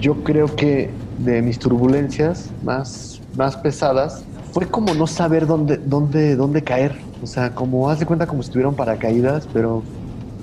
[0.00, 6.36] Yo creo que de mis turbulencias más, más pesadas fue como no saber dónde, dónde,
[6.36, 6.96] dónde caer.
[7.22, 9.82] O sea, como haz de cuenta como si estuvieron paracaídas, pero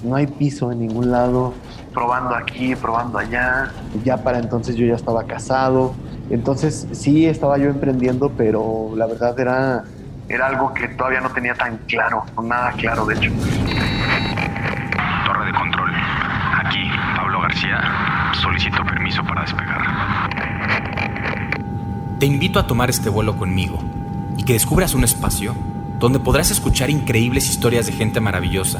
[0.03, 1.53] no hay piso en ningún lado.
[1.93, 3.71] Probando aquí, probando allá.
[4.03, 5.93] Ya para entonces yo ya estaba casado.
[6.29, 9.83] Entonces sí estaba yo emprendiendo, pero la verdad era,
[10.29, 13.31] era algo que todavía no tenía tan claro, nada claro de hecho.
[15.25, 15.91] Torre de control.
[16.65, 17.79] Aquí, Pablo García.
[18.41, 19.81] Solicito permiso para despegar.
[22.23, 23.83] Te invito a tomar este vuelo conmigo
[24.37, 25.57] y que descubras un espacio
[25.99, 28.79] donde podrás escuchar increíbles historias de gente maravillosa.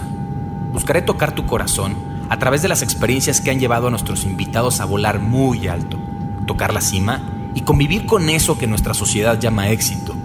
[0.71, 1.97] Buscaré tocar tu corazón
[2.29, 5.99] a través de las experiencias que han llevado a nuestros invitados a volar muy alto,
[6.47, 7.21] tocar la cima
[7.53, 10.15] y convivir con eso que nuestra sociedad llama éxito.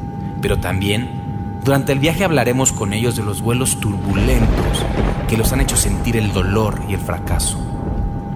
[0.41, 4.84] Pero también, durante el viaje hablaremos con ellos de los vuelos turbulentos
[5.28, 7.58] que los han hecho sentir el dolor y el fracaso.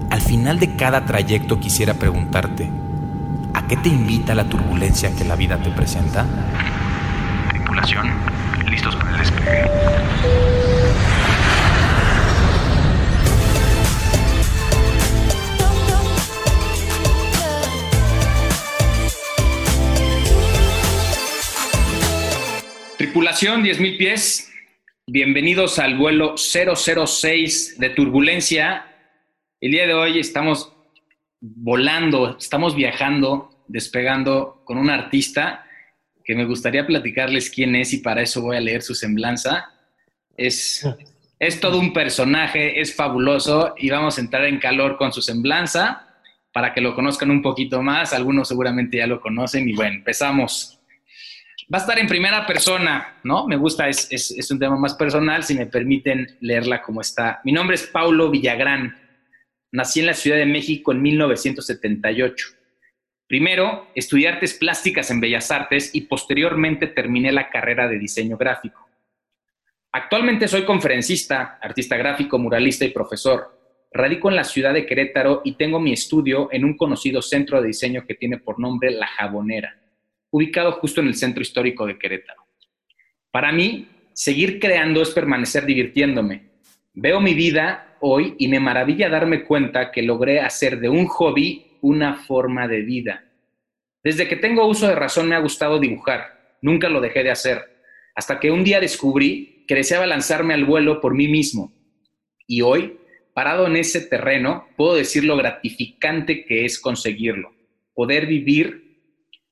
[0.09, 2.82] Al final de cada trayecto quisiera preguntarte, ¿a
[3.75, 6.27] qué te invita la turbulencia que la vida te presenta?
[7.49, 8.07] Tripulación,
[8.69, 9.63] listos para el despegue.
[22.99, 24.53] Tripulación 10.000 pies,
[25.07, 28.85] bienvenidos al vuelo 006 de Turbulencia.
[29.59, 30.71] El día de hoy estamos
[31.41, 35.65] volando, estamos viajando, despegando con un artista
[36.23, 39.71] que me gustaría platicarles quién es y para eso voy a leer su semblanza.
[40.37, 40.87] Es,
[41.39, 46.07] es todo un personaje, es fabuloso y vamos a entrar en calor con su semblanza
[46.53, 48.13] para que lo conozcan un poquito más.
[48.13, 50.79] Algunos seguramente ya lo conocen y bueno, empezamos.
[51.73, 53.47] Va a estar en primera persona, ¿no?
[53.47, 57.41] Me gusta, es, es, es, un tema más personal, si me permiten leerla como está.
[57.43, 58.97] Mi nombre es Paulo Villagrán.
[59.71, 62.62] Nací en la Ciudad de México en 1978.
[63.33, 68.87] Primero, estudié artes plásticas en Bellas Artes y posteriormente terminé la carrera de diseño gráfico.
[69.91, 73.59] Actualmente soy conferencista, artista gráfico, muralista y profesor.
[73.91, 77.69] Radico en la ciudad de Querétaro y tengo mi estudio en un conocido centro de
[77.69, 79.79] diseño que tiene por nombre La Jabonera
[80.29, 82.45] ubicado justo en el centro histórico de Querétaro.
[83.31, 86.51] Para mí, seguir creando es permanecer divirtiéndome.
[86.93, 91.72] Veo mi vida hoy y me maravilla darme cuenta que logré hacer de un hobby
[91.83, 93.25] una forma de vida.
[94.01, 97.61] Desde que tengo uso de razón me ha gustado dibujar, nunca lo dejé de hacer,
[98.15, 101.73] hasta que un día descubrí que deseaba lanzarme al vuelo por mí mismo.
[102.47, 102.99] Y hoy,
[103.33, 107.53] parado en ese terreno, puedo decir lo gratificante que es conseguirlo,
[107.93, 108.83] poder vivir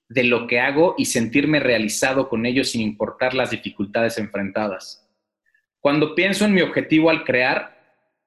[0.08, 5.06] de lo que hago y sentirme realizado con ello sin importar las dificultades enfrentadas.
[5.82, 7.71] Cuando pienso en mi objetivo al crear,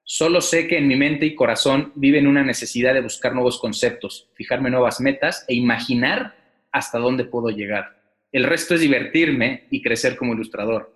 [0.04, 4.31] solo sé que en mi mente y corazón viven una necesidad de buscar nuevos conceptos,
[4.34, 6.37] fijarme nuevas metas e imaginar
[6.70, 8.03] hasta dónde puedo llegar.
[8.31, 10.94] El resto es divertirme y crecer como ilustrador.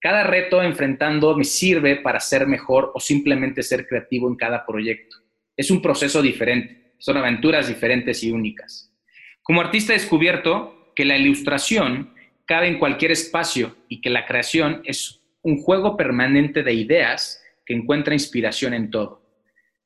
[0.00, 5.16] Cada reto enfrentando me sirve para ser mejor o simplemente ser creativo en cada proyecto.
[5.56, 8.94] Es un proceso diferente, son aventuras diferentes y únicas.
[9.42, 14.82] Como artista he descubierto que la ilustración cabe en cualquier espacio y que la creación
[14.84, 19.20] es un juego permanente de ideas que encuentra inspiración en todo,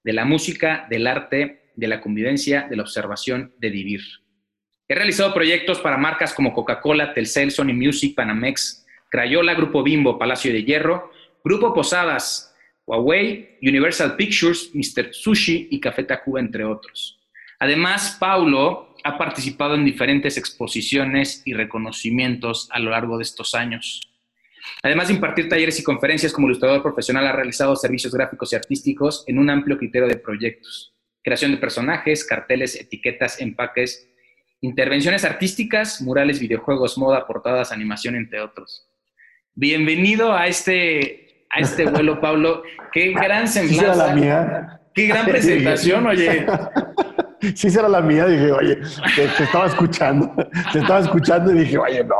[0.05, 4.01] de la música, del arte, de la convivencia, de la observación, de vivir.
[4.87, 10.53] He realizado proyectos para marcas como Coca-Cola, Telcel, Sony Music, Panamex, Crayola, Grupo Bimbo, Palacio
[10.53, 11.11] de Hierro,
[11.43, 12.55] Grupo Posadas,
[12.87, 15.13] Huawei, Universal Pictures, Mr.
[15.13, 17.19] Sushi y Café Tacuba, entre otros.
[17.59, 24.12] Además, Paulo ha participado en diferentes exposiciones y reconocimientos a lo largo de estos años.
[24.83, 29.25] Además de impartir talleres y conferencias como ilustrador profesional, ha realizado servicios gráficos y artísticos
[29.27, 30.95] en un amplio criterio de proyectos.
[31.23, 34.09] Creación de personajes, carteles, etiquetas, empaques,
[34.61, 38.89] intervenciones artísticas, murales, videojuegos, moda, portadas, animación, entre otros.
[39.55, 42.63] Bienvenido a este, a este vuelo, Pablo.
[42.93, 44.81] Qué gran semblanza.
[44.95, 46.47] Qué gran presentación, oye.
[47.55, 48.79] sí será la mía, dije, oye,
[49.17, 50.33] te, estaba escuchando,
[50.73, 52.17] te estaba escuchando y dije, oye, no.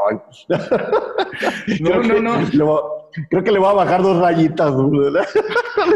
[1.81, 2.83] No, no, no.
[3.31, 4.73] creo que le voy a bajar dos rayitas.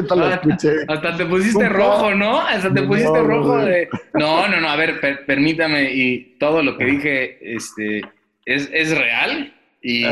[0.09, 0.41] Ah,
[0.89, 2.41] hasta, te pusiste rojo, ¿no?
[2.41, 3.89] Hasta te pusiste rojo de...
[4.15, 8.03] No, no, no, a ver, permítame, y todo lo que dije este,
[8.45, 9.55] es, es real.
[9.83, 10.03] Y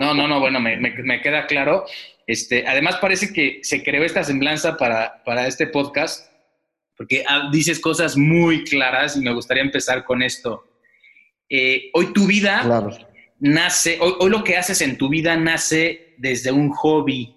[0.00, 1.84] no, no, no, bueno, me, me, queda claro.
[2.26, 6.29] Este, además parece que se creó esta semblanza para, para este podcast
[7.00, 10.66] porque ah, dices cosas muy claras y me gustaría empezar con esto.
[11.48, 12.62] Eh, hoy tu vida
[13.38, 17.34] nace, hoy, lo que haces en tu vida nace desde un hobby,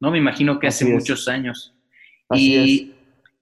[0.00, 0.10] ¿no?
[0.10, 1.72] Me imagino que hace muchos años.
[2.34, 2.92] y,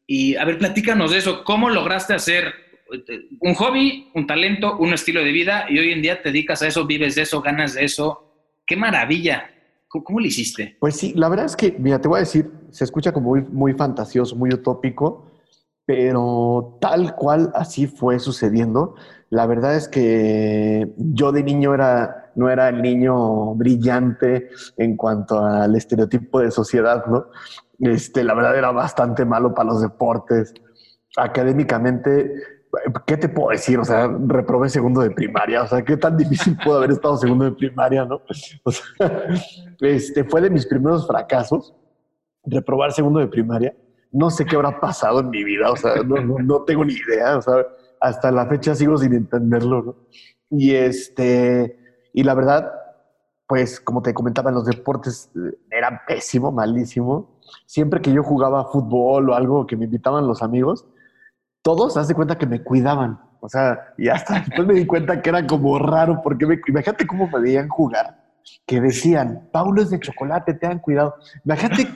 [0.07, 1.43] y, a ver, platícanos de eso.
[1.43, 2.55] ¿Cómo lograste hacer
[2.93, 6.63] eh, un hobby, un talento, un estilo de vida y hoy en día te dedicas
[6.63, 8.33] a eso, vives de eso, ganas de eso?
[8.65, 9.51] ¡Qué maravilla!
[9.89, 10.77] ¿Cómo, cómo lo hiciste?
[10.79, 13.43] Pues sí, la verdad es que, mira, te voy a decir, se escucha como muy,
[13.43, 15.34] muy fantasioso, muy utópico,
[15.87, 18.95] pero tal cual así fue sucediendo.
[19.31, 25.45] La verdad es que yo de niño era, no era el niño brillante en cuanto
[25.45, 27.27] al estereotipo de sociedad, ¿no?
[27.81, 30.55] Este, la verdad era bastante malo para los deportes.
[31.17, 32.33] Académicamente,
[33.07, 33.79] ¿qué te puedo decir?
[33.79, 35.63] O sea, reprobé segundo de primaria.
[35.63, 38.23] O sea, qué tan difícil pudo haber estado segundo de primaria, ¿no?
[38.65, 38.89] O sea,
[39.81, 41.75] este, fue de mis primeros fracasos
[42.45, 43.75] reprobar segundo de primaria.
[44.15, 47.43] No sé qué habrá pasado en mi vida, o sea, no, tengo ni idea, o
[47.43, 47.67] sea,
[48.01, 49.97] hasta la fecha sigo sin entenderlo, ¿no?
[50.51, 52.73] Y este, y la verdad,
[53.49, 57.41] pues como te comentaba, en los deportes eh, era pésimo, malísimo.
[57.67, 60.87] Siempre que yo jugaba fútbol o algo que me invitaban los amigos,
[61.63, 63.21] todos, haz de cuenta que me cuidaban.
[63.41, 67.07] O sea, y hasta después me di cuenta que era como raro, porque me, imagínate
[67.07, 68.23] cómo me veían jugar,
[68.65, 71.17] que decían, Paulo es de chocolate, te han cuidado.
[71.45, 71.89] Imagínate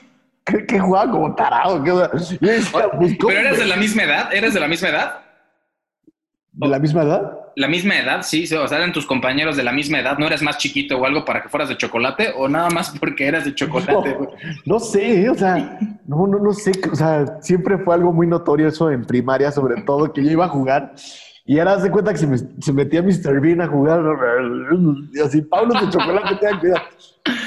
[0.48, 1.82] que, que jugaba como tarado.
[1.82, 1.92] Que,
[2.40, 4.32] decía, pues, ¿cómo ¿Pero eres de la misma edad?
[4.32, 5.20] ¿Eres de la misma edad?
[6.52, 7.38] ¿De la misma edad?
[7.54, 10.28] La misma edad, sí, sí, o sea, eran tus compañeros de la misma edad, ¿no
[10.28, 13.44] eras más chiquito o algo para que fueras de chocolate o nada más porque eras
[13.44, 14.16] de chocolate?
[14.64, 18.68] No sé, o sea, no, no, no sé, o sea, siempre fue algo muy notorio
[18.68, 20.94] eso en primaria, sobre todo, que yo iba a jugar
[21.48, 23.40] y ahora de cuenta que se, me, se metía Mr.
[23.40, 24.02] Bean a jugar
[25.14, 26.82] y así, Pablo de chocolate, ten cuidado.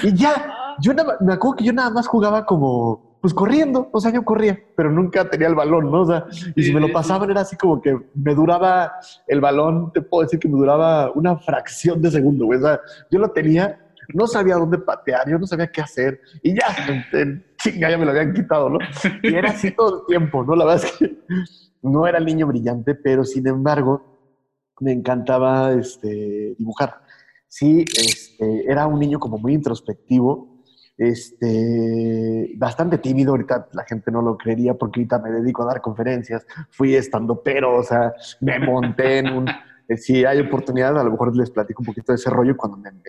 [0.02, 4.00] Y ya, yo nada- me acuerdo que yo nada más jugaba como, pues corriendo, o
[4.00, 6.02] sea, yo corría, pero nunca tenía el balón, ¿no?
[6.02, 6.26] O sea,
[6.56, 8.94] y si me lo pasaban era así como que me duraba
[9.28, 12.80] el balón, te puedo decir que me duraba una fracción de segundo, güey, o sea,
[13.10, 13.78] yo lo tenía
[14.14, 16.20] no sabía dónde patear, yo no sabía qué hacer.
[16.44, 16.68] Y ya,
[17.58, 18.80] chinga, ya me lo habían quitado, ¿no?
[19.24, 20.56] Y era así todo el tiempo, ¿no?
[20.56, 21.18] La verdad es que
[21.82, 24.12] no era el niño brillante, pero sin embargo,
[24.80, 27.02] me encantaba este, dibujar.
[27.48, 30.51] Sí, este, era un niño como muy introspectivo,
[31.02, 33.32] este, bastante tímido.
[33.32, 36.46] Ahorita la gente no lo creería porque ahorita me dedico a dar conferencias.
[36.70, 39.48] Fui estando pero, o sea, me monté en un.
[39.88, 42.78] eh, si hay oportunidad, a lo mejor les platico un poquito de ese rollo cuando
[42.78, 43.02] me, me,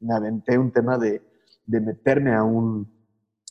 [0.00, 1.22] me- aventé un tema de,
[1.64, 2.86] de meterme a un,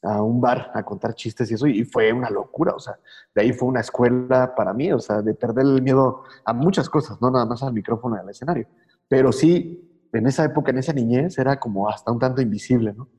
[0.04, 3.00] a un bar a contar chistes y eso, y fue una locura, o sea,
[3.34, 6.88] de ahí fue una escuela para mí, o sea, de perder el miedo a muchas
[6.90, 8.68] cosas, no nada más al micrófono y al escenario,
[9.08, 13.10] pero sí, en esa época, en esa niñez, era como hasta un tanto invisible, ¿no?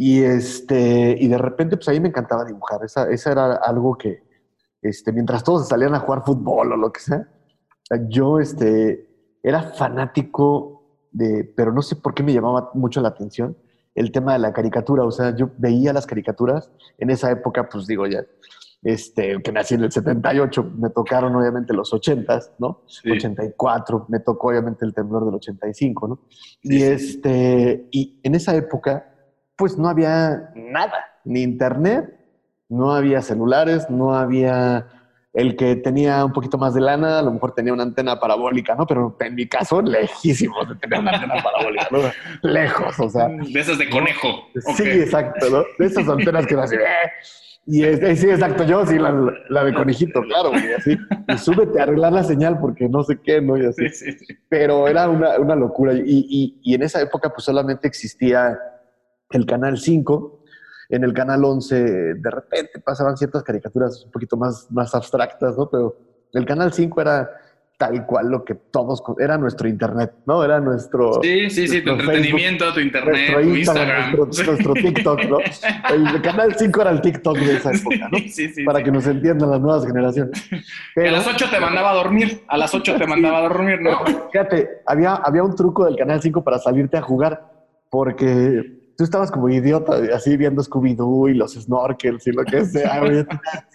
[0.00, 4.22] Y, este, y de repente, pues ahí me encantaba dibujar, esa, esa era algo que,
[4.80, 7.28] este, mientras todos salían a jugar fútbol o lo que sea,
[8.08, 9.08] yo este,
[9.42, 13.56] era fanático de, pero no sé por qué me llamaba mucho la atención,
[13.96, 15.02] el tema de la caricatura.
[15.02, 18.24] O sea, yo veía las caricaturas en esa época, pues digo ya,
[18.82, 22.82] este, que nací en el 78, me tocaron obviamente los 80s, ¿no?
[22.86, 23.10] Sí.
[23.10, 26.20] 84, me tocó obviamente el temblor del 85, ¿no?
[26.30, 26.82] Sí, y sí.
[26.84, 29.07] este, y en esa época,
[29.58, 32.14] pues no había nada, ni internet,
[32.70, 34.86] no había celulares, no había
[35.34, 38.74] el que tenía un poquito más de lana, a lo mejor tenía una antena parabólica,
[38.74, 38.86] ¿no?
[38.86, 41.98] Pero en mi caso, lejísimos de tener una antena parabólica, ¿no?
[42.42, 43.28] Lejos, o sea.
[43.28, 44.28] De esas de conejo.
[44.76, 45.64] Sí, exacto, ¿no?
[45.78, 47.10] De esas antenas que así, ¡eh!
[47.66, 47.82] Y
[48.16, 49.12] sí, exacto, yo sí, la,
[49.50, 50.96] la de conejito, claro, güey, así.
[51.28, 53.58] Y súbete a arreglar la señal porque no sé qué, ¿no?
[53.58, 54.38] Y así Sí, sí, sí.
[54.48, 55.92] pero era una, una locura.
[55.92, 58.58] Y, y- y en esa época pues solamente existía
[59.30, 60.44] el Canal 5.
[60.90, 65.68] En el Canal 11 de repente pasaban ciertas caricaturas un poquito más, más abstractas, ¿no?
[65.68, 65.96] Pero
[66.32, 67.30] el Canal 5 era
[67.78, 69.02] tal cual lo que todos...
[69.20, 70.42] Era nuestro internet, ¿no?
[70.44, 71.20] Era nuestro...
[71.22, 74.16] Sí, sí, sí, tu entretenimiento, tu internet, nuestro tu Instagram, Instagram.
[74.16, 75.38] Nuestro, nuestro TikTok, ¿no?
[75.94, 78.18] El Canal 5 era el TikTok de esa época, ¿no?
[78.18, 78.64] Sí, sí, sí.
[78.64, 80.42] Para que nos entiendan las nuevas generaciones.
[80.96, 82.42] A las 8 te mandaba a dormir.
[82.48, 84.04] A las 8 te mandaba a dormir, ¿no?
[84.32, 87.48] Fíjate, había, había un truco del Canal 5 para salirte a jugar,
[87.90, 93.00] porque tú estabas como idiota, así viendo Scooby-Doo y los snorkels y lo que sea,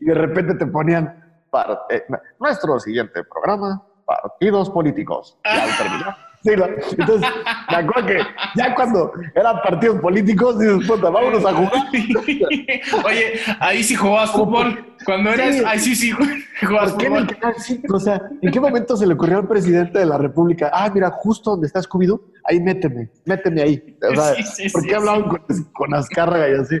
[0.00, 2.02] y de repente te ponían par- eh,
[2.40, 5.38] nuestro siguiente programa, partidos políticos.
[5.44, 6.16] Y al terminar.
[6.42, 6.50] Sí.
[6.96, 7.28] Entonces,
[7.70, 8.18] me acuerdo que
[8.56, 11.72] ya cuando eran partidos políticos, dices, puta, vámonos a jugar.
[13.04, 14.84] Oye, ahí sí jugabas fútbol.
[15.04, 15.62] Cuando eras, Sí.
[15.66, 16.12] ahí sí, sí
[16.60, 17.54] jugabas ¿Por qué en fútbol.
[17.58, 17.96] 5?
[17.96, 20.70] O sea, ¿en qué momento se le ocurrió al presidente de la República?
[20.72, 23.96] Ah, mira, justo donde está Scooby-Doo, ahí méteme, méteme ahí.
[24.10, 25.40] O sea, Sí, sí, ¿por qué hablaban con,
[25.72, 26.76] con Azcárraga y así?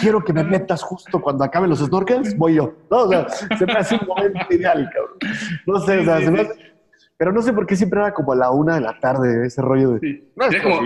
[0.00, 2.72] Quiero que me metas justo cuando acaben los snorkels, voy yo.
[2.90, 5.18] No, o sea, se me hace un momento ideal, cabrón.
[5.66, 6.71] No sé, o sea, se me hace-
[7.22, 9.62] Pero no sé por qué siempre era como a la una de la tarde ese
[9.62, 10.00] rollo de...
[10.00, 10.60] Sí.
[10.60, 10.80] Como,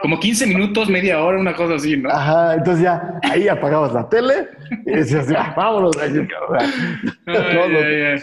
[0.00, 2.08] como 15 minutos, media hora, una cosa así, ¿no?
[2.08, 4.50] Ajá, entonces ya ahí apagabas la tele
[4.86, 5.96] y decías, vámonos.
[6.00, 6.28] Ay,
[7.26, 8.22] ay, ay.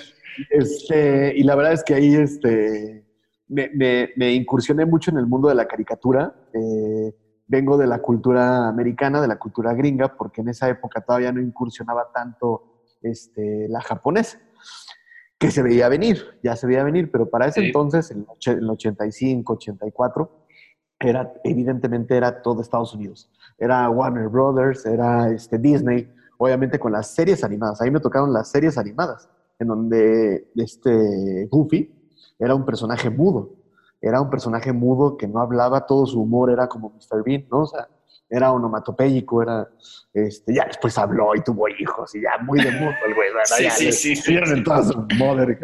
[0.50, 3.04] Este, y la verdad es que ahí este,
[3.50, 6.34] me, me, me, incursioné mucho en el mundo de la caricatura.
[6.54, 7.14] Eh,
[7.48, 11.42] vengo de la cultura americana, de la cultura gringa, porque en esa época todavía no
[11.42, 14.40] incursionaba tanto este, la japonesa,
[15.40, 19.54] que se veía venir, ya se veía venir, pero para ese entonces, en el 85,
[19.54, 20.32] 84,
[21.00, 23.30] era, evidentemente era todo Estados Unidos.
[23.58, 27.82] Era Warner Brothers, era este, Disney, obviamente con las series animadas.
[27.82, 29.30] Ahí me tocaron las series animadas
[29.60, 31.94] en donde este Goofy
[32.40, 33.54] era un personaje mudo.
[34.02, 37.24] Era un personaje mudo que no hablaba, todo su humor era como Mr.
[37.24, 37.62] Bean, ¿no?
[37.62, 37.88] O sea,
[38.30, 39.68] era onomatopéyico, era,
[40.14, 43.70] este, ya después habló y tuvo hijos y ya muy de mudo el güey, Sí,
[43.70, 45.58] sí, sí, sí, en toda su mother,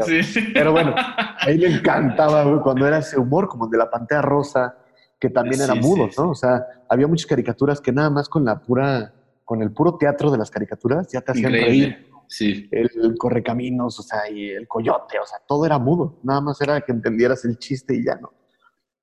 [0.54, 3.90] Pero bueno, a él le encantaba, güey, cuando era ese humor, como el de la
[3.90, 4.78] Pantera Rosa,
[5.20, 6.32] que también era mudo, ¿no?
[6.32, 9.14] O sea, había muchas caricaturas que nada más con la pura,
[9.46, 12.68] con el puro teatro de las caricaturas ya te hacían reír Sí.
[12.72, 16.20] El correcaminos, o sea, y el coyote, o sea, todo era mudo.
[16.24, 18.34] Nada más era que entendieras el chiste y ya no.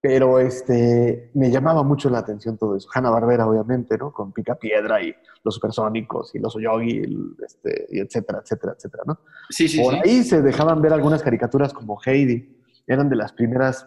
[0.03, 2.89] Pero este, me llamaba mucho la atención todo eso.
[2.95, 4.13] Hanna Barbera, obviamente, ¿no?
[4.13, 5.15] Con Pica Piedra y
[5.45, 7.03] los supersónicos y los Oyogi,
[7.45, 9.21] este, y etcétera, etcétera, etcétera, ¿no?
[9.51, 9.83] Sí, sí.
[9.83, 12.57] Por ahí se dejaban ver algunas caricaturas como Heidi.
[12.87, 13.87] Eran de las primeras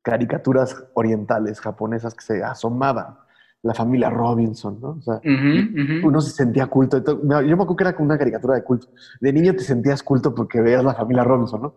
[0.00, 3.18] caricaturas orientales japonesas que se asomaban
[3.64, 4.90] la familia Robinson, ¿no?
[4.90, 7.02] O sea, uno se sentía culto.
[7.02, 8.88] Yo me acuerdo que era como una caricatura de culto.
[9.20, 11.74] De niño te sentías culto porque veías la familia Robinson, ¿no?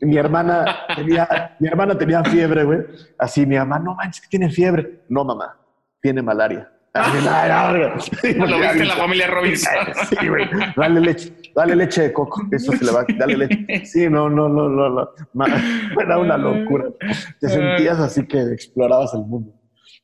[0.00, 2.80] Mi hermana tenía, mi hermana tenía fiebre, güey.
[3.18, 5.02] Así, mi mamá, no manches, que tiene fiebre.
[5.08, 5.56] No, mamá,
[6.00, 6.70] tiene malaria.
[6.92, 9.72] ¿Lo viste en la familia Robinson?
[10.08, 10.48] Sí, güey.
[10.76, 12.42] Dale leche, dale leche de coco.
[12.50, 13.86] Eso se le va, dale leche.
[13.86, 14.88] Sí, no, no, no, no.
[14.88, 15.46] no.
[16.00, 16.86] Era una locura.
[17.38, 19.52] Te sentías así que explorabas el mundo.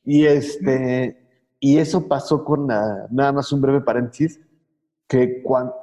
[0.05, 1.17] Y, este,
[1.59, 4.39] y eso pasó con nada más un breve paréntesis,
[5.09, 5.73] que cuando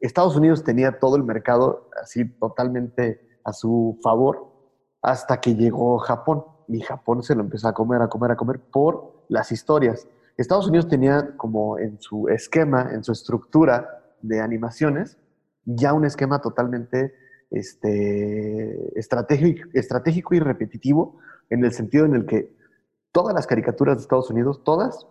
[0.00, 4.46] Estados Unidos tenía todo el mercado así totalmente a su favor
[5.02, 6.44] hasta que llegó Japón.
[6.68, 10.06] Y Japón se lo empezó a comer, a comer, a comer por las historias.
[10.36, 15.18] Estados Unidos tenía como en su esquema, en su estructura de animaciones,
[15.64, 17.14] ya un esquema totalmente
[17.50, 21.18] este, estratégico, estratégico y repetitivo,
[21.50, 22.54] en el sentido en el que
[23.12, 25.06] todas las caricaturas de Estados Unidos, todas,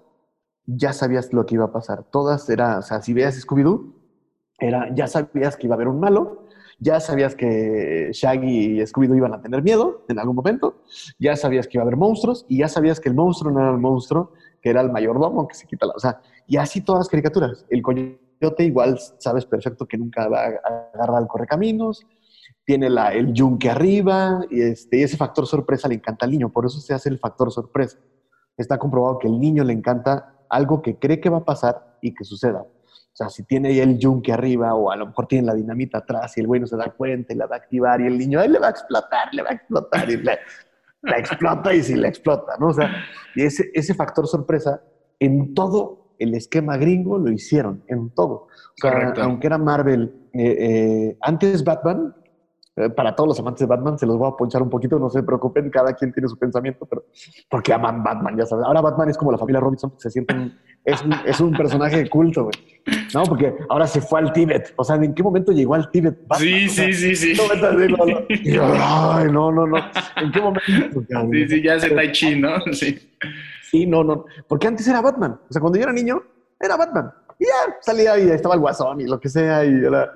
[0.66, 2.04] ya sabías lo que iba a pasar.
[2.04, 3.97] Todas era, o sea, si veías Scooby-Doo,
[4.60, 6.48] era, ya sabías que iba a haber un malo,
[6.80, 10.84] ya sabías que Shaggy y Scooby-Doo iban a tener miedo en algún momento,
[11.20, 13.72] ya sabías que iba a haber monstruos y ya sabías que el monstruo no era
[13.72, 15.94] el monstruo, que era el mayordomo que se quita la...
[15.94, 17.66] O sea, y así todas las caricaturas.
[17.70, 20.48] El coyote igual sabes perfecto que nunca va a
[20.94, 22.06] agarrar al correcaminos,
[22.64, 26.66] tiene la, el yunque arriba, y, este, ese factor sorpresa le encanta al niño, por
[26.66, 27.98] eso se hace el factor sorpresa.
[28.56, 32.14] Está comprobado que el niño le encanta algo que cree que va a pasar y
[32.14, 32.66] que suceda.
[33.18, 35.98] O sea, si tiene ahí el yunque arriba o a lo mejor tiene la dinamita
[35.98, 38.16] atrás y el güey no se da cuenta y la va a activar y el
[38.16, 41.96] niño, ahí le va a explotar, le va a explotar y la explota y si
[41.96, 42.68] le explota, ¿no?
[42.68, 42.92] O sea,
[43.36, 44.84] y ese, ese factor sorpresa
[45.20, 48.34] en todo el esquema gringo lo hicieron, en todo.
[48.34, 52.14] O sea, aunque era Marvel, eh, eh, antes Batman
[52.96, 55.24] para todos los amantes de Batman, se los voy a ponchar un poquito, no se
[55.24, 57.06] preocupen, cada quien tiene su pensamiento, pero
[57.50, 58.66] porque aman Batman, ya sabes.
[58.66, 60.56] Ahora Batman es como la familia Robinson, se sienten,
[60.86, 62.54] es un, es un personaje de culto, güey.
[63.16, 64.74] No, porque ahora se fue al Tíbet.
[64.76, 66.20] O sea, ¿en qué momento llegó al Tíbet?
[66.38, 67.34] Sí, sí, sí, sí.
[68.80, 69.78] Ay, no, no, no.
[70.16, 71.02] ¿En qué momento?
[71.32, 72.60] Sí, sí, ya es Tai Chi, ¿no?
[72.74, 72.98] Sí.
[73.72, 74.26] Sí, no, no.
[74.48, 75.40] Porque antes era Batman.
[75.50, 76.22] O sea, cuando yo era niño,
[76.60, 77.12] era Batman.
[77.40, 79.66] Y ya salía y estaba el guasón y lo que sea.
[79.66, 80.14] Y era,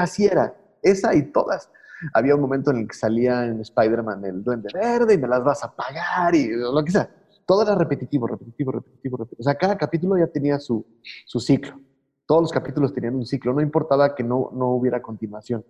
[0.00, 0.54] así era.
[0.80, 1.70] Esa y todas
[2.12, 5.42] había un momento en el que salía en Spider-Man el Duende Verde y me las
[5.42, 7.10] vas a pagar y lo que sea.
[7.46, 9.40] Todo era repetitivo, repetitivo, repetitivo, repetitivo.
[9.40, 10.84] O sea, cada capítulo ya tenía su,
[11.26, 11.80] su ciclo.
[12.26, 13.54] Todos los capítulos tenían un ciclo.
[13.54, 15.64] No importaba que no, no hubiera continuación.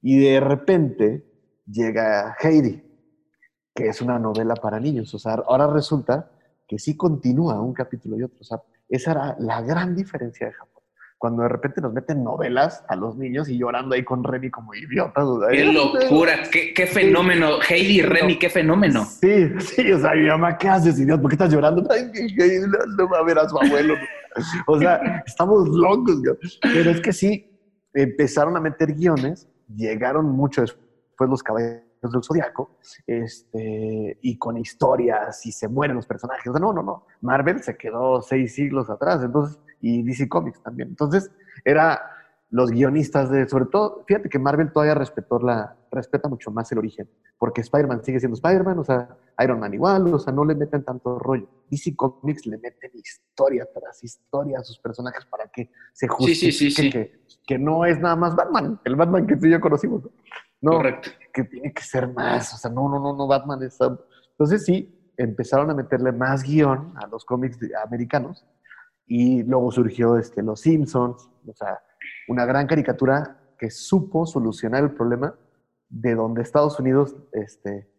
[0.00, 1.26] Y de repente
[1.66, 2.82] llega Heidi,
[3.74, 5.12] que es una novela para niños.
[5.14, 6.30] O sea, ahora resulta
[6.66, 8.38] que sí continúa un capítulo y otro.
[8.40, 10.69] O sea, esa era la gran diferencia de Japón
[11.20, 14.74] cuando de repente nos meten novelas a los niños y llorando ahí con Remy como
[14.74, 15.22] idiotas.
[15.50, 16.32] ¡Qué locura!
[16.50, 17.58] Qué, fenómeno!
[17.68, 19.04] Heidi y Remy, qué fenómeno.
[19.04, 21.20] Sí, sí, o sea, mi mamá, ¿qué haces, idiota?
[21.20, 21.86] ¿Por qué estás llorando?
[21.90, 22.10] Ay,
[22.96, 23.96] no, va a ver a su abuelo.
[24.66, 26.22] o sea, estamos locos.
[26.62, 27.54] Pero es que sí,
[27.92, 29.46] empezaron a meter guiones,
[29.76, 36.06] llegaron mucho después los caballeros del Zodiaco, este, y con historias, y se mueren los
[36.06, 36.46] personajes.
[36.46, 37.04] O sea, no, no, no.
[37.20, 40.88] Marvel se quedó seis siglos atrás, entonces y DC Comics también.
[40.88, 41.30] Entonces,
[41.64, 42.00] era,
[42.50, 46.78] los guionistas de, sobre todo, fíjate que Marvel todavía respetó la, respeta mucho más el
[46.78, 47.08] origen,
[47.38, 50.84] porque Spider-Man sigue siendo Spider-Man, o sea, Iron Man igual, o sea, no le meten
[50.84, 51.48] tanto rollo.
[51.70, 57.20] DC Comics le meten historia tras historia a sus personajes para que se justifique Que,
[57.46, 60.02] que, no es nada más Batman, el Batman que tú y yo conocimos.
[60.60, 61.10] No, Correcto.
[61.32, 63.78] que tiene que ser más, o sea, no, no, no, no, Batman es...
[64.32, 68.44] Entonces sí, empezaron a meterle más guion a los cómics americanos
[69.10, 71.80] y luego surgió este, Los Simpsons, o sea,
[72.28, 75.34] una gran caricatura que supo solucionar el problema
[75.88, 77.90] de donde Estados Unidos este,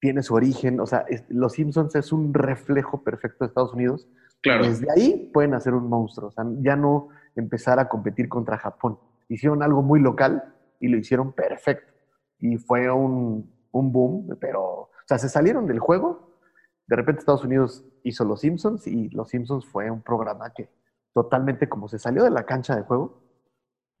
[0.00, 0.80] tiene su origen.
[0.80, 4.06] O sea, Los Simpsons es un reflejo perfecto de Estados Unidos.
[4.42, 4.66] Claro.
[4.66, 6.28] Desde ahí pueden hacer un monstruo.
[6.28, 8.98] O sea, ya no empezar a competir contra Japón.
[9.30, 10.44] Hicieron algo muy local
[10.78, 11.90] y lo hicieron perfecto.
[12.38, 16.33] Y fue un, un boom, pero, o sea, se salieron del juego.
[16.86, 20.68] De repente Estados Unidos hizo Los Simpsons y Los Simpsons fue un programa que
[21.12, 23.22] totalmente como se salió de la cancha de juego,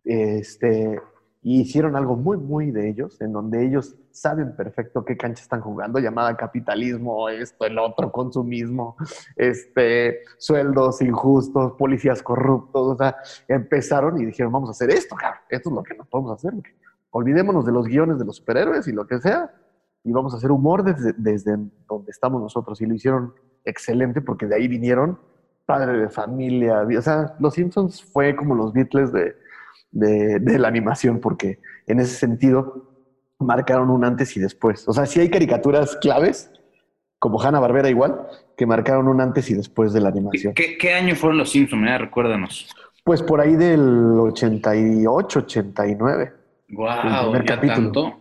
[0.04, 1.00] este,
[1.40, 5.60] y hicieron algo muy, muy de ellos, en donde ellos saben perfecto qué cancha están
[5.60, 8.96] jugando, llamada capitalismo, esto, el otro, consumismo,
[9.36, 15.16] este, sueldos injustos, policías corruptos, o sea, empezaron y dijeron, vamos a hacer esto,
[15.48, 16.52] esto es lo que no podemos hacer,
[17.10, 19.54] olvidémonos de los guiones de los superhéroes y lo que sea,
[20.04, 21.56] y vamos a hacer humor desde, desde
[21.88, 23.34] donde estamos nosotros, y lo hicieron
[23.64, 25.18] excelente porque de ahí vinieron
[25.66, 29.34] padre de familia, o sea, Los Simpsons fue como los Beatles de,
[29.90, 32.90] de, la animación, porque en ese sentido
[33.38, 34.86] marcaron un antes y después.
[34.88, 36.50] O sea, sí hay caricaturas claves,
[37.18, 40.52] como Hanna Barbera igual, que marcaron un antes y después de la animación.
[40.52, 41.88] ¿Qué, año fueron los Simpsons?
[41.88, 41.98] Eh?
[41.98, 42.68] Recuérdanos.
[43.02, 46.32] Pues por ahí del 88, 89.
[46.70, 47.42] ¡Guau!
[47.44, 48.18] ¿Ya tanto?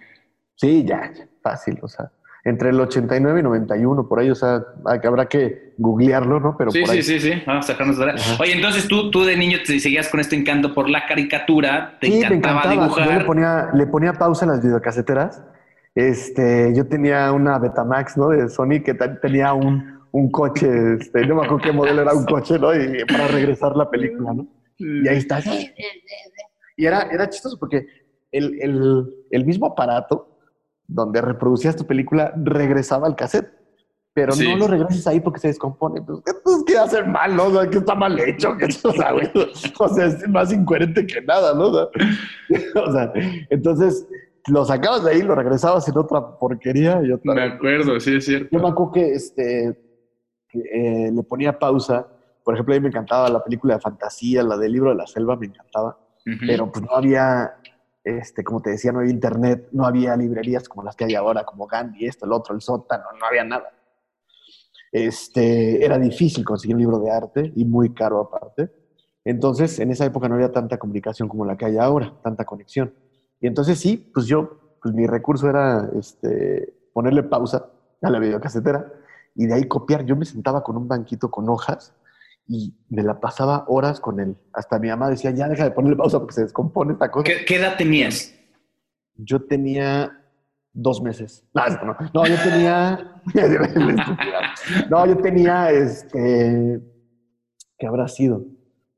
[0.55, 1.11] Sí, ya,
[1.43, 2.09] fácil, o sea
[2.45, 6.57] entre el 89 y 91, por ahí, o sea, habrá que googlearlo, ¿no?
[6.57, 9.59] Pero sí, sí, sí, sí, vamos a sacarnos de Oye, entonces tú, tú de niño
[9.65, 13.05] te seguías con este encanto por la caricatura, te encantaba, dibujar.
[13.05, 15.41] Yo le ponía, le ponía pausa en las videocaseteras.
[15.95, 18.29] Este, yo tenía una Betamax, ¿no?
[18.29, 20.67] De Sony que tenía un, un coche,
[20.99, 22.75] este, no me acuerdo qué modelo era un coche, ¿no?
[22.75, 24.47] Y para regresar la película, ¿no?
[24.77, 25.39] Y ahí está.
[26.75, 27.85] Y era, era chistoso porque
[28.33, 30.32] el, el, el mismo aparato
[30.87, 33.51] donde reproducías tu película, regresaba al cassette.
[34.15, 35.99] Pero no lo regreses ahí porque se descompone.
[36.03, 36.19] Pues,
[36.67, 37.45] ¿qué hacer mal, no?
[37.45, 38.55] O sea, que está mal hecho.
[39.79, 41.71] o, sea, es más incoherente que nada, ¿no?
[42.85, 43.11] O sea,
[43.49, 44.07] entonces
[44.47, 47.33] lo sacabas de ahí, lo regresabas en otra porquería y otra.
[47.33, 48.49] Me acuerdo, sí, es cierto.
[48.51, 49.69] Yo me acuerdo que este,
[50.53, 52.07] eh, le ponía pausa.
[52.43, 55.07] Por ejemplo, a mí me encantaba la película de fantasía, la del libro de la
[55.07, 55.97] selva, me encantaba.
[56.45, 57.55] Pero pues no había
[58.03, 61.45] este, como te decía, no había internet, no había librerías como las que hay ahora,
[61.45, 63.71] como Gandhi, esto, el otro, el sótano, no había nada.
[64.91, 68.69] Este, era difícil conseguir un libro de arte y muy caro aparte.
[69.25, 72.93] Entonces, en esa época no había tanta comunicación como la que hay ahora, tanta conexión.
[73.39, 77.69] Y entonces sí, pues yo, pues mi recurso era este, ponerle pausa
[78.01, 78.91] a la videocasetera
[79.33, 80.05] y de ahí copiar.
[80.05, 81.95] Yo me sentaba con un banquito con hojas
[82.47, 84.35] y me la pasaba horas con él.
[84.53, 87.31] Hasta mi mamá decía, ya deja de ponerle pausa porque se descompone esta cosa.
[87.45, 88.33] ¿Qué, edad tenías?
[89.15, 90.19] Yo tenía
[90.73, 91.43] dos meses.
[91.53, 93.21] No, no, yo tenía...
[94.89, 96.81] no, yo tenía, este,
[97.77, 98.45] ¿qué habrá sido?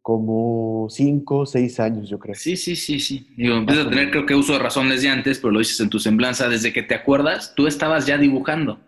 [0.02, 2.36] Como cinco, seis años, yo creo.
[2.36, 3.28] Sí, sí, sí, sí.
[3.38, 5.90] Digo, empiezas a tener, creo que uso de razón desde antes, pero lo dices en
[5.90, 6.48] tu semblanza.
[6.48, 8.80] Desde que te acuerdas, tú estabas ya dibujando.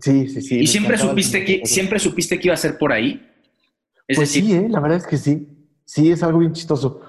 [0.00, 0.58] Sí, sí, sí.
[0.60, 3.29] ¿Y siempre supiste, que, siempre supiste que iba a ser por ahí?
[4.14, 4.68] Pues sí, ¿eh?
[4.68, 5.68] la verdad es que sí.
[5.84, 7.00] Sí, es algo bien chistoso.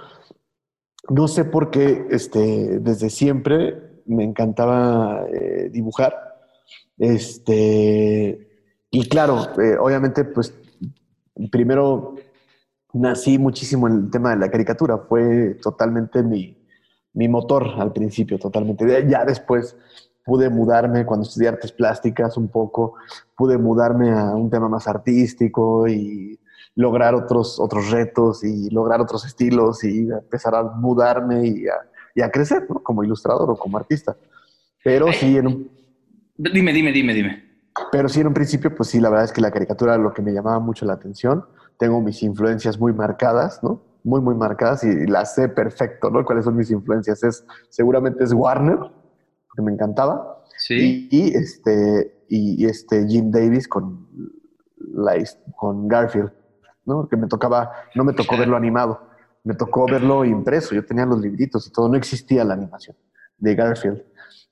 [1.09, 6.13] No sé por qué este, desde siempre me encantaba eh, dibujar.
[6.97, 8.47] Este,
[8.89, 10.53] y claro, eh, obviamente, pues
[11.51, 12.15] primero
[12.93, 14.97] nací muchísimo en el tema de la caricatura.
[14.97, 16.57] Fue totalmente mi,
[17.13, 19.07] mi motor al principio, totalmente.
[19.07, 19.75] Ya después
[20.23, 22.95] pude mudarme cuando estudié artes plásticas un poco,
[23.35, 26.39] pude mudarme a un tema más artístico y
[26.75, 31.67] lograr otros, otros retos y lograr otros estilos y empezar a mudarme y
[32.21, 34.15] a, crecer como ilustrador o como artista.
[34.83, 35.71] Pero sí, en un...
[36.37, 37.51] Dime, dime, dime, dime.
[37.91, 40.13] Pero sí, en un principio, pues sí, la verdad es que la caricatura era lo
[40.13, 41.45] que me llamaba mucho la atención.
[41.77, 43.81] Tengo mis influencias muy marcadas, ¿no?
[44.03, 46.25] Muy, muy marcadas y las sé perfecto, ¿no?
[46.25, 47.23] ¿Cuáles son mis influencias?
[47.23, 48.79] Es, seguramente es Warner,
[49.55, 50.43] que me encantaba.
[50.57, 51.07] Sí.
[51.11, 54.07] Y, este, y, este Jim Davis con,
[54.77, 55.13] la,
[55.55, 56.31] con Garfield.
[56.91, 57.07] ¿No?
[57.07, 59.01] Que me tocaba, no me tocó verlo animado,
[59.43, 62.95] me tocó verlo impreso, yo tenía los libritos y todo, no existía la animación
[63.37, 64.03] de Garfield.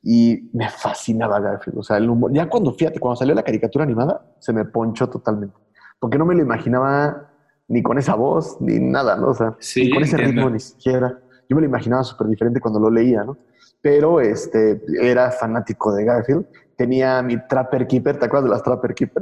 [0.02, 2.32] Y me fascinaba Garfield, o sea, el humor.
[2.34, 5.58] Ya cuando, fíjate, cuando salió la caricatura animada, se me ponchó totalmente,
[6.00, 7.30] porque no me lo imaginaba
[7.68, 9.30] ni con esa voz, ni nada, ¿no?
[9.30, 11.20] O sea, ni con ese ritmo, ni siquiera.
[11.48, 13.38] yo me lo imaginaba súper diferente cuando lo leía, ¿no?
[13.82, 16.46] Pero este, era fanático de Garfield.
[16.80, 19.22] Tenía mi Trapper Keeper, ¿te acuerdas de las Trapper Keeper?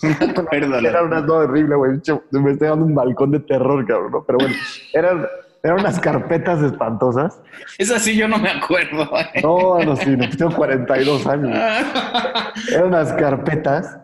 [0.52, 2.00] era una no, horrible, güey.
[2.30, 4.24] Me estoy dando un balcón de terror, cabrón, ¿no?
[4.24, 4.54] Pero bueno,
[4.94, 5.26] eran,
[5.62, 7.42] eran unas carpetas espantosas.
[7.76, 9.02] Esa sí yo no me acuerdo.
[9.18, 9.42] ¿eh?
[9.42, 11.54] No, no, sí, no, tengo 42 años.
[12.72, 13.98] eran unas carpetas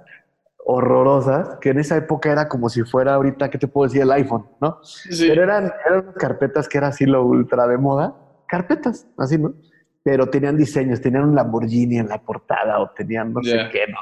[0.58, 4.02] horrorosas, que en esa época era como si fuera ahorita, ¿qué te puedo decir?
[4.02, 4.78] El iPhone, ¿no?
[4.82, 5.26] Sí.
[5.26, 8.14] Pero eran, eran unas carpetas que era así lo ultra de moda.
[8.46, 9.54] Carpetas, así, ¿no?
[10.02, 13.98] Pero tenían diseños, tenían un Lamborghini en la portada o tenían no sé qué, ¿no?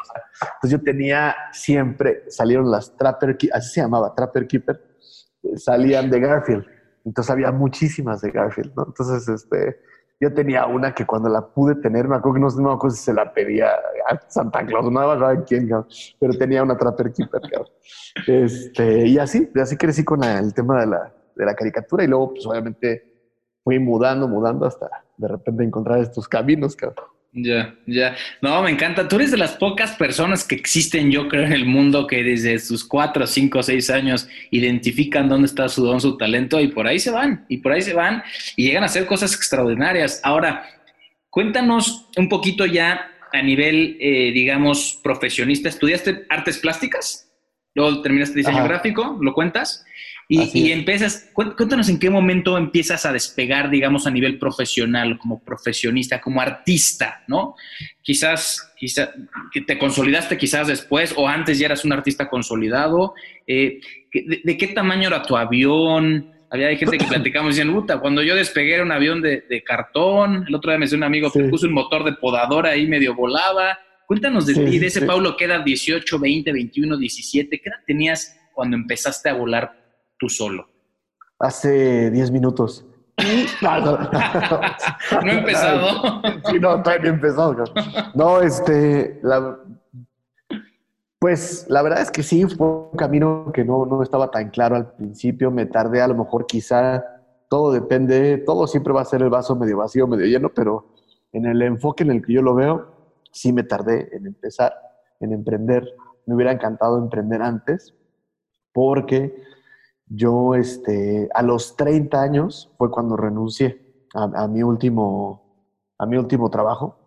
[0.55, 4.81] entonces yo tenía siempre, salieron las Trapper, así se llamaba, Trapper Keeper,
[5.57, 6.67] salían de Garfield.
[7.05, 8.85] Entonces había muchísimas de Garfield, ¿no?
[8.87, 9.81] Entonces, este,
[10.21, 12.97] yo tenía una que cuando la pude tener, me acuerdo que no, no me acuerdo
[12.97, 13.71] si se la pedía
[14.09, 15.69] a Santa Claus, no a quién,
[16.21, 17.41] pero tenía una Trapper Keeper,
[18.27, 22.35] Este, y así, así crecí con el tema de la, de la caricatura y luego,
[22.35, 23.05] pues obviamente,
[23.63, 27.07] fui mudando, mudando hasta de repente encontrar estos caminos, cabrón.
[27.33, 28.17] Ya, ya.
[28.41, 29.07] No, me encanta.
[29.07, 32.59] Tú eres de las pocas personas que existen, yo creo, en el mundo que desde
[32.59, 36.99] sus cuatro, cinco, seis años identifican dónde está su don, su talento y por ahí
[36.99, 38.23] se van, y por ahí se van
[38.57, 40.21] y llegan a hacer cosas extraordinarias.
[40.25, 40.65] Ahora,
[41.29, 45.69] cuéntanos un poquito ya a nivel, eh, digamos, profesionista.
[45.69, 47.31] ¿Estudiaste artes plásticas?
[47.75, 49.85] Luego terminaste diseño gráfico, ¿lo cuentas?
[50.31, 56.21] Y, empiezas, cuéntanos en qué momento empiezas a despegar, digamos, a nivel profesional, como profesionista,
[56.21, 57.55] como artista, ¿no?
[58.03, 59.09] Quizás, quizás,
[59.67, 63.15] te consolidaste quizás después o antes ya eras un artista consolidado.
[63.47, 63.81] Eh,
[64.45, 66.31] de, qué tamaño era tu avión?
[66.51, 70.45] Había gente que platicamos y decían, puta, cuando yo despegué era un avión de, cartón.
[70.47, 73.15] El otro día me decía un amigo que puso un motor de podadora ahí medio
[73.15, 73.79] volaba.
[74.05, 77.61] Cuéntanos de ti, de ese Paulo que era 18, 20, 21, 17.
[77.61, 79.78] ¿Qué edad tenías cuando empezaste a volar
[80.19, 80.69] tú solo?
[81.39, 82.85] Hace 10 minutos.
[83.63, 83.99] no,
[85.23, 86.23] he empezado.
[86.45, 87.65] sí, no, todavía he empezado.
[88.15, 89.21] No, este,
[91.19, 94.77] pues la verdad es que sí, fue un camino que no, no estaba tan claro
[94.77, 95.51] al principio.
[95.51, 97.05] Me tardé, a lo mejor quizá,
[97.49, 100.95] todo depende, todo siempre va a ser el vaso medio vacío, medio lleno, pero
[101.33, 102.87] en el enfoque en el que yo lo veo,
[103.33, 104.75] sí me tardé en empezar,
[105.19, 105.89] en emprender.
[106.27, 107.95] Me hubiera encantado emprender antes,
[108.73, 109.43] porque
[110.11, 115.67] yo, este, a los 30 años fue cuando renuncié a, mi, último,
[115.99, 116.99] a mi último trabajo.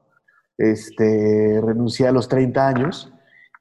[0.58, 3.12] Este, renuncié a los 30 años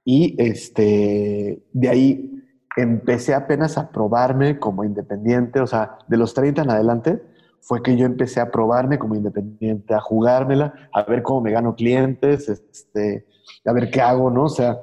[0.05, 2.45] y este, de ahí
[2.77, 7.23] empecé apenas a probarme como independiente, o sea, de los 30 en adelante
[7.61, 11.75] fue que yo empecé a probarme como independiente, a jugármela, a ver cómo me gano
[11.75, 13.27] clientes, este,
[13.65, 14.45] a ver qué hago, ¿no?
[14.45, 14.81] O sea,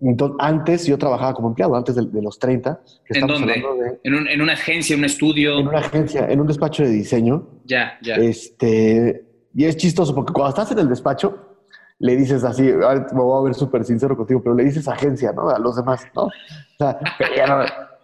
[0.00, 2.80] entonces, antes yo trabajaba como empleado, antes de, los 30.
[3.08, 3.98] ¿En dónde?
[4.04, 5.58] ¿En, una agencia, un estudio?
[5.58, 7.48] En una agencia, en un despacho de diseño.
[7.64, 8.16] Ya, ya.
[8.16, 11.56] Este, y es chistoso porque cuando estás en el despacho,
[11.98, 15.48] le dices así, me voy a ver súper sincero contigo, pero le dices agencia, ¿no?
[15.48, 16.24] A los demás, ¿no?
[16.24, 16.30] O
[16.78, 16.98] sea,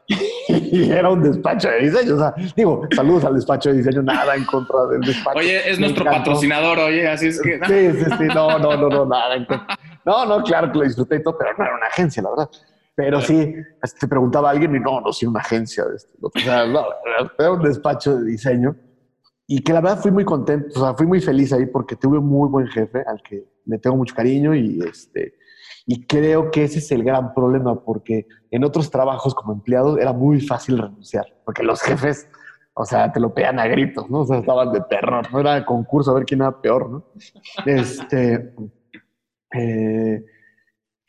[0.49, 2.15] y era un despacho de diseño.
[2.15, 5.39] O sea, digo, saludos al despacho de diseño, nada en contra del despacho.
[5.39, 7.61] Oye, es nuestro patrocinador, oye, así es que.
[7.67, 9.79] Sí, sí, sí, no, no, no, no, nada en contra.
[10.05, 12.51] No, no, claro que lo disfruté y todo, pero no era una agencia, la verdad.
[12.95, 13.55] Pero sí,
[14.01, 15.85] te preguntaba a alguien y no, no, sí, una agencia.
[15.85, 16.13] De esto.
[16.21, 16.85] O sea, no,
[17.39, 18.77] era un despacho de diseño.
[19.47, 22.19] Y que la verdad fui muy contento, o sea, fui muy feliz ahí porque tuve
[22.19, 25.35] un muy buen jefe al que le tengo mucho cariño y este.
[25.85, 30.13] Y creo que ese es el gran problema, porque en otros trabajos como empleado era
[30.13, 32.29] muy fácil renunciar, porque los jefes,
[32.75, 34.21] o sea, te lo pegan a gritos, ¿no?
[34.21, 37.05] O sea, estaban de terror, no era concurso a ver quién era peor, ¿no?
[37.67, 38.55] Este,
[39.55, 40.25] eh,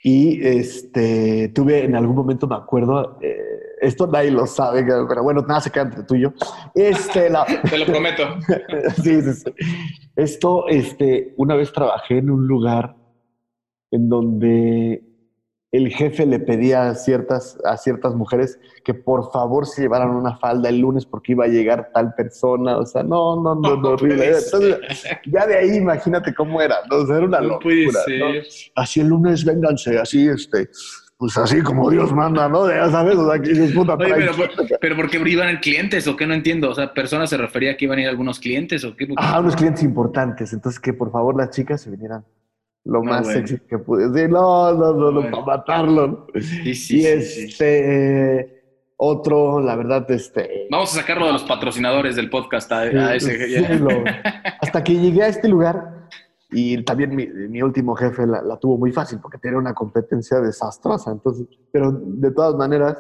[0.04, 3.38] y este, tuve en algún momento, me acuerdo, eh,
[3.82, 6.34] esto nadie lo sabe, pero bueno, nada se queda entre tú y yo.
[6.76, 7.30] Este,
[7.70, 8.24] Te lo prometo.
[9.02, 9.54] sí, sí, sí.
[10.16, 12.96] Esto, este, una vez trabajé en un lugar
[13.92, 15.13] en donde
[15.74, 20.38] el jefe le pedía a ciertas, a ciertas mujeres que por favor se llevaran una
[20.38, 22.78] falda el lunes porque iba a llegar tal persona.
[22.78, 24.34] O sea, no, no, no, no horrible.
[25.26, 26.76] ya de ahí imagínate cómo era.
[26.90, 27.02] ¿no?
[27.12, 28.02] era una locura.
[28.76, 30.70] Así el lunes, vénganse, así, este,
[31.18, 32.70] pues así como Dios manda, ¿no?
[32.70, 34.34] Ya sabes, o sea, que es puta Oye, pero,
[34.80, 36.28] pero, ¿por qué iban clientes o qué?
[36.28, 36.70] No entiendo.
[36.70, 39.08] O sea, ¿personas se refería a que iban a ir algunos clientes o qué?
[39.18, 40.54] Ah, unos clientes importantes.
[40.54, 42.24] Entonces, que por favor las chicas se vinieran
[42.86, 44.10] lo ah, más sexy que pude.
[44.10, 44.30] decir.
[44.30, 46.28] no, no, no, no para matarlo.
[46.40, 48.64] Sí, sí, y este,
[48.98, 50.68] otro, la verdad, este...
[50.70, 53.66] Vamos a sacarlo de los patrocinadores del podcast a, ese.
[54.62, 56.10] hasta que llegué a este lugar
[56.52, 61.12] y también mi, último jefe la, tuvo muy fácil porque tenía una competencia desastrosa.
[61.12, 62.98] Entonces, pero de todas maneras,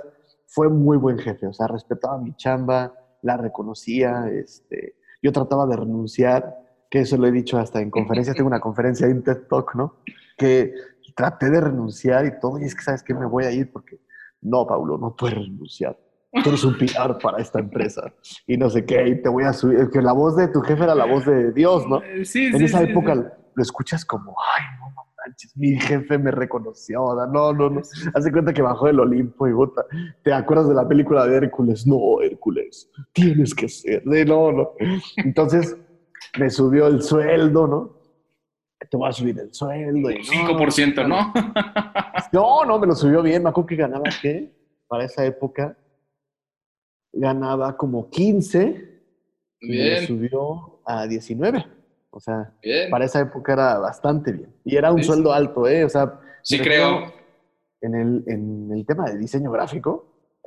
[0.47, 1.47] fue muy buen jefe.
[1.47, 6.53] O sea, respetaba mi chamba, la reconocía, este yo trataba de renunciar,
[6.93, 9.95] que eso lo he dicho hasta en conferencias, tengo una conferencia en TED Talk, ¿no?
[10.37, 10.75] Que
[11.15, 13.15] traté de renunciar y todo, y es que, ¿sabes qué?
[13.15, 13.99] Me voy a ir porque,
[14.43, 15.97] no, Paulo, no puedes renunciar.
[16.43, 18.13] Tú eres un pilar para esta empresa.
[18.45, 19.79] Y no sé qué, y te voy a subir.
[19.79, 21.99] Es que la voz de tu jefe era la voz de Dios, ¿no?
[22.25, 26.19] Sí, en sí, esa sí, época lo escuchas como, ay, no, no manches, mi jefe
[26.19, 27.07] me reconoció.
[27.15, 27.33] ¿verdad?
[27.33, 27.81] No, no, no.
[28.13, 29.83] Hace cuenta que bajó del Olimpo y puta,
[30.23, 31.87] ¿Te acuerdas de la película de Hércules?
[31.87, 34.03] No, Hércules, tienes que ser.
[34.03, 34.73] De, no, no.
[35.17, 35.75] Entonces
[36.39, 37.97] me subió el sueldo, ¿no?
[38.89, 40.11] Te voy a subir el sueldo.
[40.11, 41.33] Y no, 5%, ¿no?
[42.33, 43.43] no, no, me lo subió bien.
[43.43, 44.51] Me acuerdo que ganaba, ¿qué?
[44.87, 45.77] Para esa época,
[47.13, 49.01] ganaba como 15
[49.61, 51.65] y me Bien, subió a 19.
[52.09, 52.89] O sea, bien.
[52.91, 54.53] para esa época era bastante bien.
[54.65, 55.85] Y era un Sí, sueldo alto, ¿eh?
[55.85, 57.11] O sea, Sí, creo.
[57.81, 60.05] En el, en el tema de diseño gráfico,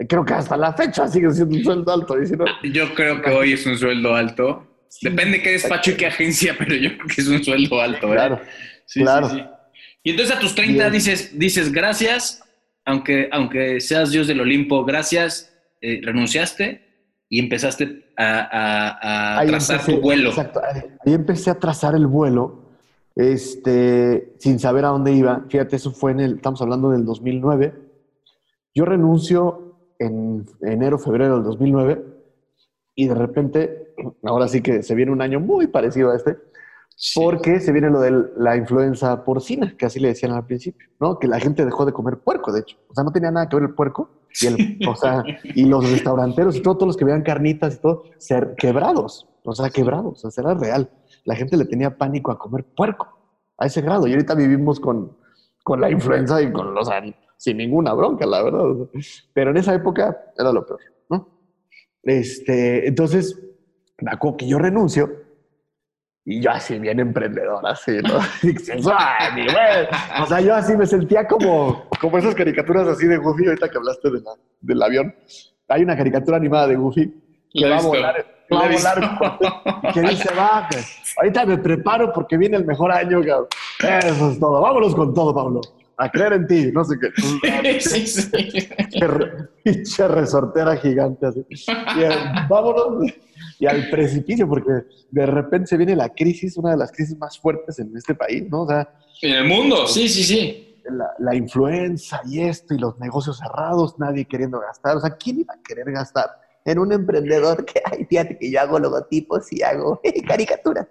[0.09, 2.17] creo que hasta la fecha sigue siendo un sueldo alto.
[2.17, 2.51] 19.
[2.73, 4.67] Yo creo que hoy es un sueldo alto.
[5.03, 8.17] Depende qué despacho y qué agencia, pero yo creo que es un sueldo alto, ¿eh?
[8.17, 8.41] Claro,
[8.87, 9.29] Sí, claro.
[9.29, 9.45] sí, sí.
[10.05, 10.93] Y entonces a tus 30 Bien.
[10.93, 12.43] dices, dices gracias,
[12.85, 16.83] aunque, aunque seas Dios del Olimpo, gracias, eh, renunciaste
[17.29, 18.91] y empezaste a, a-
[19.37, 20.29] a Ahí trazar empecé- tu vuelo.
[20.31, 22.71] Exacto, ahí, ahí empecé a trazar el vuelo,
[23.17, 25.45] este, sin saber a dónde iba.
[25.49, 27.75] Fíjate, eso fue en el, estamos hablando del 2009.
[28.75, 32.05] Yo renuncio en enero, febrero del 2009
[32.97, 36.37] y de repente, ahora sí que se viene un año muy parecido a este,
[36.99, 37.21] Sí.
[37.21, 41.19] porque se viene lo de la influenza porcina, que así le decían al principio, ¿no?
[41.19, 42.79] Que la gente dejó de comer puerco, de hecho.
[42.89, 44.09] O sea, no tenía nada que ver el puerco.
[44.41, 47.79] Y, el, o sea, y los restauranteros y todo, todos los que veían carnitas y
[47.83, 49.29] todo, ser quebrados.
[49.45, 50.25] O sea, quebrados.
[50.25, 50.91] O sea, era real.
[51.27, 53.09] La gente le tenía pánico a comer puerco
[53.59, 54.07] a ese grado.
[54.07, 55.19] Y ahorita vivimos con,
[55.65, 56.89] con la influenza y con los
[57.37, 58.65] sin ninguna bronca, la verdad.
[58.99, 60.81] Sea, Pero en esa época era lo peor.
[62.03, 63.39] Este, entonces,
[63.99, 65.11] me acuerdo que yo renuncio
[66.25, 68.19] y yo así bien emprendedor, así, ¿no?
[70.23, 73.79] O sea, yo así me sentía como, como esas caricaturas así de Goofy, ahorita que
[73.79, 75.15] hablaste de la- del avión.
[75.69, 77.15] Hay una caricatura animada de Goofy
[77.53, 82.37] que va a volar, va a volar, que dice, va, pues, ahorita me preparo porque
[82.37, 83.49] viene el mejor año, cabrón.
[84.05, 84.61] Eso es todo.
[84.61, 85.61] Vámonos con todo, Pablo.
[85.99, 87.81] A creer en ti, no sé qué.
[87.81, 88.31] Sí, sí.
[88.31, 91.45] Pinche re- pinche resortera gigante así.
[91.51, 93.11] Y, vámonos
[93.59, 94.71] y al precipicio, porque
[95.11, 98.45] de repente se viene la crisis, una de las crisis más fuertes en este país,
[98.51, 98.63] ¿no?
[98.63, 98.89] O sea,
[99.23, 100.77] En el mundo, sí, sí, sí.
[100.91, 104.97] la, la influenza y esto, y los negocios cerrados, nadie queriendo gastar.
[104.97, 106.27] O sea, ¿quién iba a querer gastar
[106.67, 110.89] en un emprendedor que, ay, fíjate que yo hago logotipos y hago caricaturas?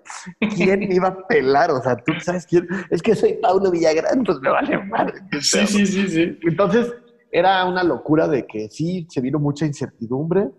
[0.55, 1.69] ¿Quién me iba a pelar?
[1.71, 2.67] O sea, tú sabes quién.
[2.89, 5.15] Es que soy Paulo Villagrán, pues me vale madre.
[5.41, 6.39] Sí, sí, sí, sí.
[6.43, 6.93] Entonces,
[7.31, 10.49] era una locura de que sí, se vino mucha incertidumbre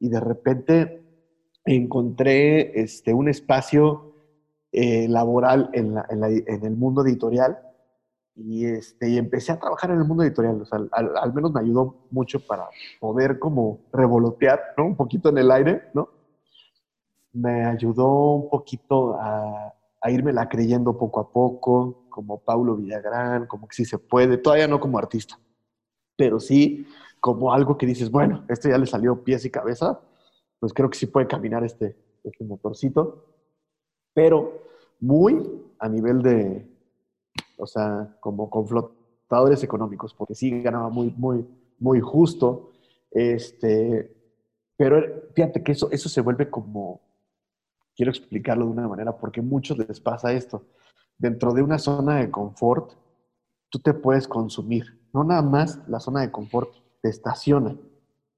[0.00, 1.00] y de repente
[1.64, 4.12] encontré este, un espacio
[4.72, 7.58] eh, laboral en, la- en la- en el mundo editorial
[8.36, 10.60] y, este, y empecé a trabajar en el mundo editorial.
[10.62, 12.68] O sea, al, al menos me ayudó mucho para
[13.00, 14.86] poder como revolotear, ¿no?
[14.86, 16.08] Un poquito en el aire, ¿no?
[17.32, 23.46] Me ayudó un poquito a, a irme la creyendo poco a poco, como Paulo Villagrán,
[23.46, 25.38] como que sí se puede, todavía no como artista,
[26.14, 26.86] pero sí
[27.20, 29.98] como algo que dices, bueno, este ya le salió pies y cabeza,
[30.60, 33.24] pues creo que sí puede caminar este, este motorcito,
[34.12, 34.62] pero
[35.00, 36.68] muy a nivel de,
[37.58, 41.46] o sea, como con flotadores económicos, porque sí ganaba muy, muy,
[41.78, 42.72] muy justo,
[43.10, 44.14] este,
[44.76, 45.02] pero
[45.34, 47.00] fíjate que eso, eso se vuelve como,
[47.94, 50.64] quiero explicarlo de una manera, porque a muchos les pasa esto,
[51.18, 52.92] dentro de una zona de confort,
[53.68, 57.76] tú te puedes consumir, no nada más la zona de confort te estaciona,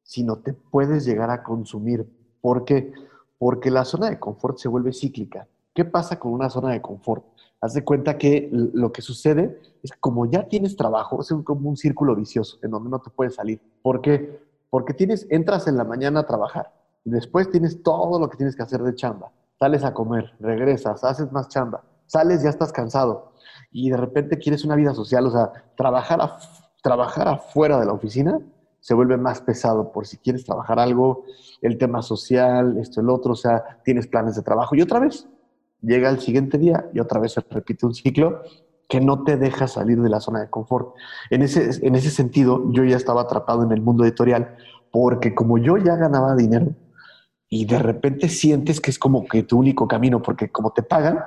[0.03, 2.07] sino te puedes llegar a consumir.
[2.41, 2.93] ¿Por qué?
[3.39, 5.49] Porque la zona de confort se vuelve cíclica.
[5.75, 7.25] ¿Qué pasa con una zona de confort?
[7.61, 11.69] Haz de cuenta que lo que sucede es que como ya tienes trabajo, es como
[11.69, 13.61] un círculo vicioso en donde no te puedes salir.
[13.83, 14.41] ¿Por qué?
[14.69, 16.73] Porque tienes, entras en la mañana a trabajar,
[17.05, 21.33] después tienes todo lo que tienes que hacer de chamba, sales a comer, regresas, haces
[21.33, 23.33] más chamba, sales, ya estás cansado
[23.71, 26.39] y de repente quieres una vida social, o sea, trabajar,
[26.83, 28.39] trabajar afuera de la oficina
[28.87, 31.25] se vuelve más pesado por si quieres trabajar algo,
[31.61, 35.27] el tema social, esto, el otro, o sea, tienes planes de trabajo y otra vez
[35.87, 38.43] llega el siguiente día y otra vez se repite un ciclo
[38.89, 40.95] que no te deja salir de la zona de confort.
[41.31, 44.57] En ese, en ese sentido, yo ya estaba atrapado en el mundo editorial
[44.91, 46.75] porque como yo ya ganaba dinero
[47.49, 51.21] y de repente sientes que es como que tu único camino, porque como te pagan,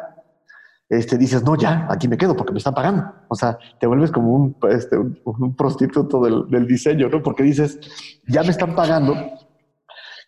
[0.90, 3.06] este, dices, no, ya, aquí me quedo porque me están pagando.
[3.28, 7.22] O sea, te vuelves como un, este, un, prostituto del, del diseño, ¿no?
[7.22, 7.80] Porque dices,
[8.28, 9.16] ya me están pagando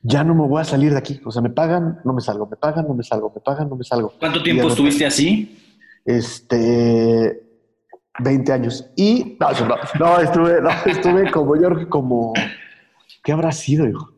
[0.03, 1.21] ya no me voy a salir de aquí.
[1.25, 3.75] O sea, me pagan, no me salgo, me pagan, no me salgo, me pagan, no
[3.75, 4.13] me salgo.
[4.19, 5.57] ¿Cuánto tiempo estuviste así?
[6.05, 7.41] Este,
[8.19, 8.89] 20 años.
[8.95, 12.33] Y, no, no, estuve, no, estuve como yo, como,
[13.23, 14.11] ¿qué habrá sido, hijo?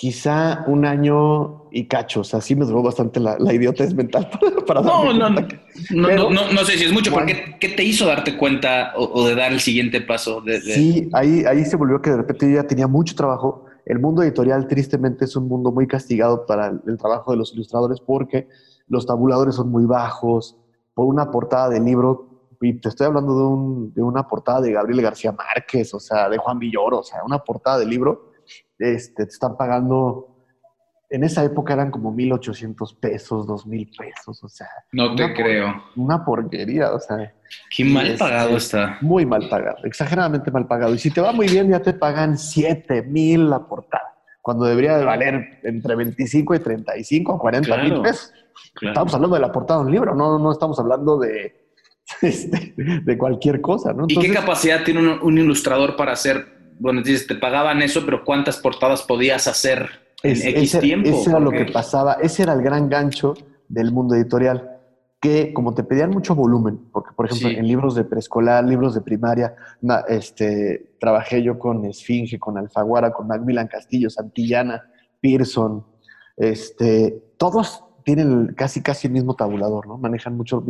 [0.00, 2.20] Quizá un año y cacho.
[2.20, 4.30] O sea, sí me duró bastante la, la idiotez mental
[4.66, 8.38] para, no, no, no, no, no, sé si es mucho, porque ¿qué te hizo darte
[8.38, 10.40] cuenta o, de dar el siguiente paso?
[10.40, 13.66] De, Sí, ahí, ahí se volvió que de repente yo ya tenía mucho trabajo.
[13.84, 18.00] El mundo editorial, tristemente, es un mundo muy castigado para el, trabajo de los ilustradores
[18.00, 18.48] porque
[18.88, 20.56] los tabuladores son muy bajos.
[20.94, 24.72] Por una portada de libro, y te estoy hablando de, un, de una portada de
[24.72, 28.29] Gabriel García Márquez, o sea, de Juan Villoro, o sea, una portada de libro
[28.78, 30.46] este, te están pagando,
[31.10, 34.68] en esa época eran como 1.800 pesos, 2.000 pesos, o sea.
[34.92, 35.82] No te creo.
[35.96, 37.34] Una porquería, o sea.
[37.74, 38.98] Qué mal pagado está.
[39.00, 40.94] Muy mal pagado, exageradamente mal pagado.
[40.94, 45.04] Y si te va muy bien, ya te pagan 7.000 la portada, cuando debería de
[45.04, 48.32] valer entre 25 y 35 o 40 mil pesos.
[48.80, 51.70] Estamos hablando de la portada de un libro, no, no estamos hablando de,
[52.22, 54.04] este, de cualquier cosa, ¿no?
[54.08, 58.56] ¿Y qué capacidad tiene un ilustrador para hacer bueno, dices, te pagaban eso, pero ¿cuántas
[58.56, 59.90] portadas podías hacer
[60.22, 61.08] en X ese, tiempo?
[61.08, 63.34] Ese era lo que pasaba, ese era el gran gancho
[63.68, 64.78] del mundo editorial,
[65.20, 69.02] que como te pedían mucho volumen, porque por ejemplo en libros de preescolar, libros de
[69.02, 69.54] primaria,
[70.08, 74.82] este, trabajé yo con Esfinge, con Alfaguara, con Macmillan Castillo, Santillana,
[75.20, 75.84] Pearson,
[76.38, 79.98] este, todos tienen casi casi el mismo tabulador, ¿no?
[79.98, 80.64] Manejan mucho,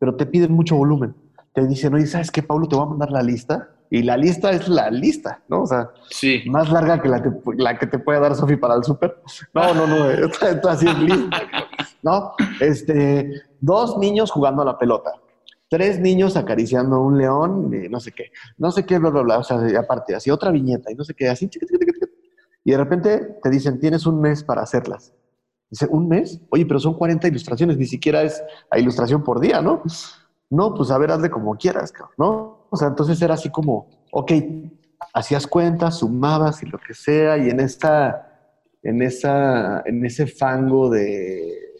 [0.00, 1.14] pero te piden mucho volumen.
[1.52, 2.66] Te dicen, oye, ¿sabes qué, Pablo?
[2.66, 5.62] Te voy a mandar la lista y la lista es la lista, ¿no?
[5.62, 6.42] O sea, sí.
[6.46, 7.22] más larga que la,
[7.56, 9.22] la que te puede dar Sofi para el súper.
[9.52, 11.42] No, no, no, esto, así es lista,
[12.02, 12.34] ¿no?
[12.60, 15.12] Este, dos niños jugando a la pelota,
[15.68, 19.22] tres niños acariciando a un león, y no sé qué, no sé qué, bla, bla,
[19.22, 21.48] bla, o sea, aparte, así otra viñeta y no sé qué, así,
[22.64, 25.12] y de repente te dicen, tienes un mes para hacerlas.
[25.70, 26.40] Dice, ¿un mes?
[26.50, 29.82] Oye, pero son 40 ilustraciones, ni siquiera es a ilustración por día, ¿no?
[30.50, 32.63] No, pues a ver, hazle como quieras, ¿no?
[32.70, 34.32] O sea, entonces era así como, ok,
[35.12, 38.50] hacías cuentas, sumabas y lo que sea, y en esta,
[38.82, 41.74] en esa, en ese fango de,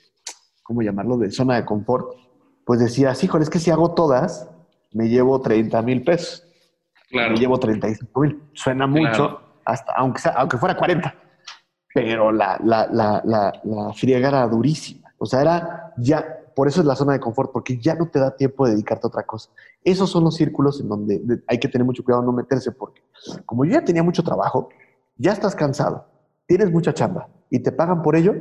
[0.62, 1.16] ¿cómo llamarlo?
[1.16, 2.09] De zona de confort,
[2.64, 4.49] pues decías, híjole, es que si hago todas,
[4.92, 6.47] me llevo 30 mil pesos.
[7.11, 7.33] Claro.
[7.33, 8.42] Me llevo 35 mil.
[8.55, 11.14] Suena mucho, hasta, aunque, sea, aunque fuera 40.
[11.92, 13.23] Pero la, la, la,
[13.62, 15.12] la friega era durísima.
[15.18, 18.19] O sea, era ya por eso es la zona de confort, porque ya no te
[18.19, 19.51] da tiempo de dedicarte a otra cosa.
[19.83, 23.03] Esos son los círculos en donde hay que tener mucho cuidado no meterse, porque
[23.45, 24.69] como yo ya tenía mucho trabajo,
[25.17, 26.07] ya estás cansado,
[26.47, 28.35] tienes mucha chamba y te pagan por ello,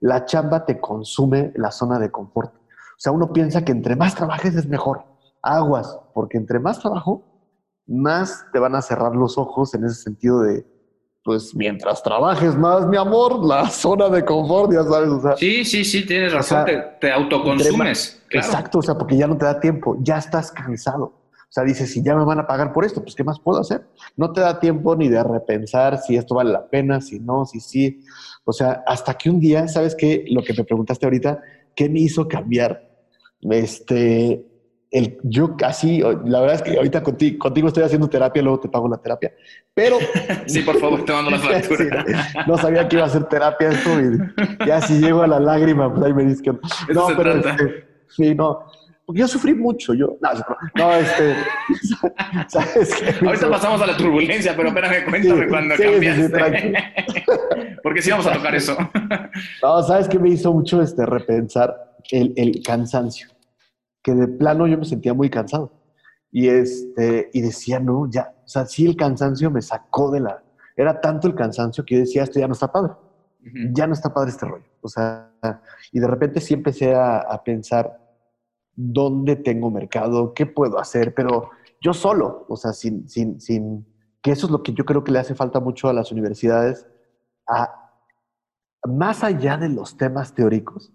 [0.00, 2.54] la chamba te consume la zona de confort.
[2.54, 5.04] O sea, uno piensa que entre más trabajes es mejor.
[5.42, 7.24] Aguas, porque entre más trabajo,
[7.86, 10.66] más te van a cerrar los ojos en ese sentido de,
[11.22, 15.36] pues mientras trabajes más, mi amor, la zona de confort, ya sabes, o sea.
[15.36, 16.66] Sí, sí, sí, tienes razón,
[17.00, 18.22] te, autoconsumes.
[18.30, 21.20] Exacto, o sea, porque ya no te da tiempo, ya estás cansado.
[21.50, 23.60] O sea, dices, si ya me van a pagar por esto, pues ¿qué más puedo
[23.60, 23.84] hacer?
[24.16, 27.58] No te da tiempo ni de repensar si esto vale la pena, si no, si
[27.58, 28.04] sí.
[28.44, 30.24] O sea, hasta que un día, ¿sabes qué?
[30.30, 31.42] Lo que me preguntaste ahorita,
[31.74, 32.88] ¿qué me hizo cambiar?
[33.40, 34.46] Este,
[34.90, 38.68] el, yo casi, la verdad es que ahorita contigo, contigo, estoy haciendo terapia, luego te
[38.68, 39.32] pago la terapia,
[39.72, 39.98] pero...
[40.46, 42.04] sí, por favor, te mando la factura.
[42.46, 45.92] no sabía que iba a hacer terapia esto y ya si llego a la lágrima,
[45.92, 46.52] pues ahí me dices que...
[46.92, 48.66] No, pero este, sí, no,
[49.06, 50.18] porque yo sufrí mucho, yo...
[50.20, 50.30] No,
[50.74, 51.36] no este...
[52.48, 53.26] ¿sabes qué?
[53.26, 56.74] Ahorita pasamos a la turbulencia, pero espérame, cuéntame cuando sí, cambiaste.
[57.82, 58.76] porque sí vamos a tocar eso.
[59.62, 61.76] no, ¿sabes qué me hizo mucho este repensar
[62.10, 63.28] el, el cansancio?
[64.02, 65.72] Que de plano yo me sentía muy cansado.
[66.32, 70.42] Y, este, y decía, no, ya, o sea, sí el cansancio me sacó de la...
[70.76, 72.92] Era tanto el cansancio que yo decía, esto ya no está padre.
[73.72, 74.64] Ya no está padre este rollo.
[74.82, 75.32] O sea,
[75.92, 77.98] y de repente sí empecé a, pensar
[78.74, 83.86] dónde tengo mercado, qué puedo hacer, pero yo solo, o sea, sin, sin, sin,
[84.22, 86.86] que eso es lo que yo creo que le hace falta mucho a las universidades,
[87.46, 87.90] a,
[88.84, 90.92] más allá de los temas teóricos,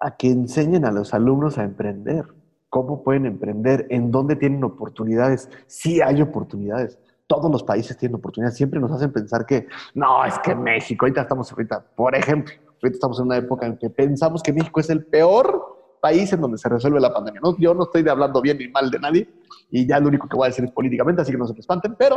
[0.00, 2.24] a que enseñen a los alumnos a emprender.
[2.70, 3.86] ¿Cómo pueden emprender?
[3.90, 5.50] ¿En dónde tienen oportunidades?
[5.66, 6.98] Sí hay oportunidades.
[7.26, 8.56] Todos los países tienen oportunidades.
[8.56, 12.96] Siempre nos hacen pensar que, no, es que México, ahorita estamos ahorita, por ejemplo, ahorita
[12.96, 16.58] estamos en una época en que pensamos que México es el peor país en donde
[16.58, 17.40] se resuelve la pandemia.
[17.42, 17.56] ¿no?
[17.58, 19.28] Yo no estoy hablando bien ni mal de nadie
[19.70, 21.60] y ya lo único que voy a decir es políticamente, así que no se me
[21.60, 22.16] espanten, pero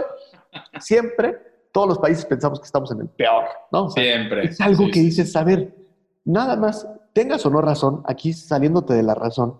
[0.79, 1.37] siempre
[1.71, 3.89] todos los países pensamos que estamos en el peor, ¿no?
[3.89, 4.45] siempre.
[4.45, 5.75] Es algo que dices, a ver,
[6.23, 9.57] nada más tengas o no razón, aquí saliéndote de la razón,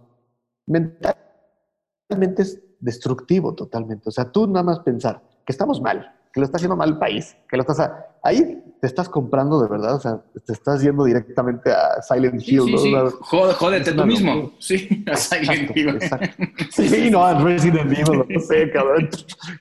[0.66, 4.10] mentalmente es destructivo totalmente.
[4.10, 6.98] O sea, tú nada más pensar que estamos mal que lo está haciendo mal el
[6.98, 7.92] país, que lo estás...
[8.24, 12.64] ahí te estás comprando de verdad, o sea, te estás yendo directamente a Silent Hill,
[12.66, 14.52] sí, sí, jódete tú mismo.
[14.58, 16.00] Sí, a Silent Hill.
[16.72, 19.10] Sí, no, a Resident Evil, no sé, cabrón.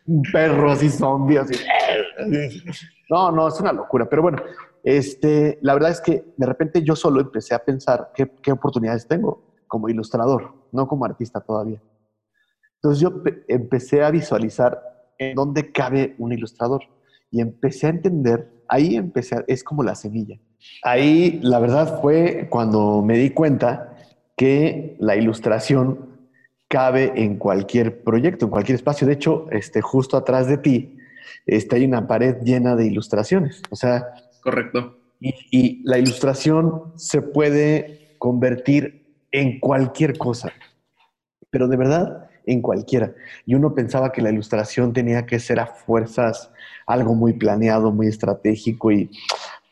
[0.07, 1.55] Un perro así zombie, así.
[3.11, 4.09] No, no, es una locura.
[4.09, 4.39] Pero bueno,
[4.83, 9.07] este, la verdad es que de repente yo solo empecé a pensar qué, qué oportunidades
[9.07, 11.81] tengo como ilustrador, no como artista todavía.
[12.77, 14.83] Entonces yo empecé a visualizar
[15.19, 16.83] en dónde cabe un ilustrador
[17.31, 20.39] y empecé a entender, ahí empecé, es como la semilla.
[20.83, 23.97] Ahí la verdad fue cuando me di cuenta
[24.37, 26.13] que la ilustración
[26.69, 29.07] cabe en cualquier proyecto, en cualquier espacio.
[29.07, 30.97] De hecho, este, justo atrás de ti
[31.47, 33.63] está hay una pared llena de ilustraciones.
[33.71, 34.13] O sea,
[34.43, 34.99] correcto.
[35.21, 40.53] Y, y la ilustración se puede convertir en cualquier cosa.
[41.51, 43.15] Pero de verdad, en cualquiera.
[43.47, 46.51] Y uno pensaba que la ilustración tenía que ser a fuerzas
[46.87, 49.11] algo muy planeado, muy estratégico y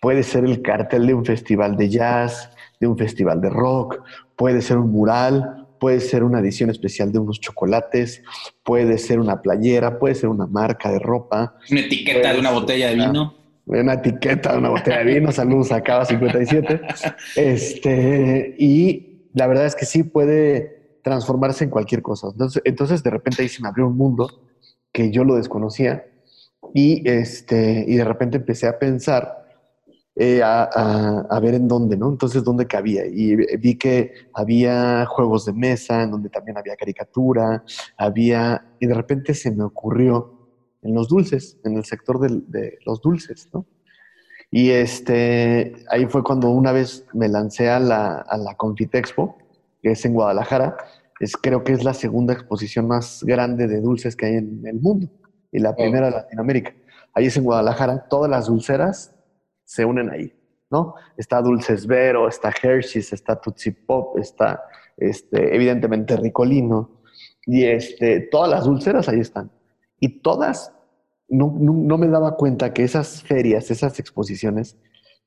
[0.01, 4.03] puede ser el cartel de un festival de jazz, de un festival de rock,
[4.37, 8.23] puede ser un mural, puede ser una edición especial de unos chocolates,
[8.63, 11.57] puede ser una playera, puede ser una marca de ropa.
[11.71, 13.40] Una etiqueta de una botella de vino.
[13.71, 16.81] Una, etiqueta de una botella de vino, saludos a Cava 57.
[17.37, 22.29] Este, y la verdad es que sí puede transformarse en cualquier cosa.
[22.33, 24.29] Entonces, entonces de repente ahí se me abrió un mundo
[24.93, 26.05] que yo lo desconocía
[26.75, 29.47] y, este, y de repente empecé a pensar,
[30.17, 30.65] eh, a,
[31.31, 32.09] a, ver en dónde, ¿no?
[32.11, 33.07] Entonces, dónde cabía.
[33.07, 37.65] Y vi que había juegos de mesa, en donde también había caricatura,
[37.97, 40.40] había, y de repente se me ocurrió
[40.83, 43.67] en los dulces, en el sector de, de los dulces, ¿no?
[44.51, 49.39] Y este, ahí fue cuando una vez me lancé a la, a la Confitexpo,
[49.81, 50.77] que es en Guadalajara,
[51.21, 54.81] es, creo que es la segunda exposición más grande de dulces que hay en el
[54.81, 55.09] mundo
[55.53, 56.75] y la primera de Latinoamérica.
[57.15, 59.15] Ahí es en Guadalajara, todas las dulceras
[59.65, 60.33] se unen ahí,
[60.69, 60.95] ¿no?
[61.17, 64.63] Está Dulces Vero, está Hershey's, está Tootsie Pop, está
[64.97, 67.03] este, evidentemente Ricolino,
[67.47, 69.51] y este, todas las dulceras ahí están.
[70.01, 70.73] Y todas,
[71.29, 74.77] no, no me daba cuenta que esas ferias, esas exposiciones,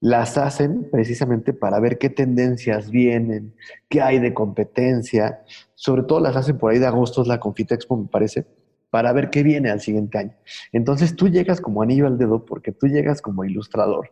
[0.03, 3.55] las hacen precisamente para ver qué tendencias vienen,
[3.88, 5.41] qué hay de competencia.
[5.76, 8.45] Sobre todo las hacen por ahí de agosto, es la Confitexpo, me parece,
[8.89, 10.36] para ver qué viene al siguiente año.
[10.74, 14.09] Entonces tú llegas como anillo al dedo porque tú llegas como ilustrador.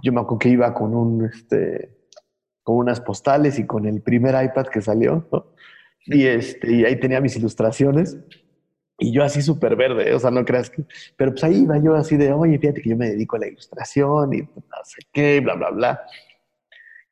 [0.00, 1.90] Yo me acuerdo que iba con un, este,
[2.62, 5.28] con unas postales y con el primer iPad que salió,
[6.04, 8.16] y, este, y ahí tenía mis ilustraciones
[8.98, 10.84] y yo así súper verde, o sea, no creas que...
[11.16, 13.48] Pero pues ahí iba yo así de, oye, fíjate que yo me dedico a la
[13.48, 16.02] ilustración y no sé qué, bla, bla, bla.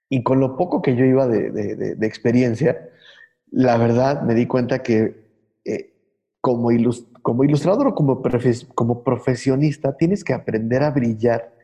[0.09, 2.89] Y con lo poco que yo iba de, de, experiencia,
[3.51, 5.28] la verdad me di cuenta que
[5.64, 5.93] eh,
[6.41, 6.70] como,
[7.20, 8.22] como ilustrador o como,
[8.74, 11.55] como profesionista tienes que aprender a brillar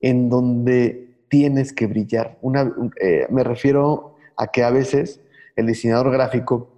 [0.00, 2.38] en donde tienes que brillar.
[2.40, 5.20] Una, eh, me refiero a que a veces
[5.56, 6.71] el diseñador gráfico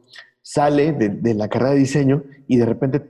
[0.44, 3.02] sale de, la carrera de diseño y de repente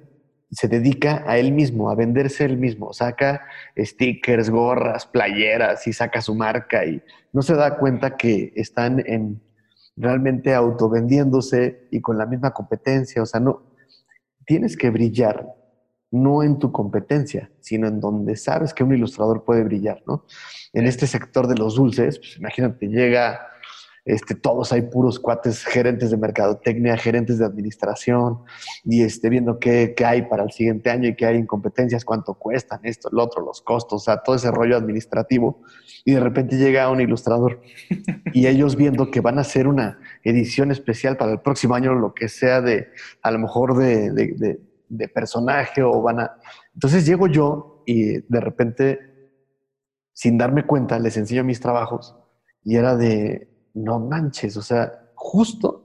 [0.52, 3.44] se dedica a él mismo, a venderse él mismo, saca
[3.76, 9.42] stickers, gorras, playeras y saca su marca y no se da cuenta que están en
[9.96, 13.62] realmente autovendiéndose y con la misma competencia, o sea, no
[14.46, 15.44] tienes que brillar
[16.12, 20.24] no en tu competencia, sino en donde sabes que un ilustrador puede brillar, ¿no?
[20.72, 23.48] En este sector de los dulces, pues imagínate, llega
[24.04, 28.40] este, todos hay puros cuates, gerentes de mercadotecnia, gerentes de administración,
[28.84, 32.04] y este, viendo qué, qué, hay para el siguiente año y qué hay en competencias,
[32.04, 35.62] cuánto cuestan esto, el otro, los costos, o sea, todo ese rollo administrativo.
[36.04, 37.62] Y de repente llega un ilustrador
[38.34, 42.12] y ellos viendo que van a hacer una edición especial para el próximo año, lo
[42.12, 42.88] que sea de,
[43.22, 46.36] a lo mejor de, de, de personaje o van a...
[46.74, 48.98] Entonces llego yo y de repente,
[50.12, 52.14] sin darme cuenta, les enseño mis trabajos
[52.62, 55.84] y era de, no manches, o sea, justo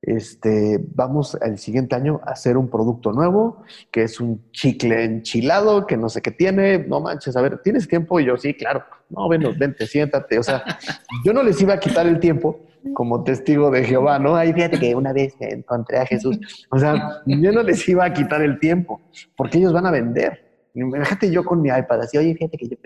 [0.00, 5.86] este, vamos el siguiente año a hacer un producto nuevo, que es un chicle enchilado,
[5.86, 8.20] que no sé qué tiene, no manches, a ver, ¿tienes tiempo?
[8.20, 10.62] Y yo, sí, claro, no, ven, vente, siéntate, o sea,
[11.24, 12.60] yo no les iba a quitar el tiempo
[12.94, 14.36] como testigo de Jehová, ¿no?
[14.36, 16.38] Ahí fíjate que una vez encontré a Jesús,
[16.70, 19.00] o sea, yo no les iba a quitar el tiempo,
[19.36, 20.47] porque ellos van a vender.
[20.82, 22.76] Imagínate yo con mi iPad, así, oye, fíjate que yo,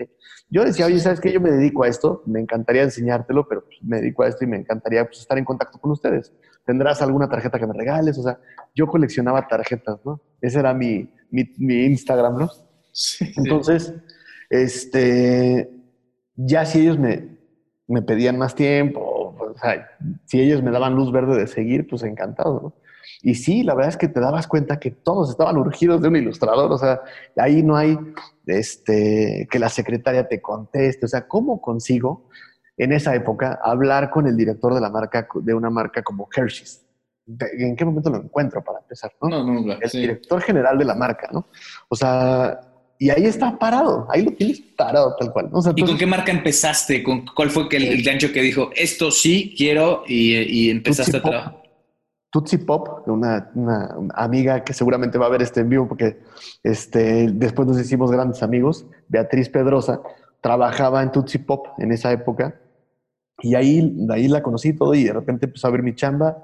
[0.49, 1.31] yo decía, oye, ¿sabes qué?
[1.31, 4.47] Yo me dedico a esto, me encantaría enseñártelo, pero pues, me dedico a esto y
[4.47, 6.33] me encantaría pues, estar en contacto con ustedes.
[6.65, 8.17] ¿Tendrás alguna tarjeta que me regales?
[8.17, 8.39] O sea,
[8.73, 10.21] yo coleccionaba tarjetas, ¿no?
[10.41, 12.49] Ese era mi, mi, Instagram, ¿no?
[12.91, 13.31] Sí.
[13.37, 13.93] Entonces,
[14.49, 15.69] este,
[16.35, 17.37] ya si ellos me,
[17.87, 19.89] me pedían más tiempo, o sea,
[20.25, 22.82] si ellos me daban luz verde de seguir, pues encantado, ¿no?
[23.21, 26.15] Y sí, la verdad es que te dabas cuenta que todos estaban urgidos de un
[26.15, 27.01] ilustrador, o sea,
[27.37, 27.97] ahí no hay
[28.45, 32.29] este, que la secretaria te conteste, o sea, ¿cómo consigo
[32.77, 36.81] en esa época hablar con el director de la marca, de una marca como Hershey's?
[37.25, 39.13] ¿En qué momento lo encuentro para empezar?
[39.21, 41.47] No, no, no el director general de la marca, ¿no?
[41.87, 42.59] O sea,
[42.99, 45.49] y ahí está parado, ahí lo tienes parado tal cual.
[45.75, 47.01] ¿Y con qué marca empezaste?
[47.01, 51.62] ¿Con ¿Cuál fue el, el, gancho que dijo, esto sí quiero y, empezaste a trabajar?
[52.33, 56.17] Tutsi Pop, una, una, amiga que seguramente va a ver este en vivo porque
[56.63, 60.01] este, después nos hicimos grandes amigos, Beatriz Pedrosa,
[60.41, 62.59] trabajaba en Tutsi Pop en esa época
[63.37, 66.35] y ahí, ahí la conocí todo y de repente empezó a ver mi chamba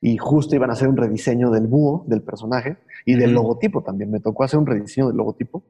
[0.00, 4.12] y justo iban a hacer un rediseño del búho, del personaje, y del logotipo también.
[4.12, 5.64] Me tocó hacer un rediseño del logotipo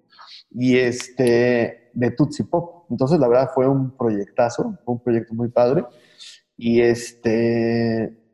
[0.50, 2.84] y este, de Tutsi Pop.
[2.90, 5.86] Entonces, la verdad, fue un proyectazo, fue un proyecto muy padre.
[6.58, 8.27] Y este,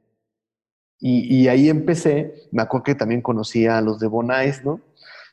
[1.06, 4.80] y, ahí empecé, me acuerdo que también conocía a los de Bonais, ¿no?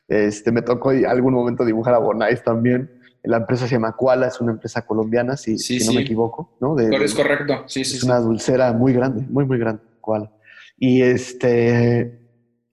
[0.06, 2.90] Este, me tocó algún momento dibujar a Bonais también.
[3.22, 6.78] La empresa se llama Koala, es una empresa colombiana, si, si no me equivoco, ¿no?
[6.78, 7.96] es correcto, sí, sí.
[7.96, 10.30] Es una dulcera muy grande, muy, muy grande, Koala.
[10.76, 12.20] Y, este,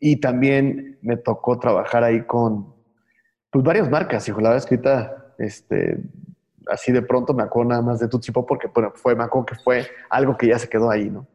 [0.02, 2.74] y también me tocó trabajar ahí con
[3.50, 4.42] pues, varias marcas, hijo.
[4.42, 6.00] La verdad escrita, este,
[6.68, 9.46] así de pronto me acuerdo nada más de Tutsi Pop porque bueno, fue, me acuerdo
[9.46, 11.26] que fue algo que ya se quedó ahí, ¿no?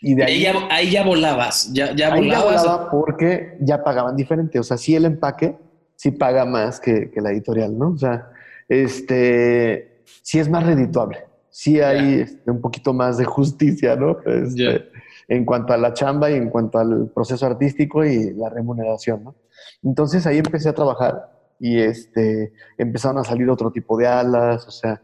[0.00, 2.62] Y de ahí, ya, ahí ya volabas, ya, ya ahí volabas.
[2.62, 4.58] Ya volaba porque ya pagaban diferente.
[4.58, 5.56] O sea, sí el empaque
[6.02, 7.90] sí paga más que, que la editorial, ¿no?
[7.90, 8.28] O sea,
[8.68, 11.26] este, sí es más redituable.
[11.48, 14.16] Sí hay este, un poquito más de justicia, ¿no?
[14.26, 14.90] Este,
[15.28, 19.36] en cuanto a la chamba y en cuanto al proceso artístico y la remuneración, ¿no?
[19.84, 21.30] Entonces ahí empecé a trabajar
[21.60, 25.00] y este, empezaron a salir otro tipo de alas, o sea,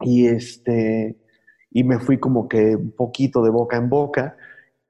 [0.00, 1.16] y este,
[1.72, 4.36] y me fui como que un poquito de boca en boca.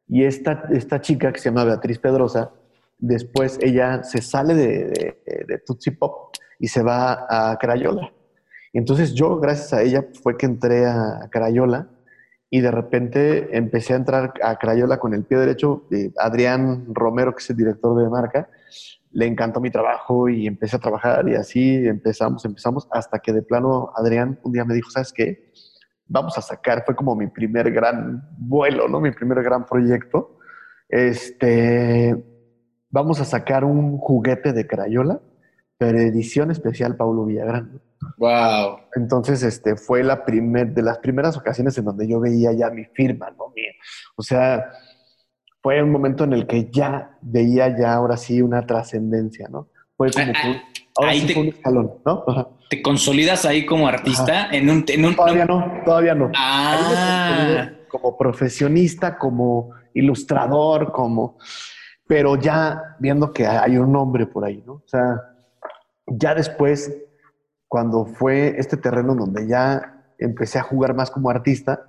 [0.09, 2.53] Y esta, esta chica que se llama Beatriz Pedrosa,
[2.99, 8.13] después ella se sale de, de, de Tutsi Pop y se va a Crayola.
[8.73, 11.89] Entonces yo, gracias a ella, fue que entré a Crayola
[12.51, 15.85] y de repente empecé a entrar a Crayola con el pie derecho.
[16.19, 18.49] Adrián Romero, que es el director de marca,
[19.11, 23.43] le encantó mi trabajo y empecé a trabajar y así empezamos, empezamos, hasta que de
[23.43, 25.51] plano Adrián un día me dijo, ¿sabes qué?
[26.07, 29.01] Vamos a sacar, fue como mi primer gran vuelo, ¿no?
[29.01, 30.39] Mi primer gran proyecto.
[30.89, 32.15] Este,
[32.91, 35.21] vamos a sacar un juguete de Crayola,
[35.79, 37.81] pero edición especial Paulo Villagrán.
[38.19, 38.79] Wow.
[38.95, 42.85] Entonces, este, fue la primer, de las primeras ocasiones en donde yo veía ya mi
[42.85, 43.53] firma, ¿no?
[44.17, 44.71] o sea,
[45.63, 49.69] fue un momento en el que ya veía ya ahora sí una trascendencia, ¿no?
[49.97, 50.61] Fue como que,
[50.97, 52.59] ahora sí te, fue un escalón, ¿no?
[52.69, 56.31] ¿Te consolidas ahí como artista en un, Todavía no, todavía no.
[56.35, 57.71] Ah.
[57.89, 61.39] Como profesionista, como ilustrador, como...
[62.07, 64.75] Pero ya viendo que hay un nombre por ahí, ¿no?
[64.75, 65.21] O sea,
[66.07, 66.91] ya después
[67.69, 71.87] cuando fue este terreno donde ya empecé a jugar más como artista,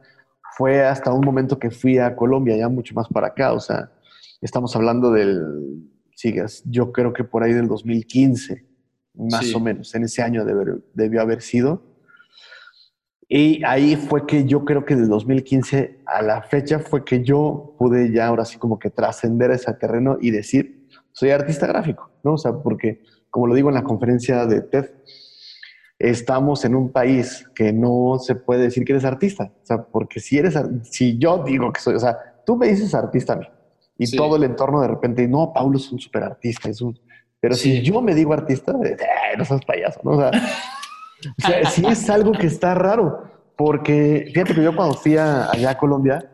[0.55, 3.91] fue hasta un momento que fui a Colombia, ya mucho más para acá, o sea,
[4.39, 8.65] estamos hablando del, sigas, yo creo que por ahí del 2015,
[9.13, 11.83] más o menos, en ese año debió haber sido.
[13.27, 17.75] Y ahí fue que yo creo que del 2015 a la fecha fue que yo
[17.79, 22.33] pude ya ahora sí como que trascender ese terreno y decir, soy artista gráfico, ¿no?
[22.33, 24.91] O sea, porque como lo digo en la conferencia de TED,
[25.97, 29.51] estamos en un país que no se puede decir que eres artista.
[29.63, 32.93] O sea, porque si eres, si yo digo que soy, o sea, tú me dices
[32.93, 33.47] artista a mí
[33.97, 36.99] y todo el entorno de repente, no, Paulo es un súper artista, es un...
[37.43, 40.11] Pero si yo me digo artista, no seas payaso, ¿no?
[40.11, 40.31] O sea,
[41.63, 43.25] o sí es algo que está raro,
[43.57, 46.31] porque fíjate que yo cuando fui allá a Colombia,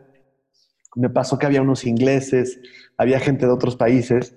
[0.94, 2.60] me pasó que había unos ingleses,
[2.96, 4.36] había gente de otros países,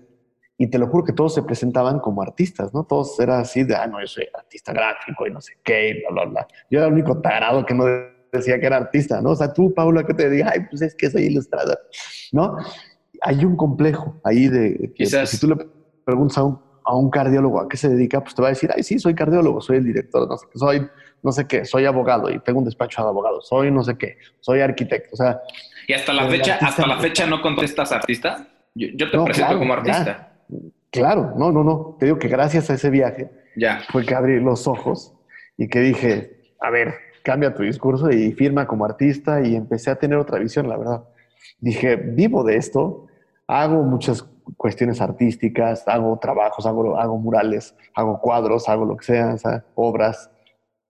[0.57, 2.85] y te lo juro que todos se presentaban como artistas, ¿no?
[2.85, 5.93] Todos eran así de, ah, no, yo soy artista gráfico y no sé qué, y
[5.99, 6.47] bla, bla, bla.
[6.71, 7.85] Yo era el único tarado que no
[8.31, 9.29] decía que era artista, ¿no?
[9.29, 11.77] O sea, tú, Paula, que te diga, ay, pues es que soy ilustrador,
[12.31, 12.57] ¿no?
[13.21, 15.29] Hay un complejo ahí de que Quizás.
[15.29, 18.41] si tú le preguntas a un, a un, cardiólogo a qué se dedica, pues te
[18.41, 20.89] va a decir, ay, sí, soy cardiólogo, soy el director, no sé qué, soy
[21.23, 24.17] no sé qué, soy abogado y tengo un despacho de abogados, soy no sé qué,
[24.41, 25.39] soy arquitecto, o sea...
[25.87, 28.47] ¿Y hasta la fecha, hasta la fecha no contestas artista?
[28.75, 30.33] Yo, yo te presento como artista.
[30.91, 31.95] Claro, no, no, no.
[31.99, 33.81] Te digo que gracias a ese viaje ya.
[33.89, 35.13] fue que abrí los ojos
[35.57, 39.95] y que dije, a ver, cambia tu discurso y firma como artista y empecé a
[39.95, 41.03] tener otra visión, la verdad.
[41.59, 43.07] Dije, vivo de esto,
[43.47, 44.23] hago muchas
[44.57, 49.35] cuestiones artísticas, hago trabajos, hago, hago murales, hago cuadros, hago lo que sea,
[49.75, 50.29] obras,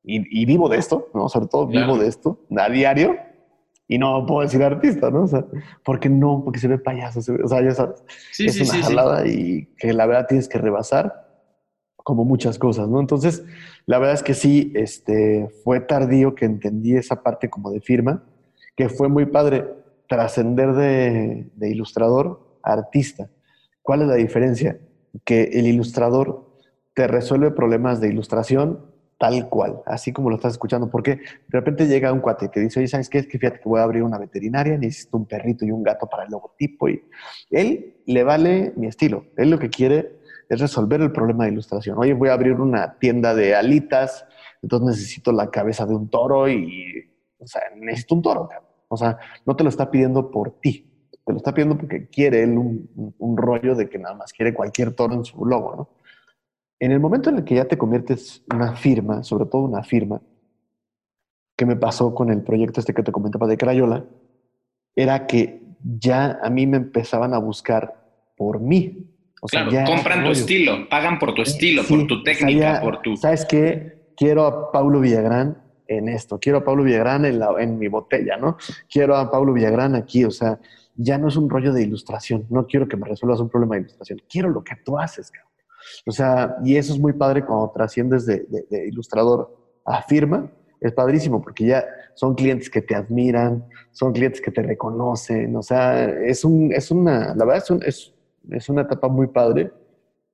[0.05, 1.29] y, vivo de esto, ¿no?
[1.29, 3.15] Sobre todo vivo de esto a diario.
[3.87, 5.23] Y no puedo decir artista, ¿no?
[5.23, 5.45] O sea,
[5.83, 8.03] porque no, porque se ve payaso, o sea, ya sabes,
[8.39, 11.27] es una jalada y que la verdad tienes que rebasar
[11.97, 12.99] como muchas cosas, ¿no?
[12.99, 13.43] Entonces,
[13.85, 18.23] la verdad es que sí, este, fue tardío que entendí esa parte como de firma,
[18.75, 19.69] que fue muy padre
[20.07, 23.29] trascender de, de ilustrador artista.
[23.81, 24.79] ¿Cuál es la diferencia?
[25.23, 26.57] Que el ilustrador
[26.95, 31.87] te resuelve problemas de ilustración tal cual, así como lo estás escuchando, porque de repente
[31.87, 33.19] llega un cuate que dice, oye, ¿sabes qué?
[33.19, 36.07] Es que fíjate que voy a abrir una veterinaria, necesito un perrito y un gato
[36.07, 37.01] para el logotipo, y
[37.49, 41.97] él le vale mi estilo, él lo que quiere es resolver el problema de ilustración.
[41.97, 44.25] Oye, voy a abrir una tienda de alitas,
[44.61, 47.09] entonces necesito la cabeza de un toro y,
[47.39, 48.49] o sea, necesito un toro,
[48.89, 50.92] o sea, no te lo está pidiendo por ti,
[51.25, 54.53] te lo está pidiendo porque quiere él un, un rollo de que nada más quiere
[54.53, 55.89] cualquier toro en su logo, ¿no?
[56.79, 60.21] En el momento en el que ya te conviertes una firma, sobre todo una firma,
[61.55, 64.03] que me pasó con el proyecto este que te comentaba de Crayola,
[64.95, 67.93] era que ya a mí me empezaban a buscar
[68.35, 69.07] por mí.
[69.41, 73.15] O sea, claro, compran tu estilo, pagan por tu estilo, por tu técnica, por tu...
[73.15, 74.11] ¿Sabes qué?
[74.17, 78.37] Quiero a Paulo Villagrán en esto, quiero a Pablo Villagrán en, la, en mi botella,
[78.37, 78.57] ¿no?
[78.89, 80.59] Quiero a Pablo Villagrán aquí, o sea,
[80.95, 83.81] ya no es un rollo de ilustración, no quiero que me resuelvas un problema de
[83.81, 85.53] ilustración, quiero lo que tú haces, cabrón.
[86.05, 88.45] O sea, y eso es muy padre cuando trasciendes de,
[88.87, 90.51] ilustrador a firma.
[90.79, 95.55] Es padrísimo porque ya son clientes que te admiran, son clientes que te reconocen.
[95.55, 98.13] O sea, es, un, es una, la verdad es,
[98.49, 99.71] es, una etapa muy padre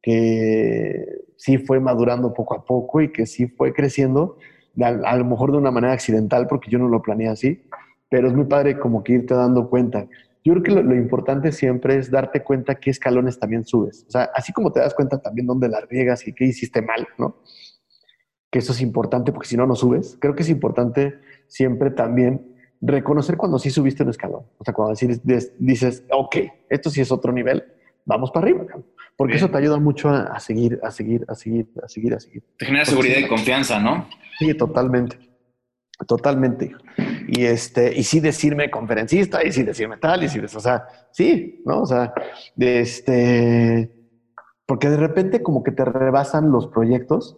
[0.02, 1.06] que
[1.36, 4.38] sí fue madurando poco a poco y que sí fue creciendo,
[4.82, 7.62] a, a, lo mejor de una manera accidental porque yo no lo planeé así,
[8.10, 10.08] pero es muy padre como que irte dando cuenta.
[10.50, 14.04] Yo creo que lo, importante siempre es darte cuenta qué escalones también subes.
[14.08, 17.08] O sea, así como te das cuenta también dónde la riegas y qué hiciste mal,
[17.20, 17.38] ¿no?
[18.50, 20.18] Que eso es importante porque si no, no subes.
[20.20, 24.42] Creo que es importante siempre también reconocer cuando sí subiste un escalón.
[24.58, 25.22] O sea, cuando dices,
[25.60, 26.38] dices ok,
[26.68, 27.64] esto sí es otro nivel,
[28.06, 28.66] vamos para arriba.
[29.16, 32.44] Porque eso te ayuda mucho a, seguir, a seguir, a seguir, a seguir, a seguir.
[32.58, 34.08] Te genera seguridad y confianza, ¿no?
[34.40, 35.29] Sí, totalmente.
[36.08, 36.72] Totalmente.
[37.28, 41.62] Y este, y sí decirme conferencista, y sí decirme tal, y sí, o sea, sí,
[41.66, 41.82] ¿no?
[41.82, 42.14] O sea,
[42.58, 43.92] este,
[44.66, 47.38] porque de repente como que te rebasan los proyectos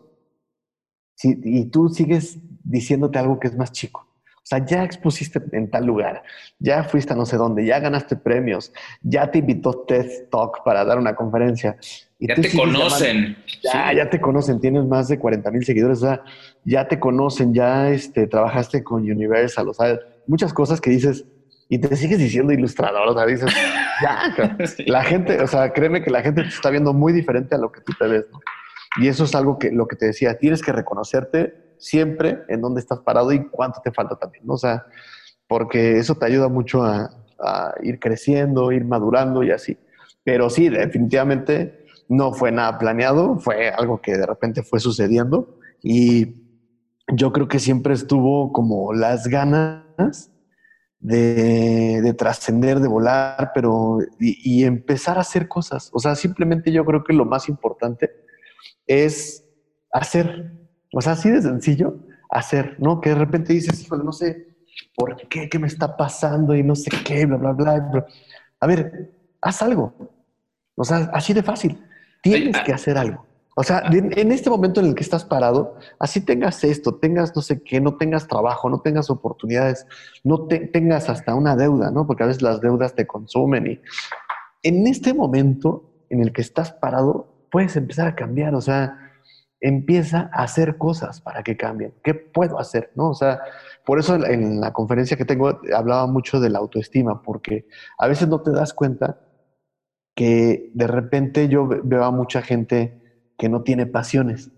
[1.23, 4.10] y tú sigues diciéndote algo que es más chico.
[4.43, 6.23] O sea, ya expusiste en tal lugar,
[6.57, 10.83] ya fuiste a no sé dónde, ya ganaste premios, ya te invitó TED Talk para
[10.83, 11.77] dar una conferencia.
[12.17, 13.37] Y ya te conocen.
[13.63, 16.23] ya, ya te conocen, tienes más de 40 mil seguidores, o sea,
[16.65, 21.25] ya te conocen, ya este, trabajaste con Universal, o sea, muchas cosas que dices
[21.69, 23.49] y te sigues diciendo ilustrador, o sea, dices,
[24.01, 24.35] ya,
[24.87, 27.71] la gente, o sea, créeme que la gente te está viendo muy diferente a lo
[27.71, 28.39] que tú te ves, ¿no?
[28.97, 32.79] Y eso es algo que, lo que te decía, tienes que reconocerte siempre en dónde
[32.79, 34.53] estás parado y cuánto te falta también, ¿no?
[34.53, 34.85] O sea,
[35.47, 37.17] porque eso te ayuda mucho a,
[37.81, 39.75] ir creciendo, ir madurando y así.
[40.23, 46.35] Pero sí, definitivamente no fue nada planeado, fue algo que de repente fue sucediendo y
[47.11, 50.31] yo creo que siempre estuvo como las ganas
[51.01, 55.89] de, trascender, de volar, pero y, empezar a hacer cosas.
[55.93, 58.11] O sea, simplemente yo creo que lo más importante
[58.85, 59.45] es
[59.91, 60.53] hacer,
[60.93, 63.01] o sea, así de sencillo, hacer, ¿no?
[63.01, 64.47] Que de repente dices, híjole, no sé
[64.95, 68.05] por qué, qué me está pasando y no sé qué, bla, bla, bla.
[68.59, 69.11] A ver,
[69.41, 69.93] haz algo.
[70.75, 71.83] O sea, así de fácil.
[72.23, 73.25] Tienes que hacer algo.
[73.55, 77.41] O sea, en este momento en el que estás parado, así tengas esto, tengas no
[77.41, 79.85] sé qué, no tengas trabajo, no tengas oportunidades,
[80.23, 82.07] no tengas hasta una deuda, ¿no?
[82.07, 83.81] Porque a veces las deudas te consumen y
[84.63, 88.53] en este momento en el que estás parado, puedes empezar a cambiar.
[88.55, 89.00] O sea,
[89.61, 91.93] empieza a hacer cosas para que cambien.
[92.03, 92.91] ¿Qué puedo hacer?
[92.95, 93.09] ¿No?
[93.09, 93.39] O sea,
[93.85, 98.27] por eso en la conferencia que tengo hablaba mucho de la autoestima, porque a veces
[98.27, 99.19] no te das cuenta
[100.15, 103.01] que de repente yo veo a mucha gente
[103.37, 104.51] que no tiene pasiones,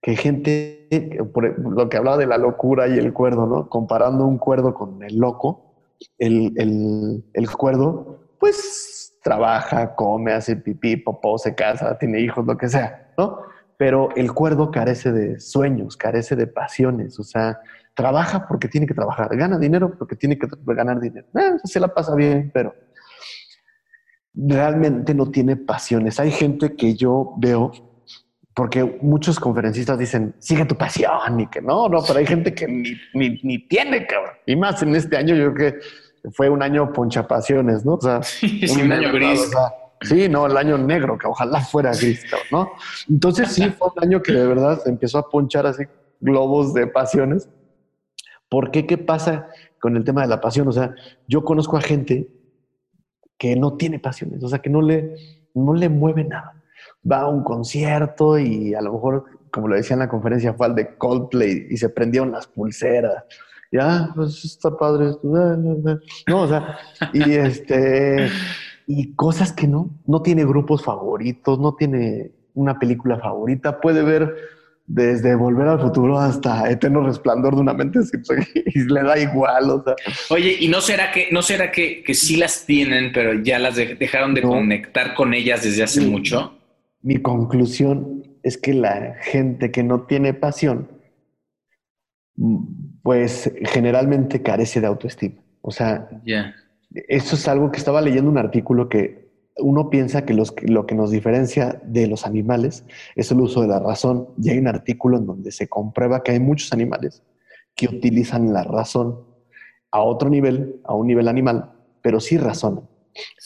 [0.00, 0.88] que gente,
[1.32, 3.68] por lo que hablaba de la locura y el cuerdo, ¿no?
[3.70, 5.74] Comparando un cuerdo con el loco,
[6.18, 12.58] el, el, el cuerdo, pues trabaja, come, hace pipí, popó, se casa, tiene hijos, lo
[12.58, 13.53] que sea, ¿no?
[13.76, 17.60] Pero el cuerdo carece de sueños, carece de pasiones, o sea,
[17.94, 21.26] trabaja porque tiene que trabajar, gana dinero porque tiene que ganar dinero.
[21.38, 22.74] Eh, se la pasa bien, pero
[24.34, 26.18] realmente no tiene pasiones.
[26.18, 27.72] Hay gente que yo veo,
[28.54, 32.66] porque muchos conferencistas dicen, sigue tu pasión, y que no, no, pero hay gente que
[32.66, 34.34] ni, ni, tiene, cabrón.
[34.46, 37.94] Y más en este año, yo creo que fue un año ponchapasiones, ¿no?
[37.94, 38.20] O sea,
[38.82, 39.50] un, año gris.
[40.04, 42.72] Sí, no, el año negro, que ojalá fuera gris, ¿no?
[43.08, 45.84] Entonces sí fue un año que de verdad empezó a ponchar así
[46.20, 47.48] globos de pasiones,
[48.54, 48.86] ¿Por qué?
[48.86, 49.48] ¿Qué pasa
[49.80, 50.68] con el tema de la pasión?
[50.68, 50.94] O sea,
[51.26, 52.28] yo conozco a gente
[53.36, 55.16] que no tiene pasiones, o sea, que no le,
[55.54, 56.62] no le mueve nada.
[57.10, 60.66] Va a un concierto y a lo mejor, como lo decía en la conferencia, fue
[60.66, 63.24] al de Coldplay y se prendieron las pulseras.
[63.72, 65.16] Ya, pues está padre.
[66.28, 66.78] No, o sea,
[67.12, 68.28] y este,
[68.86, 74.34] y cosas que no, no tiene grupos favoritos, no tiene una película favorita, puede ver
[74.86, 78.00] desde Volver al Futuro hasta Eterno Resplandor de una mente
[78.66, 79.94] y le da igual, o sea.
[80.30, 83.76] Oye, ¿y no será que, no será que, que sí las tienen, pero ya las
[83.76, 86.58] dejaron de conectar con ellas desde hace mucho?
[87.00, 90.88] Mi conclusión es que la gente que no tiene pasión,
[93.02, 95.40] pues generalmente carece de autoestima.
[95.62, 96.54] O sea, ya
[96.94, 99.24] eso es algo que estaba leyendo un artículo que
[99.58, 102.84] uno piensa que, lo que nos diferencia de los animales
[103.14, 104.28] es el uso de la razón.
[104.38, 107.22] Y hay un artículo en donde se comprueba que hay muchos animales
[107.76, 109.20] que utilizan la razón
[109.90, 111.72] a otro nivel, a un nivel animal,
[112.02, 112.88] pero sí razonan.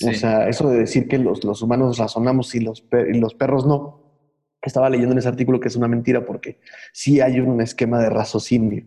[0.07, 4.09] O sea, eso de decir que los, humanos razonamos y los, y los perros no,
[4.62, 6.59] estaba leyendo en ese artículo que es una mentira porque
[6.92, 8.84] sí hay un esquema de raciocinio,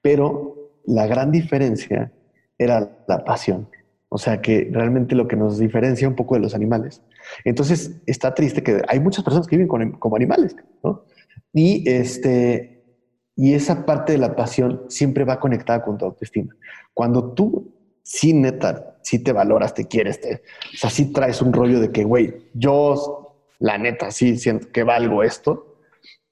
[0.00, 2.12] pero la gran diferencia
[2.58, 3.68] era la pasión.
[4.14, 7.02] O sea que realmente lo que nos diferencia un poco de los animales.
[7.44, 10.54] Entonces está triste que hay muchas personas que viven como animales,
[10.84, 11.04] ¿no?
[11.52, 12.84] Y, este,
[13.34, 16.54] y esa parte de la pasión siempre va conectada con tu autoestima.
[16.92, 20.42] Cuando tú, sí, neta, sí te valoras, te quieres, te,
[20.74, 24.84] o sea, sí traes un rollo de que, güey, yo, la neta, sí siento que
[24.84, 25.73] valgo esto,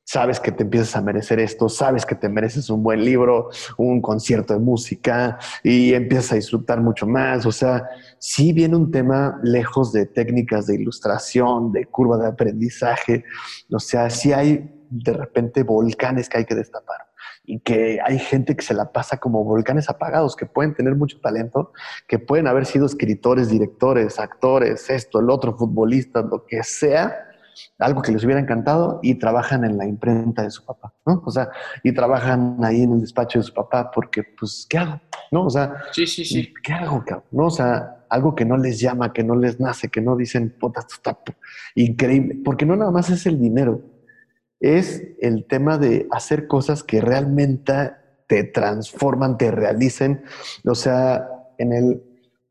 [0.04, 4.00] sabes que te empiezas a merecer esto, sabes que te mereces un buen libro, un
[4.02, 7.46] concierto de música y empiezas a disfrutar mucho más.
[7.46, 7.88] O sea,
[8.18, 13.24] sí viene un tema lejos de técnicas de ilustración, de curva de aprendizaje.
[13.72, 16.98] O sea, sí hay de repente volcanes que hay que destapar
[17.44, 21.20] y que hay gente que se la pasa como volcanes apagados, que pueden tener mucho
[21.20, 21.72] talento,
[22.06, 27.31] que pueden haber sido escritores, directores, actores, esto, el otro, futbolistas, lo que sea,
[27.78, 31.22] algo que les hubiera encantado y trabajan en la imprenta de su papá, ¿no?
[31.24, 31.50] O sea,
[31.82, 35.00] y trabajan ahí en el despacho de su papá porque, pues, ¿qué hago?
[35.30, 35.46] ¿No?
[35.46, 36.52] O sea, sí, sí, sí.
[36.62, 37.04] ¿qué hago?
[37.30, 37.46] ¿No?
[37.46, 40.80] O sea, algo que no les llama, que no les nace, que no dicen, puta,
[40.80, 41.18] esto está
[41.74, 43.80] increíble, porque no nada más es el dinero,
[44.60, 47.92] es el tema de hacer cosas que realmente
[48.28, 50.22] te transforman, te realicen.
[50.64, 51.26] O sea,
[51.58, 52.02] en el,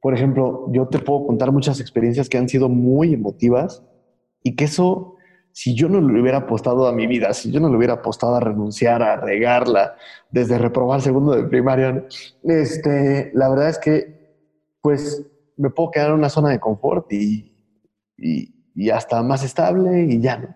[0.01, 3.83] por ejemplo, yo te puedo contar muchas experiencias que han sido muy emotivas
[4.43, 5.17] y que eso,
[5.51, 8.35] si yo no le hubiera apostado a mi vida, si yo no le hubiera apostado
[8.35, 9.95] a renunciar, a regarla,
[10.29, 12.05] desde reprobar segundo de primaria,
[12.43, 14.21] este, la verdad es que,
[14.81, 15.25] pues,
[15.57, 17.51] me puedo quedar en una zona de confort y,
[18.17, 20.55] y, hasta más estable y ya, ¿no?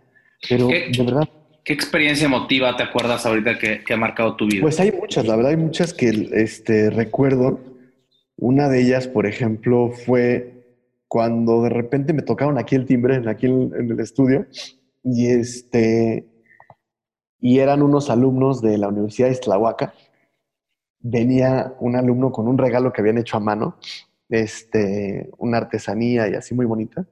[0.49, 1.29] Pero de verdad.
[1.63, 4.61] ¿Qué experiencia emotiva te acuerdas ahorita que, que, ha marcado tu vida?
[4.61, 7.59] Pues hay muchas, la verdad hay muchas que este, recuerdo.
[8.37, 10.54] Una de ellas, por ejemplo, fue
[11.07, 14.47] cuando de repente me tocaron aquí el timbre, aquí en, el estudio,
[15.03, 16.27] y este,
[17.39, 19.93] y eran unos alumnos de la Universidad de Islahuaca.
[20.99, 23.77] Venía un alumno con un regalo que habían hecho a mano,
[24.29, 27.07] este, una artesanía y así muy bonita.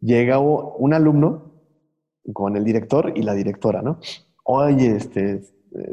[0.00, 1.52] Llega un alumno
[2.32, 4.00] con el director y la directora, ¿no?
[4.44, 5.42] Oye, este,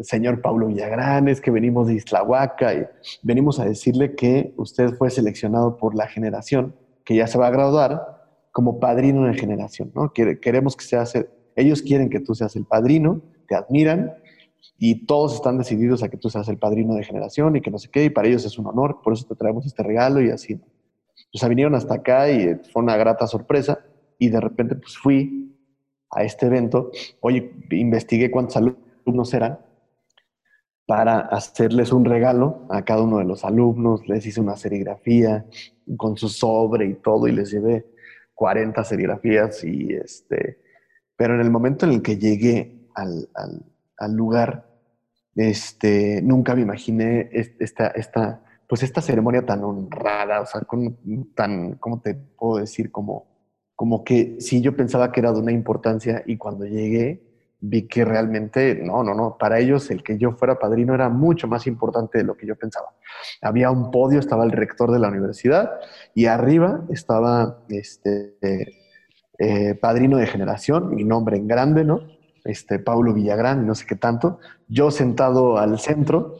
[0.03, 2.87] señor Pablo Villagrán, es que venimos de Islahuaca y
[3.23, 7.51] venimos a decirle que usted fue seleccionado por la generación que ya se va a
[7.51, 8.21] graduar
[8.51, 10.11] como padrino de generación, ¿no?
[10.13, 11.13] Queremos que seas,
[11.55, 14.13] ellos quieren que tú seas el padrino, te admiran
[14.77, 17.77] y todos están decididos a que tú seas el padrino de generación y que no
[17.77, 20.29] sé qué, y para ellos es un honor, por eso te traemos este regalo y
[20.29, 20.59] así.
[21.33, 23.79] O sea, vinieron hasta acá y fue una grata sorpresa
[24.17, 25.55] y de repente pues fui
[26.09, 26.91] a este evento,
[27.21, 29.59] oye, investigué cuántos alumnos eran
[30.85, 35.45] para hacerles un regalo a cada uno de los alumnos, les hice una serigrafía
[35.97, 37.85] con su sobre y todo y les llevé
[38.33, 40.59] 40 serigrafías y este,
[41.15, 43.29] pero en el momento en el que llegué al,
[43.97, 44.67] al, lugar,
[45.35, 50.97] este, nunca me imaginé esta, esta, pues esta ceremonia tan honrada, o sea, con,
[51.35, 52.91] tan, ¿cómo te puedo decir?
[52.91, 53.27] Como,
[53.75, 57.30] como que sí, yo pensaba que era de una importancia y cuando llegué,
[57.61, 61.47] vi que realmente, no, no, no, para ellos el que yo fuera padrino era mucho
[61.47, 62.87] más importante de lo que yo pensaba.
[63.41, 65.71] Había un podio, estaba el rector de la universidad
[66.15, 68.35] y arriba estaba este
[69.37, 72.01] eh, padrino de generación, mi nombre en grande, ¿no?
[72.43, 74.39] Este, Paulo Villagrán, no sé qué tanto.
[74.67, 76.37] Yo sentado al centro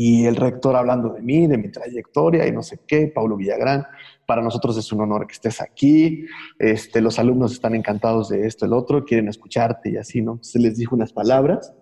[0.00, 3.84] y el rector hablando de mí, de mi trayectoria y no sé qué, Paulo Villagrán
[4.26, 6.24] para nosotros es un honor que estés aquí,
[6.60, 10.38] este, los alumnos están encantados de esto, el otro, quieren escucharte y así, ¿no?
[10.40, 11.74] Se les dijo unas palabras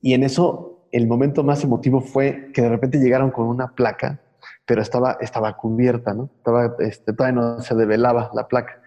[0.00, 4.20] y en eso el momento más emotivo fue que de repente llegaron con una placa,
[4.64, 6.30] pero estaba, estaba cubierta, ¿no?
[6.36, 8.80] Estaba, este, todavía no se develaba la placa.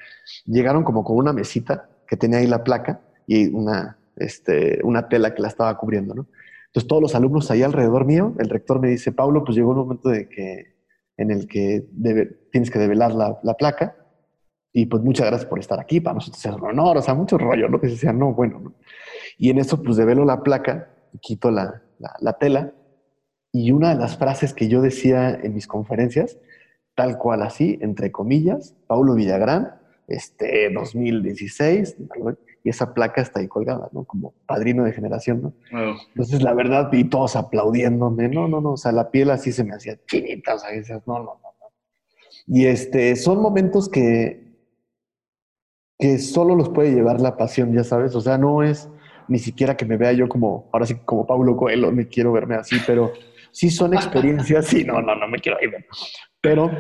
[0.46, 5.36] Llegaron como con una mesita que tenía ahí la placa y una, este, una tela
[5.36, 6.28] que la estaba cubriendo, ¿no?
[6.70, 9.78] Entonces todos los alumnos ahí alrededor mío, el rector me dice, Pablo, pues llegó un
[9.78, 10.76] momento de que,
[11.18, 11.86] en el que
[12.52, 13.96] tienes que develar la, la, placa
[14.72, 17.40] y pues muchas gracias por estar aquí, para nosotros es un honor, o sea, mucho
[17.40, 17.82] rollo, ¿no?
[17.82, 18.74] Que se decía, no, bueno, ¿no?
[19.38, 20.90] Y en eso pues develo la placa,
[21.22, 22.74] quito la, la, la tela
[23.52, 26.38] y una de las frases que yo decía en mis conferencias,
[26.96, 31.96] tal cual así, entre comillas, Paulo Villagrán, este 2016,
[32.64, 34.04] y esa placa está ahí colgada, ¿no?
[34.04, 35.54] Como padrino de generación, ¿no?
[36.10, 39.64] Entonces, la verdad, y todos aplaudiéndome, no, no, no, o sea, la piel así se
[39.64, 41.68] me hacía chinita, o sea, decías, no, no, no, no.
[42.48, 44.50] Y este, son momentos que,
[45.98, 48.90] que solo los puede llevar la pasión, ya sabes, o sea, no es
[49.28, 52.56] ni siquiera que me vea yo como, ahora sí, como Pablo Coelho, me quiero verme
[52.56, 53.14] así, pero
[53.52, 55.72] sí son experiencias, sí, no, no, no me quiero ir,
[56.42, 56.72] pero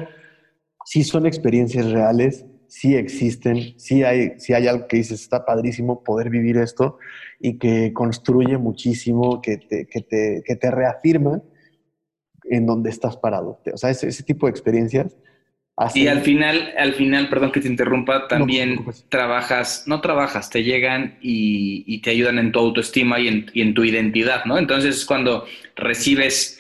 [0.84, 6.03] sí son experiencias reales sí existen, sí hay, sí hay algo que dices, está padrísimo
[6.03, 6.99] poder vivir esto
[7.39, 11.41] y que construye muchísimo, que te, que te, que te reafirma
[12.43, 13.59] en donde estás parado.
[13.74, 15.17] O sea, ese, ese tipo de experiencias.
[15.93, 21.17] Y al final, al final, perdón que te interrumpa, también trabajas, no trabajas, te llegan
[21.22, 24.57] y, y, te ayudan en tu autoestima y en, y en tu identidad, ¿no?
[24.57, 25.45] Entonces, cuando
[25.78, 26.59] recibes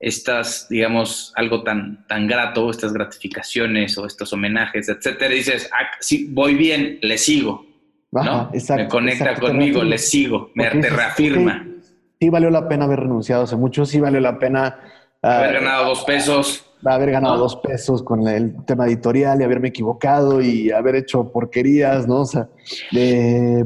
[0.00, 6.28] estas, digamos, algo tan, tan grato, estas gratificaciones o estos homenajes, etcétera, dices, ah, sí,
[6.30, 7.66] voy bien, le sigo,
[8.12, 8.50] ¿no?
[8.76, 11.66] me conecta conmigo, le sigo, me te reafirma.
[12.20, 14.78] Sí, valió la pena haber renunciado hace mucho, sí valió la pena...
[15.22, 19.68] haber ah, ganado dos pesos haber ganado dos pesos con el tema editorial y haberme
[19.68, 22.20] equivocado y haber hecho porquerías, ¿no?
[22.20, 22.48] O sea,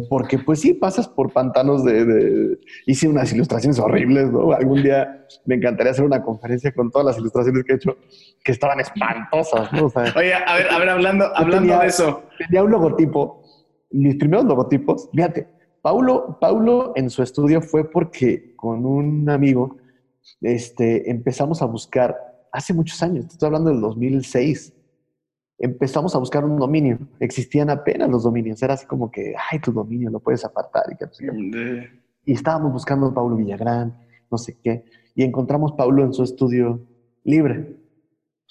[0.09, 4.53] porque pues sí, pasas por pantanos de, Hice unas ilustraciones horribles, ¿no?
[4.53, 7.97] Algún día me encantaría hacer una conferencia con todas las ilustraciones que he hecho,
[8.43, 9.91] que estaban espantosas, ¿no?
[10.17, 12.23] Oye, a ver, a ver, hablando, hablando de eso.
[12.39, 13.43] Tenía un logotipo,
[13.91, 15.49] mis primeros logotipos, fíjate,
[15.83, 19.77] Paulo, Paulo en su estudio fue porque con un amigo
[20.41, 24.73] este, empezamos a buscar hace muchos años, estoy hablando del 2006,
[25.59, 26.99] empezamos a buscar un dominio.
[27.19, 28.63] Existían apenas los dominios.
[28.63, 30.85] Era así como que, ay, tu dominio lo puedes apartar.
[30.91, 33.97] Y, y estábamos buscando a Paulo Villagrán,
[34.31, 34.85] no sé qué.
[35.15, 36.87] Y encontramos a Paulo en su estudio
[37.25, 37.79] libre.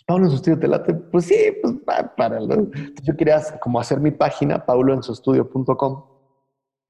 [0.07, 0.93] Paulo en su estudio te late.
[0.93, 1.75] Pues sí, pues
[2.15, 2.39] para.
[3.03, 6.03] yo quería como hacer mi página, pauloensuestudio.com.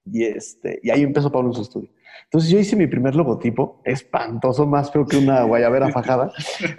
[0.05, 1.89] Y, este, y ahí empezó Pablo en su estudio.
[2.25, 6.31] Entonces yo hice mi primer logotipo, espantoso, más feo que una guayabera fajada.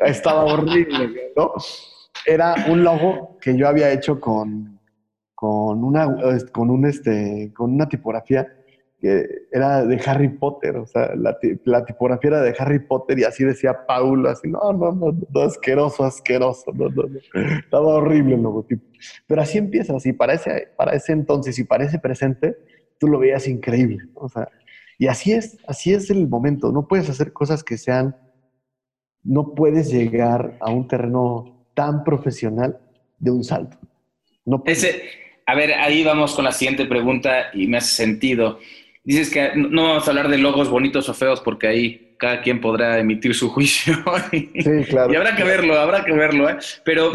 [0.04, 1.52] Estaba horrible, ¿no?
[2.26, 4.80] Era un logo que yo había hecho con,
[5.34, 6.08] con, una,
[6.52, 8.46] con, un, este, con una tipografía
[9.02, 13.24] que era de Harry Potter, o sea, la, la, tipografía era de Harry Potter y
[13.24, 17.18] así decía Paulo, así, no, no, no, no asqueroso, asqueroso, no, no, no.
[17.58, 18.86] Estaba horrible el logotipo.
[19.26, 22.56] Pero así empieza, así, para ese, para ese entonces y para ese presente,
[22.98, 23.98] tú lo veías increíble.
[24.14, 24.48] O sea,
[25.02, 26.70] y así es, así es el momento.
[26.70, 28.14] No puedes hacer cosas que sean,
[29.24, 32.78] no puedes llegar a un terreno tan profesional
[33.18, 33.76] de un salto.
[34.44, 35.02] No Ese,
[35.44, 38.60] a ver, ahí vamos con la siguiente pregunta y me hace sentido.
[39.02, 42.60] Dices que no vamos a hablar de logos bonitos o feos porque ahí cada quien
[42.60, 43.96] podrá emitir su juicio.
[44.30, 45.12] sí, claro.
[45.12, 46.58] Y habrá que verlo, habrá que verlo, ¿eh?
[46.84, 47.10] Pero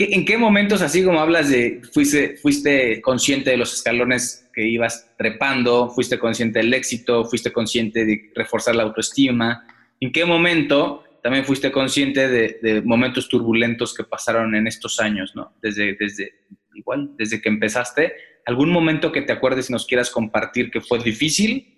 [0.00, 5.10] ¿En qué momentos, así como hablas de, fuiste, fuiste consciente de los escalones que ibas
[5.18, 9.66] trepando, fuiste consciente del éxito, fuiste consciente de reforzar la autoestima?
[10.00, 15.52] ¿En qué momento también fuiste consciente de, momentos turbulentos que pasaron en estos años, ¿no?
[15.60, 16.32] Desde, desde,
[16.74, 18.14] igual, desde que empezaste,
[18.46, 21.76] ¿algún momento que te acuerdes y nos quieras compartir que fue difícil?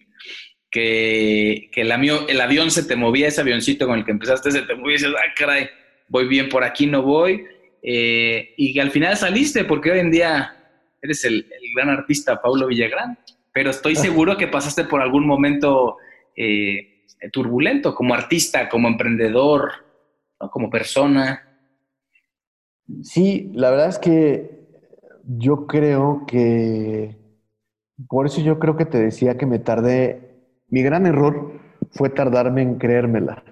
[0.70, 4.62] Que, que el, el avión se te movía, ese avioncito con el que empezaste se
[4.62, 5.68] te movía y dices, ah, caray,
[6.08, 7.44] voy bien por aquí, no voy
[7.82, 10.56] eh, y que al final saliste, porque hoy en día
[11.00, 13.18] eres el, gran artista Paulo Villagrán,
[13.52, 15.96] pero estoy seguro que pasaste por algún momento
[16.36, 19.72] eh, turbulento como artista, como emprendedor,
[20.50, 21.42] como persona.
[23.02, 24.50] Sí, la verdad es que
[25.24, 27.16] yo creo que,
[28.08, 30.20] por eso yo creo que te decía que me tardé,
[30.68, 31.60] mi gran error
[31.90, 33.42] fue tardarme en creérmela.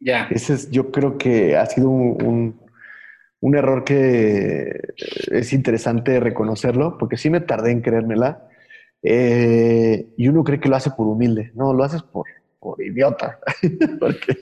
[0.00, 0.28] Ya.
[0.30, 2.63] Ese es, yo creo que ha sido un un
[3.54, 4.94] error que
[5.30, 8.48] es interesante reconocerlo, porque sí me tardé en creérmela.
[9.02, 11.52] Eh, y uno cree que lo hace por humilde.
[11.54, 12.26] No, lo haces por,
[12.58, 13.38] por idiota.
[14.00, 14.38] porque,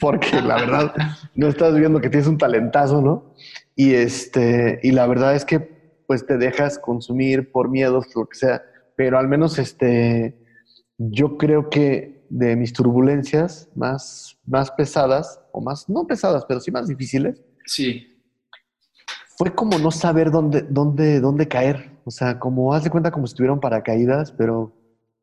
[0.00, 0.94] porque la verdad
[1.34, 3.34] no estás viendo que tienes un talentazo, ¿no?
[3.74, 5.74] Y, este, y la verdad es que
[6.06, 8.62] pues te dejas consumir por miedos, lo que sea.
[8.94, 10.36] Pero al menos este,
[10.98, 16.70] yo creo que de mis turbulencias más, más pesadas, o más, no pesadas, pero sí
[16.70, 18.13] más difíciles, Sí.
[19.36, 21.98] Fue como no saber dónde, dónde, dónde caer.
[22.04, 24.72] O sea, como haz de cuenta como si estuvieran paracaídas, pero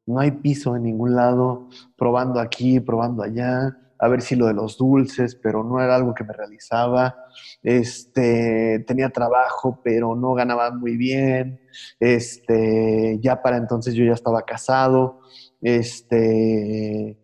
[0.05, 4.53] no hay piso en ningún lado, probando aquí, probando allá, a ver si lo de
[4.53, 7.15] los dulces, pero no era algo que me realizaba.
[7.61, 11.61] Este, tenía trabajo, pero no ganaba muy bien.
[11.99, 15.19] Este, ya para entonces yo ya estaba casado.
[15.61, 17.15] Este,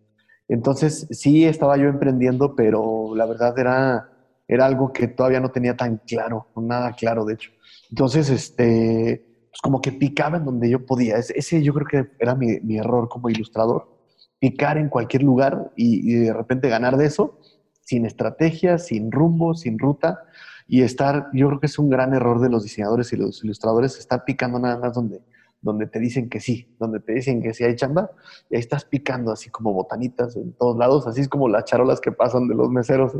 [0.46, 4.10] entonces sí estaba yo emprendiendo, pero la verdad era,
[4.48, 7.50] era algo que todavía no tenía tan claro, nada claro de hecho.
[7.90, 11.16] Entonces, este, pues como que picaba en donde yo podía.
[11.16, 13.96] Ese, yo creo que era mi, mi error como ilustrador,
[14.38, 17.38] picar en cualquier lugar y, y de repente ganar de eso,
[17.82, 20.24] sin estrategia, sin rumbo, sin ruta,
[20.66, 23.98] y estar, yo creo que es un gran error de los diseñadores y los ilustradores,
[23.98, 25.22] estar picando nada más donde,
[25.62, 28.10] donde te dicen que sí, donde te dicen que sí hay chamba,
[28.50, 32.00] y ahí estás picando así como botanitas en todos lados, así es como las charolas
[32.00, 33.12] que pasan de los meseros,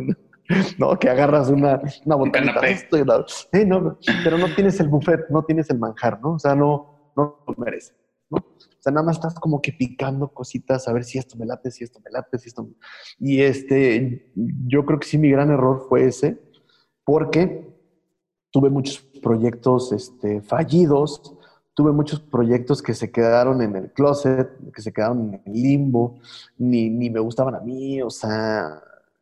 [0.78, 0.98] ¿no?
[0.98, 2.52] Que agarras una, una botanita.
[2.98, 3.24] y la-
[3.66, 6.34] no, pero no tienes el buffet, no tienes el manjar, ¿no?
[6.34, 7.96] O sea, no, no lo mereces,
[8.30, 8.38] ¿no?
[8.38, 11.70] O sea, nada más estás como que picando cositas, a ver si esto me late,
[11.70, 12.62] si esto me late, si esto...
[12.64, 12.74] me-
[13.18, 14.32] Y este,
[14.66, 16.40] yo creo que sí mi gran error fue ese,
[17.04, 17.68] porque
[18.50, 21.34] tuve muchos proyectos este, fallidos,
[21.74, 26.18] tuve muchos proyectos que se quedaron en el closet, que se quedaron en el limbo,
[26.56, 28.80] ni, ni me gustaban a mí, o sea,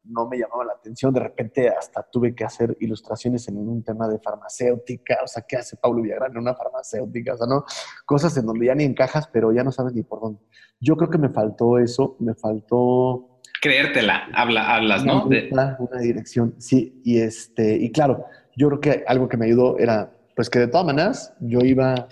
[0.09, 1.13] no me llamaba la atención.
[1.13, 5.57] De repente hasta tuve que hacer ilustraciones en un tema de farmacéutica, o sea, ¿qué
[5.57, 7.35] hace Pablo Villagrán en una farmacéutica?
[7.35, 7.65] O sea, ¿no?
[8.05, 10.41] Cosas en donde ya ni encajas, pero ya no sabes ni por dónde.
[10.81, 15.25] Yo creo que me faltó eso, me faltó Creértela, habla, hablas, ¿no?
[15.25, 19.47] una, ruta, una dirección, sí, y este, y claro, yo creo que algo que me
[19.47, 22.09] ayudó era, pues que de todas maneras yo iba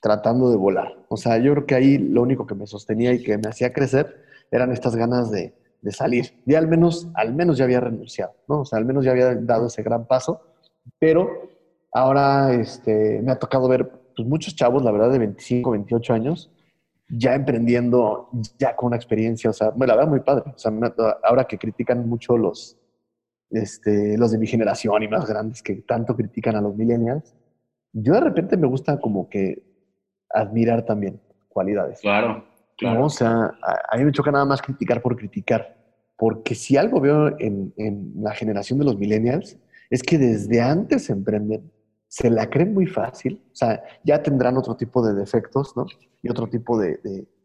[0.00, 0.94] tratando de volar.
[1.08, 3.72] O sea, yo creo que ahí lo único que me sostenía y que me hacía
[3.72, 6.42] crecer eran estas ganas de, de salir.
[6.46, 8.60] Ya al menos, al menos ya había renunciado, ¿no?
[8.60, 10.40] O sea, al menos ya había dado ese gran paso,
[10.98, 11.50] pero
[11.92, 16.50] ahora este, me ha tocado ver pues, muchos chavos, la verdad, de 25, 28 años,
[17.08, 18.28] ya emprendiendo,
[18.58, 20.52] ya con una experiencia, o sea, bueno, la verdad muy padre.
[20.54, 20.72] O sea,
[21.24, 22.78] ahora que critican mucho los,
[23.50, 27.34] este, los de mi generación y más grandes que tanto critican a los millennials,
[27.92, 29.62] yo de repente me gusta como que
[30.28, 32.00] admirar también cualidades.
[32.00, 32.44] Claro,
[32.80, 33.06] ¿no?
[33.06, 33.52] O sea,
[33.90, 35.76] a, mí me choca nada más criticar por criticar,
[36.16, 39.56] porque si algo veo en, en la generación de los millennials
[39.90, 41.70] es que desde antes se emprenden,
[42.08, 45.86] se la creen muy fácil, o sea, ya tendrán otro tipo de defectos, ¿no?
[46.22, 46.98] Y otro tipo de,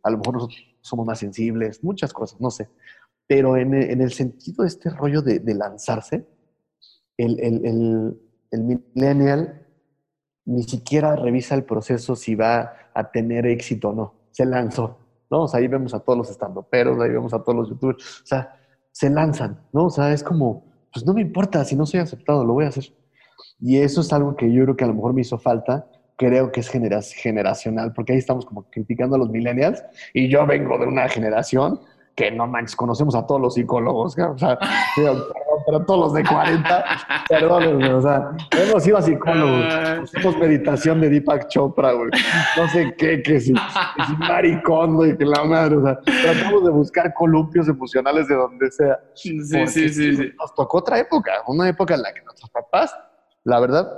[0.03, 2.69] a lo mejor nosotros somos más sensibles, muchas cosas, no sé,
[3.27, 6.27] pero en, en el sentido de este rollo de, de lanzarse,
[7.17, 8.21] el, el, el,
[8.51, 9.65] el millennial
[10.45, 14.13] ni siquiera revisa el proceso si va a tener éxito o no.
[14.31, 14.99] Se lanzó,
[15.35, 15.45] ¿no?
[15.53, 18.21] Ahí vemos a todos los estandoperos, ahí vemos a todos los youtubers.
[18.23, 18.55] O sea,
[18.91, 19.85] se lanzan, ¿no?
[19.85, 20.63] O sea, es como,
[20.93, 22.85] pues no me importa, si no soy aceptado, lo voy a hacer.
[23.59, 25.87] Y eso es algo que yo creo que a lo mejor me hizo falta.
[26.17, 29.83] Creo que es genera- generacional, porque ahí estamos como criticando a los millennials
[30.13, 31.81] y yo vengo de una generación
[32.15, 34.57] que no manches, conocemos a todos los psicólogos, o sea,
[34.95, 35.23] perdón,
[35.65, 36.85] pero todos los de 40,
[37.29, 42.09] perdónenme, o sea, hemos ido a psicólogos, hacemos meditación de Deepak Chopra, güey,
[42.55, 46.63] no sé qué, que si, que si maricondo y que la madre, o sea, tratamos
[46.63, 48.97] de buscar columpios emocionales de donde sea.
[49.13, 50.31] Sí, sí, sí, sí.
[50.39, 52.95] Nos tocó otra época, una época en la que nuestros papás,
[53.43, 53.89] la verdad,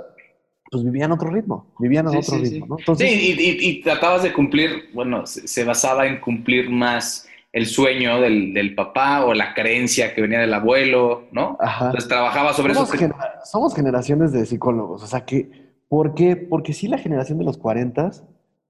[0.70, 2.68] pues vivían otro ritmo, vivían a Sí, otro sí, ritmo, sí.
[2.70, 2.76] ¿no?
[2.80, 7.27] Entonces, sí, y, y- y tratabas de cumplir, bueno, se, se basaba en cumplir más
[7.52, 11.56] el sueño del, del papá o la creencia que venía del abuelo, ¿no?
[11.60, 11.86] ajá.
[11.86, 12.98] Entonces trabajaba sobre somos, eso.
[12.98, 15.50] genera- somos generaciones de psicólogos, o sea que,
[15.88, 16.36] ¿por qué?
[16.36, 18.10] Porque sí la generación de los 40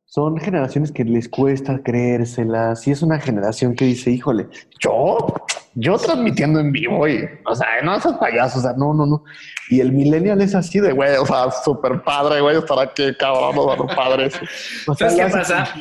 [0.04, 4.46] son generaciones que les cuesta creérselas, y es una generación que dice, híjole,
[4.80, 5.18] yo,
[5.74, 9.24] yo transmitiendo en vivo y, o sea, no esos payasos, o sea, no, no, no.
[9.68, 13.54] Y el millennial es así de, güey, o sea, súper padre, güey, estar aquí, cabrón,
[13.58, 14.40] o sea, los padres.
[14.86, 15.74] O sea, ¿Sabes qué pasa?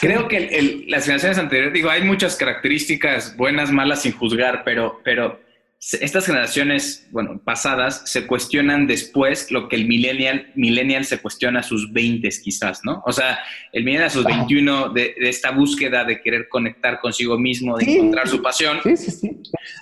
[0.00, 4.62] Creo que el- el- las generaciones anteriores, digo, hay muchas características buenas, malas, sin juzgar,
[4.64, 5.40] pero, pero
[5.80, 11.62] estas generaciones, bueno, pasadas, se cuestionan después lo que el millennial, millennial se cuestiona a
[11.62, 13.00] sus 20 quizás, ¿no?
[13.06, 13.38] O sea,
[13.72, 14.38] el millennial a sus Ajá.
[14.38, 17.92] 21 de, de esta búsqueda de querer conectar consigo mismo, de Sí.
[17.96, 18.80] encontrar su pasión.
[18.82, 19.30] Sí, sí, sí.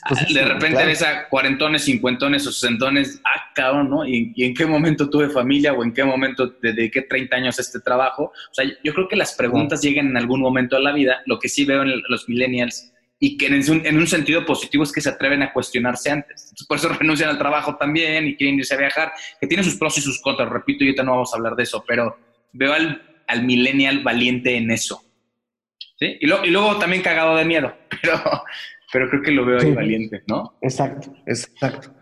[0.09, 0.87] Pues de repente claro.
[0.87, 4.07] ves a cuarentones, cincuentones o sesentones, ah, cabrón, ¿no?
[4.07, 7.59] ¿Y, y en qué momento tuve familia o en qué momento te dediqué 30 años
[7.59, 8.25] a este trabajo?
[8.51, 11.23] O sea, yo creo que las preguntas llegan en algún momento de la vida.
[11.25, 14.85] Lo que sí veo en los millennials y que en un, en un sentido positivo
[14.85, 16.43] es que se atreven a cuestionarse antes.
[16.45, 19.77] Entonces, por eso renuncian al trabajo también y quieren irse a viajar, que tiene sus
[19.77, 20.49] pros y sus contras.
[20.51, 22.19] Repito, y ahorita no vamos a hablar de eso, pero
[22.53, 25.03] veo al, al millennial valiente en eso.
[25.99, 26.19] ¿Sí?
[26.21, 28.21] Y, y luego también cagado de miedo, pero,
[28.93, 30.59] pero creo que lo veo ahí valiente, ¿no?
[30.61, 31.95] Exacto, exacto.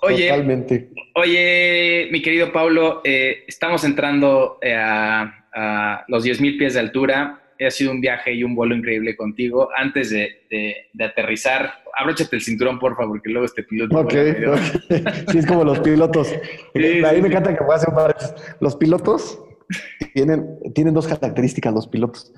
[0.00, 0.90] oye, Totalmente.
[1.16, 7.41] Oye, mi querido Pablo, eh, estamos entrando eh, a, a los 10.000 pies de altura
[7.66, 9.68] ha sido un viaje y un vuelo increíble contigo.
[9.76, 13.98] Antes de, de, aterrizar, abróchate el cinturón, por favor, porque luego este piloto.
[13.98, 14.12] Ok,
[15.30, 16.32] sí, es como los pilotos.
[16.32, 17.96] a mí me encanta que hacer un
[18.60, 19.38] Los pilotos
[20.14, 22.32] tienen, tienen dos características, los pilotos.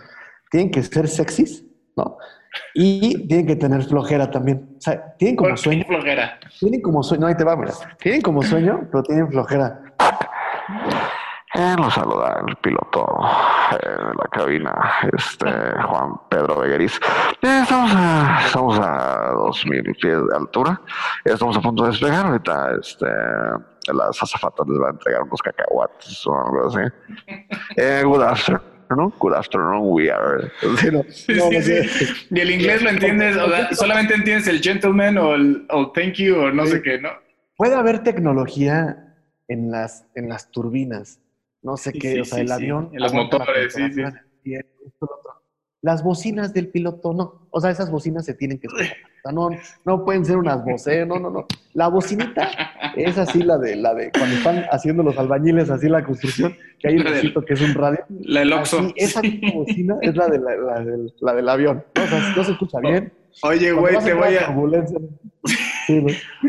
[0.51, 1.64] Tienen que ser sexys,
[1.97, 2.18] ¿no?
[2.75, 4.77] Y tienen que tener flojera también.
[4.79, 5.85] O sea, tienen como sueño.
[5.87, 6.39] flojera?
[6.59, 7.22] Tienen como sueño.
[7.22, 7.72] No, ahí te va, mira.
[8.01, 9.94] Tienen como sueño, pero tienen flojera.
[11.57, 13.07] Eh, lo saluda el piloto
[13.81, 14.75] eh, de la cabina,
[15.17, 15.47] este
[15.87, 16.99] Juan Pedro Begueris.
[17.43, 20.81] Eh, estamos, a, estamos a 2.000 pies de altura.
[21.25, 22.27] Estamos a punto de despegar.
[22.27, 23.07] Ahorita este,
[23.93, 26.93] las azafatas les van a entregar unos cacahuates o algo así.
[27.77, 29.13] Eh, good afternoon.
[29.21, 30.51] Good afternoon, we are.
[30.61, 32.27] Sí, sí, sí.
[32.31, 36.15] Y el inglés lo entiendes, o sea, solamente entiendes el gentleman o el o thank
[36.15, 37.11] you o no sé qué, ¿no?
[37.57, 39.15] Puede haber tecnología
[39.47, 41.21] en las, en las turbinas
[41.65, 42.91] no sé qué, o sea, el avión.
[42.93, 44.55] Los motores, sí, sí.
[45.81, 47.49] Las bocinas del piloto, no.
[47.51, 48.97] O sea, esas bocinas se tienen que escuchar.
[49.33, 49.51] no,
[49.85, 51.47] no pueden ser unas voces, no, no, no.
[51.73, 52.51] La bocinita
[52.97, 56.89] es así la de, la de cuando están haciendo los albañiles, así la construcción, que
[56.89, 58.05] hay un recito que es un radio.
[58.09, 58.93] La del Oxxo.
[58.97, 61.85] esa misma bocina es la, de la, del, la del avión.
[61.97, 63.12] O sea, no se escucha bien.
[63.43, 64.55] Oye, güey, te voy a...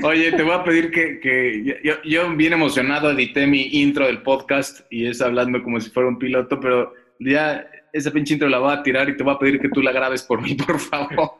[0.04, 4.22] Oye, te voy a pedir que, que yo, yo, bien emocionado edité mi intro del
[4.22, 8.60] podcast y es hablando como si fuera un piloto, pero ya esa pinche intro la
[8.60, 10.80] voy a tirar y te voy a pedir que tú la grabes por mí, por
[10.80, 11.32] favor.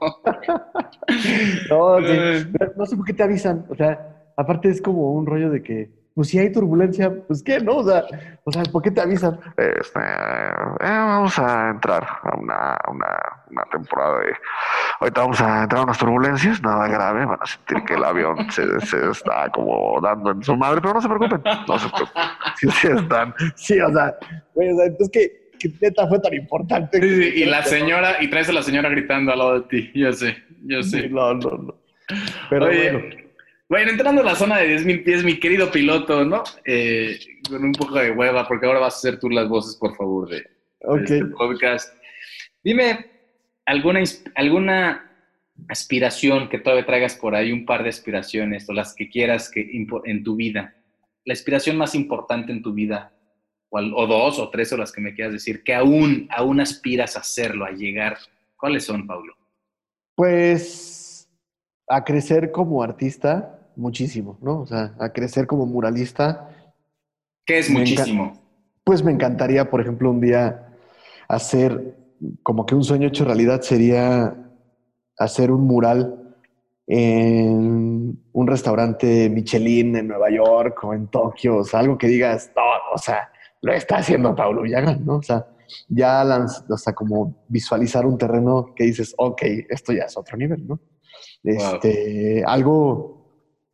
[1.70, 3.66] no, no sé por qué te avisan.
[3.70, 7.60] O sea, aparte es como un rollo de que pues si hay turbulencia, pues qué,
[7.60, 7.76] ¿no?
[7.76, 8.06] O sea,
[8.46, 9.38] o sea ¿por qué te avisan?
[9.58, 13.18] Este, eh, vamos a entrar a una, una,
[13.52, 14.34] una, temporada de...
[15.02, 18.50] Ahorita vamos a entrar a unas turbulencias, nada grave, van a sentir que el avión
[18.50, 22.24] se, se está como dando en su madre, pero no se preocupen, no se preocupen,
[22.56, 23.34] sí, sí están.
[23.56, 24.16] Sí, o sea,
[24.54, 25.46] güey, o sea entonces ¿qué?
[25.60, 27.02] ¿Qué neta fue tan importante?
[27.02, 29.92] Sí, sí, y la señora, y traes a la señora gritando al lado de ti,
[29.94, 31.10] yo sé, yo sé.
[31.10, 31.76] no, no, no.
[32.50, 33.25] Pero bueno.
[33.68, 36.44] Bueno, entrando a la zona de 10.000 pies, mi querido piloto, ¿no?
[36.66, 37.18] Eh,
[37.50, 40.30] con un poco de hueva, porque ahora vas a hacer tú las voces, por favor,
[40.30, 40.48] de,
[41.02, 41.92] este podcast.
[42.64, 43.08] Dime,
[43.66, 44.04] ¿alguna,
[44.36, 45.12] ¿alguna
[45.68, 49.68] aspiración que todavía traigas por ahí, un par de aspiraciones, o las que quieras que
[49.72, 50.76] en tu vida?
[51.24, 53.14] La aspiración más importante en tu vida,
[53.70, 57.16] o, o dos o tres o las que me quieras decir, que aún, aún aspiras
[57.16, 58.20] a hacerlo, a llegar.
[58.58, 59.36] ¿Cuáles son, Pablo?
[60.14, 61.28] Pues
[61.88, 64.62] a crecer como artista, muchísimo, ¿no?
[64.62, 66.50] O sea, a crecer como muralista.
[67.46, 68.34] ¿Qué es muchísimo?
[68.84, 70.70] Pues me encantaría, por ejemplo, un día
[71.28, 71.96] hacer
[72.44, 74.36] como que un sueño hecho realidad sería
[75.18, 76.36] hacer un mural
[76.88, 82.52] en un restaurante Michelin en Nueva York o en Tokio, o sea, algo que digas,
[82.56, 82.62] no,
[82.94, 85.16] o sea, lo está haciendo Paulo Villagrán, ¿no?
[85.16, 85.48] O sea,
[85.88, 90.80] ya hasta como visualizar un terreno que dices, ok, esto ya es otro nivel, ¿no?
[91.44, 93.25] Este, algo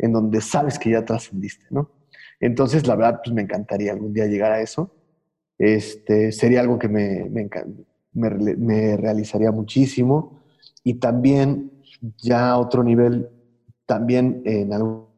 [0.01, 1.91] en donde sabes que ya trascendiste, ¿no?
[2.39, 4.95] Entonces, la verdad, pues me encantaría algún día llegar a eso.
[5.59, 7.47] Este, sería algo que me, me,
[8.55, 10.41] me, realizaría muchísimo.
[10.83, 11.71] Y también,
[12.17, 13.29] ya a otro nivel,
[13.85, 15.11] también en algo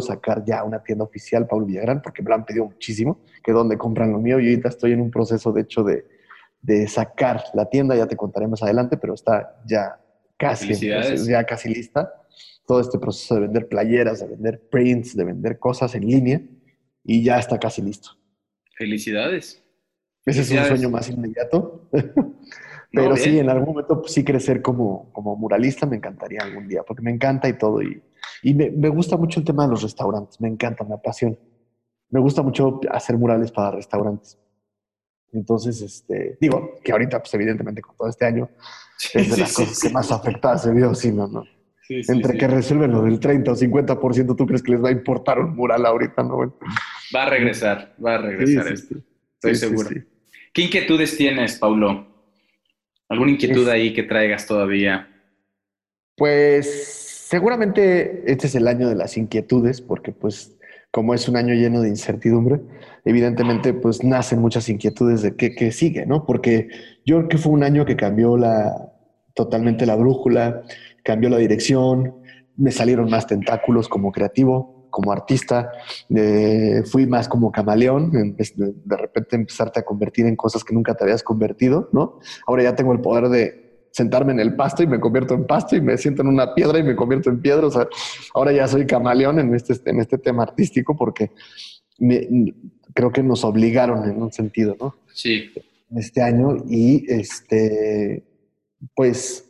[0.00, 3.76] sacar ya una tienda oficial, Pablo Villagrán, porque me lo han pedido muchísimo, que donde
[3.76, 4.40] compran lo mío.
[4.40, 6.06] Y ahorita estoy en un proceso, de hecho, de,
[6.62, 10.00] de sacar la tienda, ya te contaré más adelante, pero está ya
[10.38, 12.14] casi, ya casi lista
[12.66, 16.40] todo este proceso de vender playeras, de vender prints, de vender cosas en línea
[17.04, 18.10] y ya está casi listo.
[18.76, 19.62] Felicidades.
[20.24, 21.88] Ese es un sueño más inmediato.
[22.92, 26.82] Pero sí, en algún momento pues, sí crecer como, como muralista me encantaría algún día,
[26.82, 27.82] porque me encanta y todo.
[27.82, 28.02] Y,
[28.42, 31.36] y me, me, gusta mucho el tema de los restaurantes, me encanta, me apasiona.
[32.08, 34.38] Me gusta mucho hacer murales para restaurantes.
[35.32, 38.50] Entonces, este, digo, que ahorita, pues evidentemente con todo este año,
[39.14, 41.44] es de las cosas que más afectadas se vio, sí, no, no.
[41.90, 45.40] Entre que resuelven lo del 30 o 50%, ¿tú crees que les va a importar
[45.40, 46.22] un mural ahorita?
[46.22, 48.96] No, Va a regresar, va a regresar esto.
[49.34, 49.90] Estoy seguro.
[50.52, 52.06] ¿Qué inquietudes tienes, Paulo?
[53.08, 55.08] ¿Alguna inquietud ahí que traigas todavía?
[56.16, 60.56] Pues seguramente este es el año de las inquietudes, porque pues
[60.92, 62.60] como es un año lleno de incertidumbre,
[63.04, 66.24] evidentemente pues nacen muchas inquietudes de qué, qué sigue, ¿no?
[66.24, 66.68] Porque
[67.04, 68.92] yo creo que fue un año que cambió la,
[69.34, 70.62] totalmente la brújula,
[71.02, 72.14] cambió la dirección,
[72.56, 75.70] me salieron más tentáculos como creativo, como artista,
[76.14, 80.94] eh, fui más como camaleón, de, de repente empezarte a convertir en cosas que nunca
[80.94, 82.18] te habías convertido, ¿no?
[82.46, 85.76] Ahora ya tengo el poder de sentarme en el pasto y me convierto en pasto
[85.76, 87.66] y me siento en una piedra y me convierto en piedra.
[87.66, 87.86] O sea,
[88.34, 91.30] ahora ya soy camaleón en este, en este tema artístico porque
[91.98, 92.52] me-
[92.94, 94.96] creo que nos obligaron en un sentido, ¿no?
[95.12, 95.50] Sí.
[95.96, 98.24] este año y este,
[98.94, 99.49] pues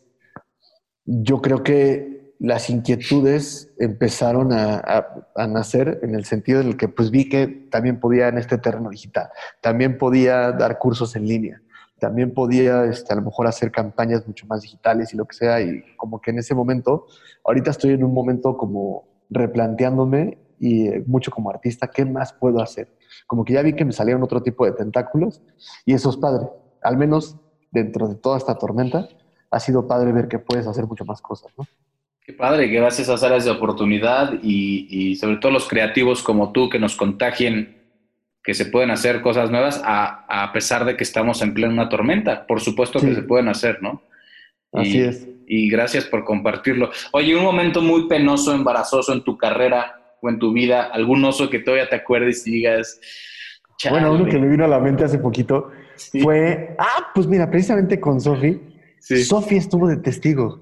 [1.12, 6.76] yo creo que las inquietudes empezaron a, a- a nacer en el sentido en el
[6.76, 9.28] que pues vi que también podía en este terreno digital,
[9.60, 11.60] también podía dar cursos en línea,
[11.98, 15.60] también podía este, a lo mejor hacer campañas mucho más digitales y lo que sea
[15.60, 17.06] y como que en ese momento,
[17.44, 22.62] ahorita estoy en un momento como replanteándome y eh, mucho como artista, ¿qué más puedo
[22.62, 22.88] hacer?
[23.26, 25.42] Como que ya vi que me salieron otro tipo de tentáculos
[25.84, 26.46] y eso es padre.
[26.82, 27.36] Al menos
[27.70, 29.08] dentro de toda esta tormenta,
[29.50, 31.66] ha sido padre ver que puedes hacer mucho más cosas, ¿no?
[32.22, 36.52] Qué padre gracias a esas áreas de oportunidad y, y sobre todo los creativos como
[36.52, 37.76] tú que nos contagien
[38.44, 42.46] que se pueden hacer cosas nuevas a, a pesar de que estamos en plena tormenta.
[42.46, 44.02] Por supuesto que se pueden hacer, ¿no?
[44.72, 45.26] Así Y- es.
[45.52, 46.90] Y gracias por compartirlo.
[47.10, 51.50] Oye, un momento muy penoso, embarazoso en tu carrera o en tu vida, algún oso
[51.50, 53.00] que todavía te acuerdes y digas,
[53.90, 56.20] Bueno, uno que me vino a la mente hace poquito Sí.
[56.20, 58.60] fue, ah, pues mira, precisamente con Sofi.
[59.00, 59.24] Sí.
[59.24, 60.60] Sofi estuvo de testigo.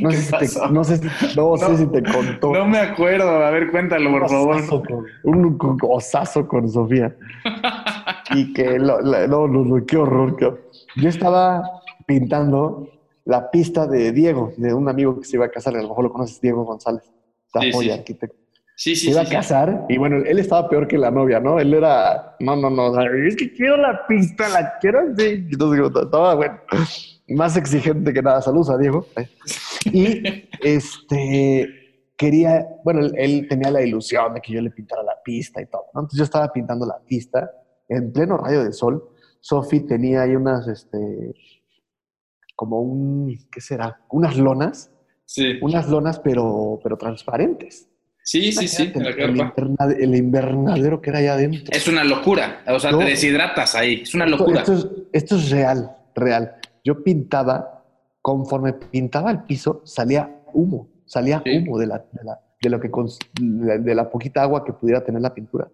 [0.00, 0.68] No ¿Qué sé, si te, pasó?
[0.70, 1.04] no, sé si,
[1.36, 1.76] no sé No.
[1.76, 2.52] si te contó.
[2.52, 4.66] No me acuerdo, a ver, cuéntalo, por favor.
[4.66, 7.14] con- un osazo con Sofía.
[8.34, 10.36] y que, lo- la- no, no, qué horror.
[10.36, 10.60] cabrón.
[10.96, 11.62] Yo estaba
[12.06, 12.88] pintando
[13.26, 16.04] la pista de Diego, de un amigo que se iba a casar, a lo mejor
[16.04, 17.02] lo conoces, Diego González.
[17.04, 17.98] Sí, Tafoya, sí.
[17.98, 18.36] arquitecto.
[18.80, 19.36] Sí, sí, se iba sí, a sí.
[19.36, 21.60] casar y bueno, él estaba peor que la novia, ¿no?
[21.60, 25.46] Él era, no, no, no, es que quiero la pista, la quiero así.
[25.52, 26.60] Entonces estaba, bueno,
[27.28, 28.40] más exigente que nada.
[28.40, 29.06] Saludos a Diego.
[29.92, 30.22] Y
[30.62, 35.60] este, quería, bueno, él, él tenía la ilusión de que yo le pintara la pista
[35.60, 36.00] y todo, ¿no?
[36.00, 37.50] Entonces yo estaba pintando la pista
[37.86, 39.10] en pleno rayo de sol.
[39.40, 41.34] Sofi tenía ahí unas, este,
[42.56, 44.00] como un, ¿qué será?
[44.08, 44.90] Unas lonas,
[45.26, 47.89] Sí, unas lonas pero, pero transparentes.
[48.30, 49.32] Sí, sí, sí, en la el, carpa.
[49.56, 51.64] inverna- el invernadero que era allá adentro.
[51.70, 52.98] Es una locura, o sea, No.
[52.98, 54.60] te deshidratas ahí, es una locura.
[54.60, 56.52] Esto, es, esto es real, real.
[56.84, 57.84] Yo pintaba,
[58.22, 61.58] conforme pintaba el piso, salía humo, salía Sí.
[61.58, 62.88] humo de, la, de, la- de lo que
[63.40, 65.68] de, de la poquita agua que pudiera tener la pintura.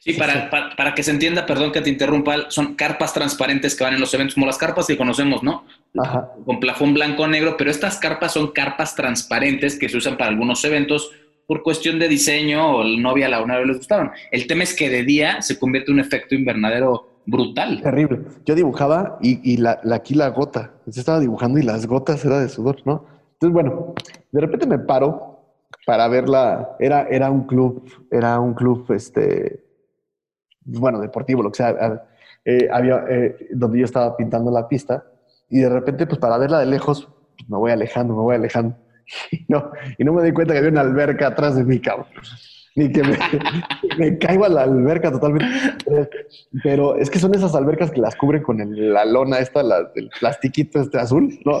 [0.00, 3.84] Sí, para, para, para que se entienda, perdón que te interrumpa, son carpas transparentes que
[3.84, 5.64] van en los eventos, como las carpas que conocemos, ¿no?
[5.96, 6.32] Ajá.
[6.44, 10.30] Con plafón blanco o negro, pero estas carpas son carpas transparentes que se usan para
[10.30, 11.12] algunos eventos
[11.46, 14.10] por cuestión de diseño o el novia la una les gustaron.
[14.30, 17.82] El tema es que de día se convierte en un efecto invernadero brutal.
[17.82, 18.20] Terrible.
[18.44, 20.72] Yo dibujaba y, la, aquí la gota.
[20.86, 23.04] Yo estaba dibujando y las gotas era de sudor, ¿no?
[23.34, 23.94] Entonces, bueno,
[24.32, 25.40] de repente me paro
[25.84, 26.76] para verla.
[26.78, 29.64] Era, era un club, era un club, este,
[30.64, 32.06] bueno, deportivo, lo que sea.
[32.44, 35.04] eh, había, eh, donde yo estaba pintando la pista
[35.48, 38.76] y de repente, pues para verla de lejos, pues, me voy alejando, me voy alejando.
[39.30, 42.06] Y no, y no me di cuenta que había una alberca atrás de mí, cabrón.
[42.78, 43.16] Ni que me,
[43.98, 45.46] me caigo a la alberca totalmente.
[46.62, 49.90] Pero, es que son esas albercas que las cubren con el- la lona esta, la,
[49.94, 51.38] el plastiquito este azul.
[51.46, 51.58] No,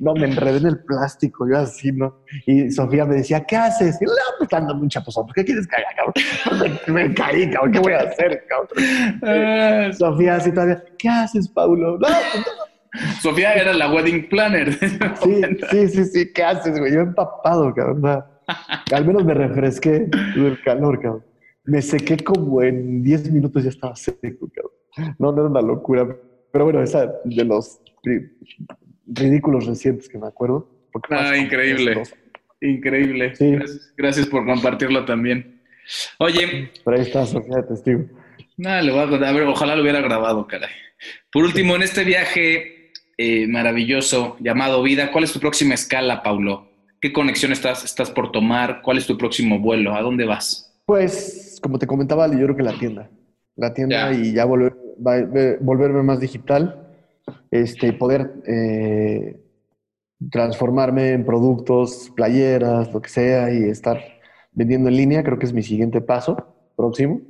[0.00, 2.18] no, me enredé en el plástico, yo así, ¿no?
[2.46, 3.96] Y Sofía me decía, ¿qué haces?
[4.02, 5.26] Y no, pues ando un chapuzón.
[5.34, 6.78] ¿Qué quieres que haga, cabrón?
[6.88, 7.72] Me, me caí, cabrón.
[7.72, 8.68] ¿Qué voy a hacer, cabrón?
[9.22, 11.92] Ah, Sofía así todavía, ¿qué haces, Paulo?
[11.92, 12.46] No, pues,
[13.20, 14.72] Sofía era la wedding planner.
[14.74, 15.40] Sí,
[15.70, 16.92] sí, sí, sí, ¿qué haces, güey?
[16.92, 18.24] Yo empapado, cabrón.
[18.92, 21.24] Al menos me refresqué del calor, cabrón.
[21.64, 25.14] Me sequé como en 10 minutos ya estaba seco, cabrón.
[25.18, 26.06] No, no era una locura.
[26.52, 28.30] Pero bueno, esa de los ri-
[29.06, 30.68] ridículos recientes que me acuerdo.
[30.92, 32.02] porque Ah, increíble.
[32.60, 33.34] Increíble.
[33.36, 33.52] Sí.
[33.52, 35.62] Gracias, gracias por compartirlo también.
[36.18, 38.04] Oye, Pero ahí está Sofía de testigo.
[38.56, 39.28] nada, le voy a contar.
[39.28, 40.70] A ver, ojalá lo hubiera grabado, caray.
[41.32, 42.81] Por último, en este viaje
[43.18, 46.68] eh, maravilloso llamado vida, ¿cuál es tu próxima escala, Paulo?
[47.00, 48.82] ¿Qué conexión estás, estás por tomar?
[48.82, 49.94] ¿Cuál es tu próximo vuelo?
[49.94, 50.80] ¿A dónde vas?
[50.84, 53.10] Pues, como te comentaba, yo creo que la tienda.
[53.56, 54.74] La tienda y ya volver,
[55.60, 56.82] volverme más digital
[57.50, 59.40] este, poder eh,
[60.30, 64.00] transformarme en productos, playeras, lo que sea, y estar
[64.52, 67.20] vendiendo en línea, creo que es mi siguiente paso próximo.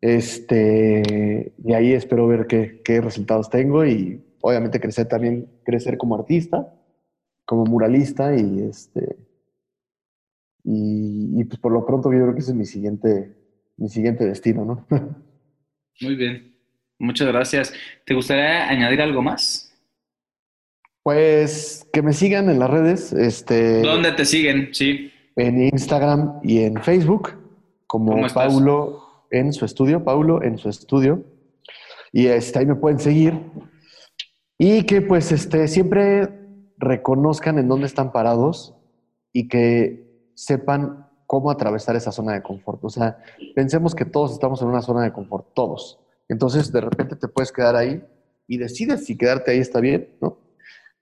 [0.00, 6.14] Este, y ahí espero ver qué, qué resultados tengo y obviamente crecer también, crecer como
[6.14, 6.74] artista,
[7.44, 9.16] como muralista y este,
[10.64, 13.34] y, y, pues por lo pronto yo creo que ese es mi siguiente,
[13.76, 14.86] mi siguiente destino, ¿no?
[16.00, 16.54] Muy bien.
[16.98, 17.72] Muchas gracias.
[18.04, 19.74] ¿Te gustaría añadir algo más?
[21.02, 24.68] Pues que me sigan en las redes, este, ¿Dónde te siguen?
[24.72, 25.10] Sí.
[25.36, 27.32] en Instagram y en Facebook
[27.86, 28.26] como.
[28.28, 31.24] Paulo en su estudio, Paulo en su estudio.
[32.12, 33.32] Y este, ahí me pueden seguir.
[34.62, 36.28] Y que pues este, siempre
[36.76, 38.74] reconozcan en dónde están parados
[39.32, 42.84] y que sepan cómo atravesar esa zona de confort.
[42.84, 43.16] O sea,
[43.54, 45.98] pensemos que todos estamos en una zona de confort, todos.
[46.28, 48.04] Entonces, de repente te puedes quedar ahí
[48.46, 50.36] y decides si quedarte ahí está bien, ¿no?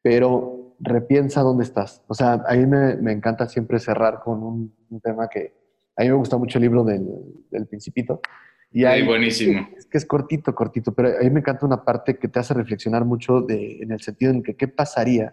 [0.02, 2.04] Pero repiensa dónde estás.
[2.06, 5.52] O sea, a mí me, me encanta siempre cerrar con un, tema que
[5.96, 7.08] a mí me gusta mucho el libro del,
[7.50, 8.20] del Principito.
[8.70, 9.66] Y ahí- buenísimo.
[9.76, 12.54] Es que es cortito, cortito, pero a mí me encanta una parte que te hace
[12.54, 15.32] reflexionar mucho de, en el sentido en que qué pasaría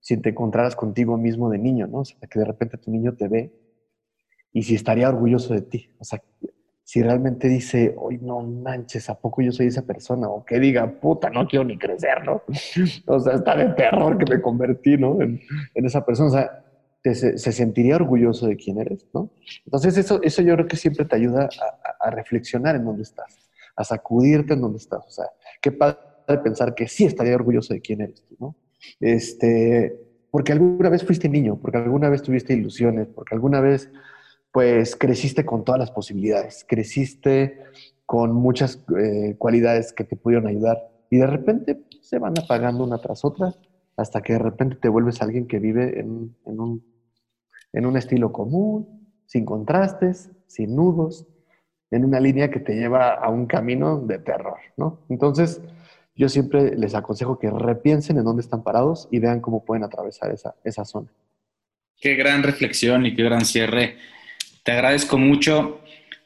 [0.00, 1.98] si te encontraras contigo mismo de niño, ¿no?
[2.00, 3.52] O sea, que de repente tu niño te ve
[4.52, 5.90] y si estaría orgulloso de ti.
[5.98, 6.22] O sea,
[6.82, 10.28] si realmente dice, hoy no manches, ¿a poco yo soy esa persona?
[10.28, 12.42] O que diga, puta, no quiero ni crecer, ¿no?
[13.06, 15.20] O sea, está de terror que me convertí, ¿no?
[15.22, 15.40] En,
[15.74, 16.28] en esa persona.
[16.28, 16.64] O sea,
[17.04, 19.30] te- se, se sentiría orgulloso de quién eres, ¿no?
[19.66, 21.50] Entonces, eso, eso yo creo que siempre te ayuda
[22.00, 25.04] a, reflexionar en dónde estás, a sacudirte en dónde estás.
[25.06, 25.26] O sea,
[25.60, 25.98] qué padre
[26.42, 28.56] pensar que sí estaría orgulloso de quién eres ¿no?
[29.00, 29.94] Este,
[30.30, 33.90] porque alguna vez fuiste niño, porque alguna vez tuviste ilusiones, porque alguna vez,
[34.50, 37.58] pues, creciste con todas las posibilidades, creciste
[38.06, 40.78] con muchas eh, cualidades que te pudieron ayudar
[41.10, 43.54] y de repente se van apagando una tras otra
[43.96, 46.82] hasta que de repente te vuelves alguien que vive en un,
[47.74, 51.26] en un estilo común, sin contrastes, sin nudos,
[51.90, 55.00] en una línea que te lleva a un camino de terror, ¿no?
[55.08, 55.60] Entonces,
[56.14, 60.30] yo siempre les aconsejo que repiensen en dónde están parados y vean cómo pueden atravesar
[60.30, 61.08] esa, esa zona.
[62.00, 63.96] Qué gran reflexión y qué gran cierre.
[64.62, 65.80] Te agradezco mucho.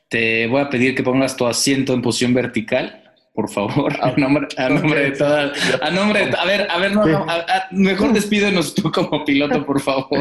[0.08, 3.07] Te voy a pedir que pongas tu asiento en posición vertical,
[3.38, 3.92] por favor.
[4.02, 5.52] Ah, a nombre, a nombre de todas.
[5.82, 9.24] A nombre de, a ver, a ver, no, no, a- a- mejor despídenos tú como
[9.24, 10.08] piloto, por favor.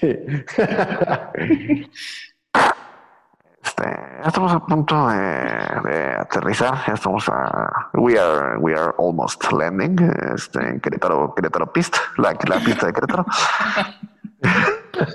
[0.00, 0.10] Sí.
[3.64, 5.16] Este, ya estamos a punto de,
[5.90, 9.96] de aterrizar, ya estamos a we are we are almost landing
[10.34, 13.26] este, en Querétaro, Querétaro Pista, la, la pista de Querétaro.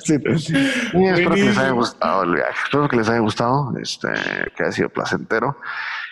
[0.04, 0.16] Sí.
[0.94, 4.10] Y espero que les haya gustado el viaje, espero que les haya gustado, este,
[4.56, 5.58] que haya sido placentero.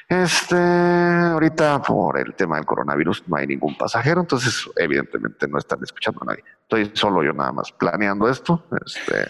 [0.09, 5.83] Este, ahorita por el tema del coronavirus no hay ningún pasajero, entonces evidentemente no están
[5.83, 6.43] escuchando a nadie.
[6.63, 9.27] Estoy solo yo nada más planeando esto, este,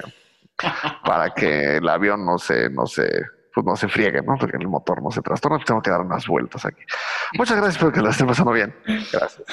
[1.04, 3.10] para que el avión no se, no se,
[3.54, 4.38] pues no se friegue, ¿no?
[4.38, 6.82] Porque el motor no se trastorna, tengo que dar unas vueltas aquí.
[7.34, 8.74] Muchas gracias, espero que la estén pasando bien.
[9.12, 9.44] Gracias.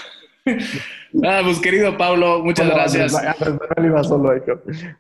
[1.24, 3.12] Ah, pues querido Pablo, muchas gracias.
[3.12, 4.34] Solo.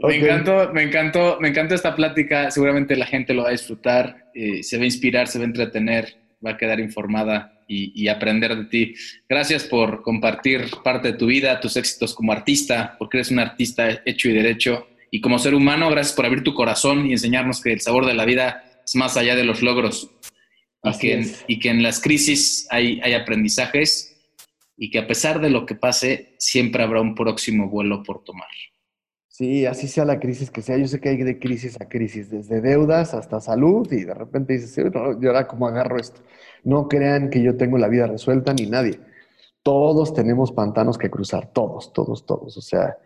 [0.00, 0.08] Ok.
[0.08, 2.50] Me encantó, me encantó, me encantó esta plática.
[2.50, 5.48] Seguramente la gente lo va a disfrutar, eh, se va a inspirar, se va a
[5.48, 8.94] entretener, va a quedar informada y, y aprender de ti.
[9.28, 14.00] Gracias por compartir parte de tu vida, tus éxitos como artista, porque eres un artista
[14.06, 14.86] hecho y derecho.
[15.10, 18.14] Y como ser humano, gracias por abrir tu corazón y enseñarnos que el sabor de
[18.14, 20.10] la vida es más allá de los logros.
[20.82, 21.44] Y que, en, es.
[21.48, 24.15] y que en las crisis hay, hay aprendizajes
[24.76, 28.48] y que a pesar de lo que pase, siempre habrá un próximo vuelo por tomar.
[29.28, 30.78] Sí, así sea la crisis que sea.
[30.78, 34.54] Yo sé que hay de crisis a crisis, desde deudas hasta salud, y de repente
[34.54, 36.22] dices, "Sí, no, ¿y ahora cómo agarro esto?
[36.64, 38.98] No crean que yo tengo la vida resuelta ni nadie.
[39.62, 42.56] Todos tenemos pantanos que cruzar, todos, todos, todos.
[42.56, 42.96] O sea,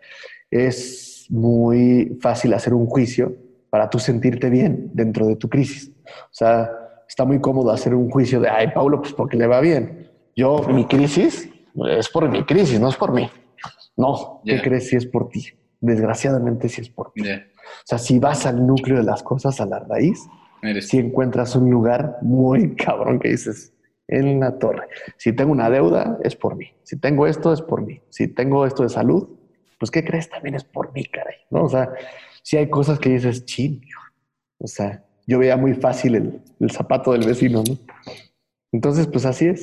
[0.49, 3.35] es muy fácil hacer un juicio
[3.69, 5.91] para tú sentirte bien dentro de tu crisis.
[6.05, 6.71] O sea,
[7.07, 10.09] está muy cómodo hacer un juicio de, ay, Paulo, pues porque le va bien.
[10.33, 11.50] Yo, mi crisis
[11.89, 13.29] es por mi crisis, no es por mí.
[13.95, 15.47] No, ¿qué crees si es por ti?
[15.79, 17.21] Desgraciadamente si es por ti.
[17.21, 20.27] O sea, si vas al núcleo de las cosas, a la raíz,
[20.61, 23.73] eres si encuentras un lugar muy cabrón que dices,
[24.07, 24.87] en la torre.
[25.17, 26.67] Si tengo una deuda, es por mí.
[26.83, 28.01] Si tengo esto, es por mí.
[28.09, 29.29] Si tengo esto de salud,
[29.79, 30.29] pues ¿qué crees?
[30.29, 31.37] También es por mí, caray.
[31.49, 31.63] ¿No?
[31.63, 31.89] O sea,
[32.43, 34.01] si hay cosas que dices, chin, hijo".
[34.59, 37.77] o sea, yo veía muy fácil el, el zapato del vecino, ¿no?
[38.71, 39.61] Entonces, pues así es.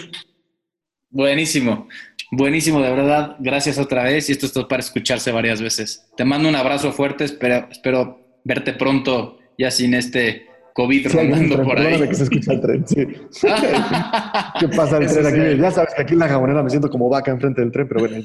[1.11, 1.89] Buenísimo,
[2.31, 3.37] buenísimo, de verdad.
[3.39, 6.07] Gracias otra vez y esto está para escucharse varias veces.
[6.17, 11.55] Te mando un abrazo fuerte, espero, espero verte pronto ya sin este COVID Sí, rondando
[11.57, 12.09] tren, por ahí.
[12.09, 13.07] que se escucha el tren, sí.
[14.61, 15.57] ¿Qué pasa el Eso tren aquí?
[15.57, 15.59] sí.
[15.61, 18.01] Ya sabes que aquí en la jabonera me siento como vaca enfrente del tren, pero
[18.01, 18.17] bueno,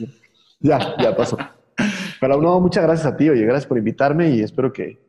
[0.60, 1.38] ya, ya, ya pasó.
[2.19, 4.99] Pero no, muchas gracias a ti, oye, gracias por invitarme y espero que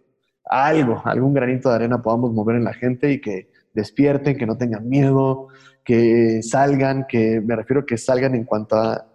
[0.47, 4.57] algo, algún granito de arena podamos mover en la gente y que despierten, que no
[4.57, 5.49] tengan miedo,
[5.85, 9.06] que salgan, que me refiero que salgan en cuanto a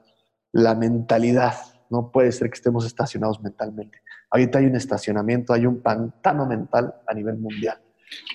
[0.52, 1.56] la mentalidad.
[1.90, 4.02] No puede ser que estemos estacionados mentalmente.
[4.30, 7.82] Ahorita hay un estacionamiento, hay un pantano mental a nivel mundial.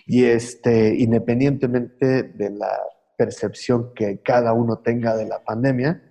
[0.07, 2.81] Y este, independientemente de la
[3.17, 6.03] percepción que cada uno tenga de la pandemia,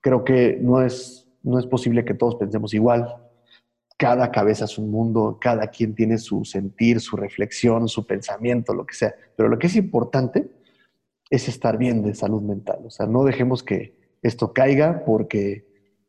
[0.00, 3.22] creo que no es, no es posible que todos pensemos igual.
[3.98, 8.84] cada cabeza es un mundo, cada quien tiene su sentir, su reflexión, su pensamiento, lo
[8.84, 9.14] que sea.
[9.34, 10.50] Pero lo que es importante
[11.30, 12.78] es estar bien de salud mental.
[12.84, 15.66] O sea, no dejemos que esto caiga porque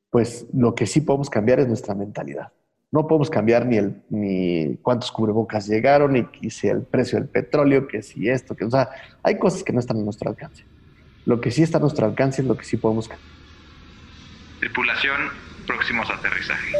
[0.10, 2.52] pues lo que sí podemos cambiar es nuestra mentalidad.
[2.92, 7.88] No podemos cambiar ni, el, ni cuántos cubrebocas llegaron, ni si el precio del petróleo,
[7.88, 8.90] que si esto, que, o sea,
[9.24, 10.64] hay cosas que no están a nuestro alcance.
[11.26, 13.30] Lo que sí está a nuestro alcance es lo que sí podemos cambiar.
[14.60, 15.20] Tripulación,
[15.68, 16.72] próximos a aterrizaje.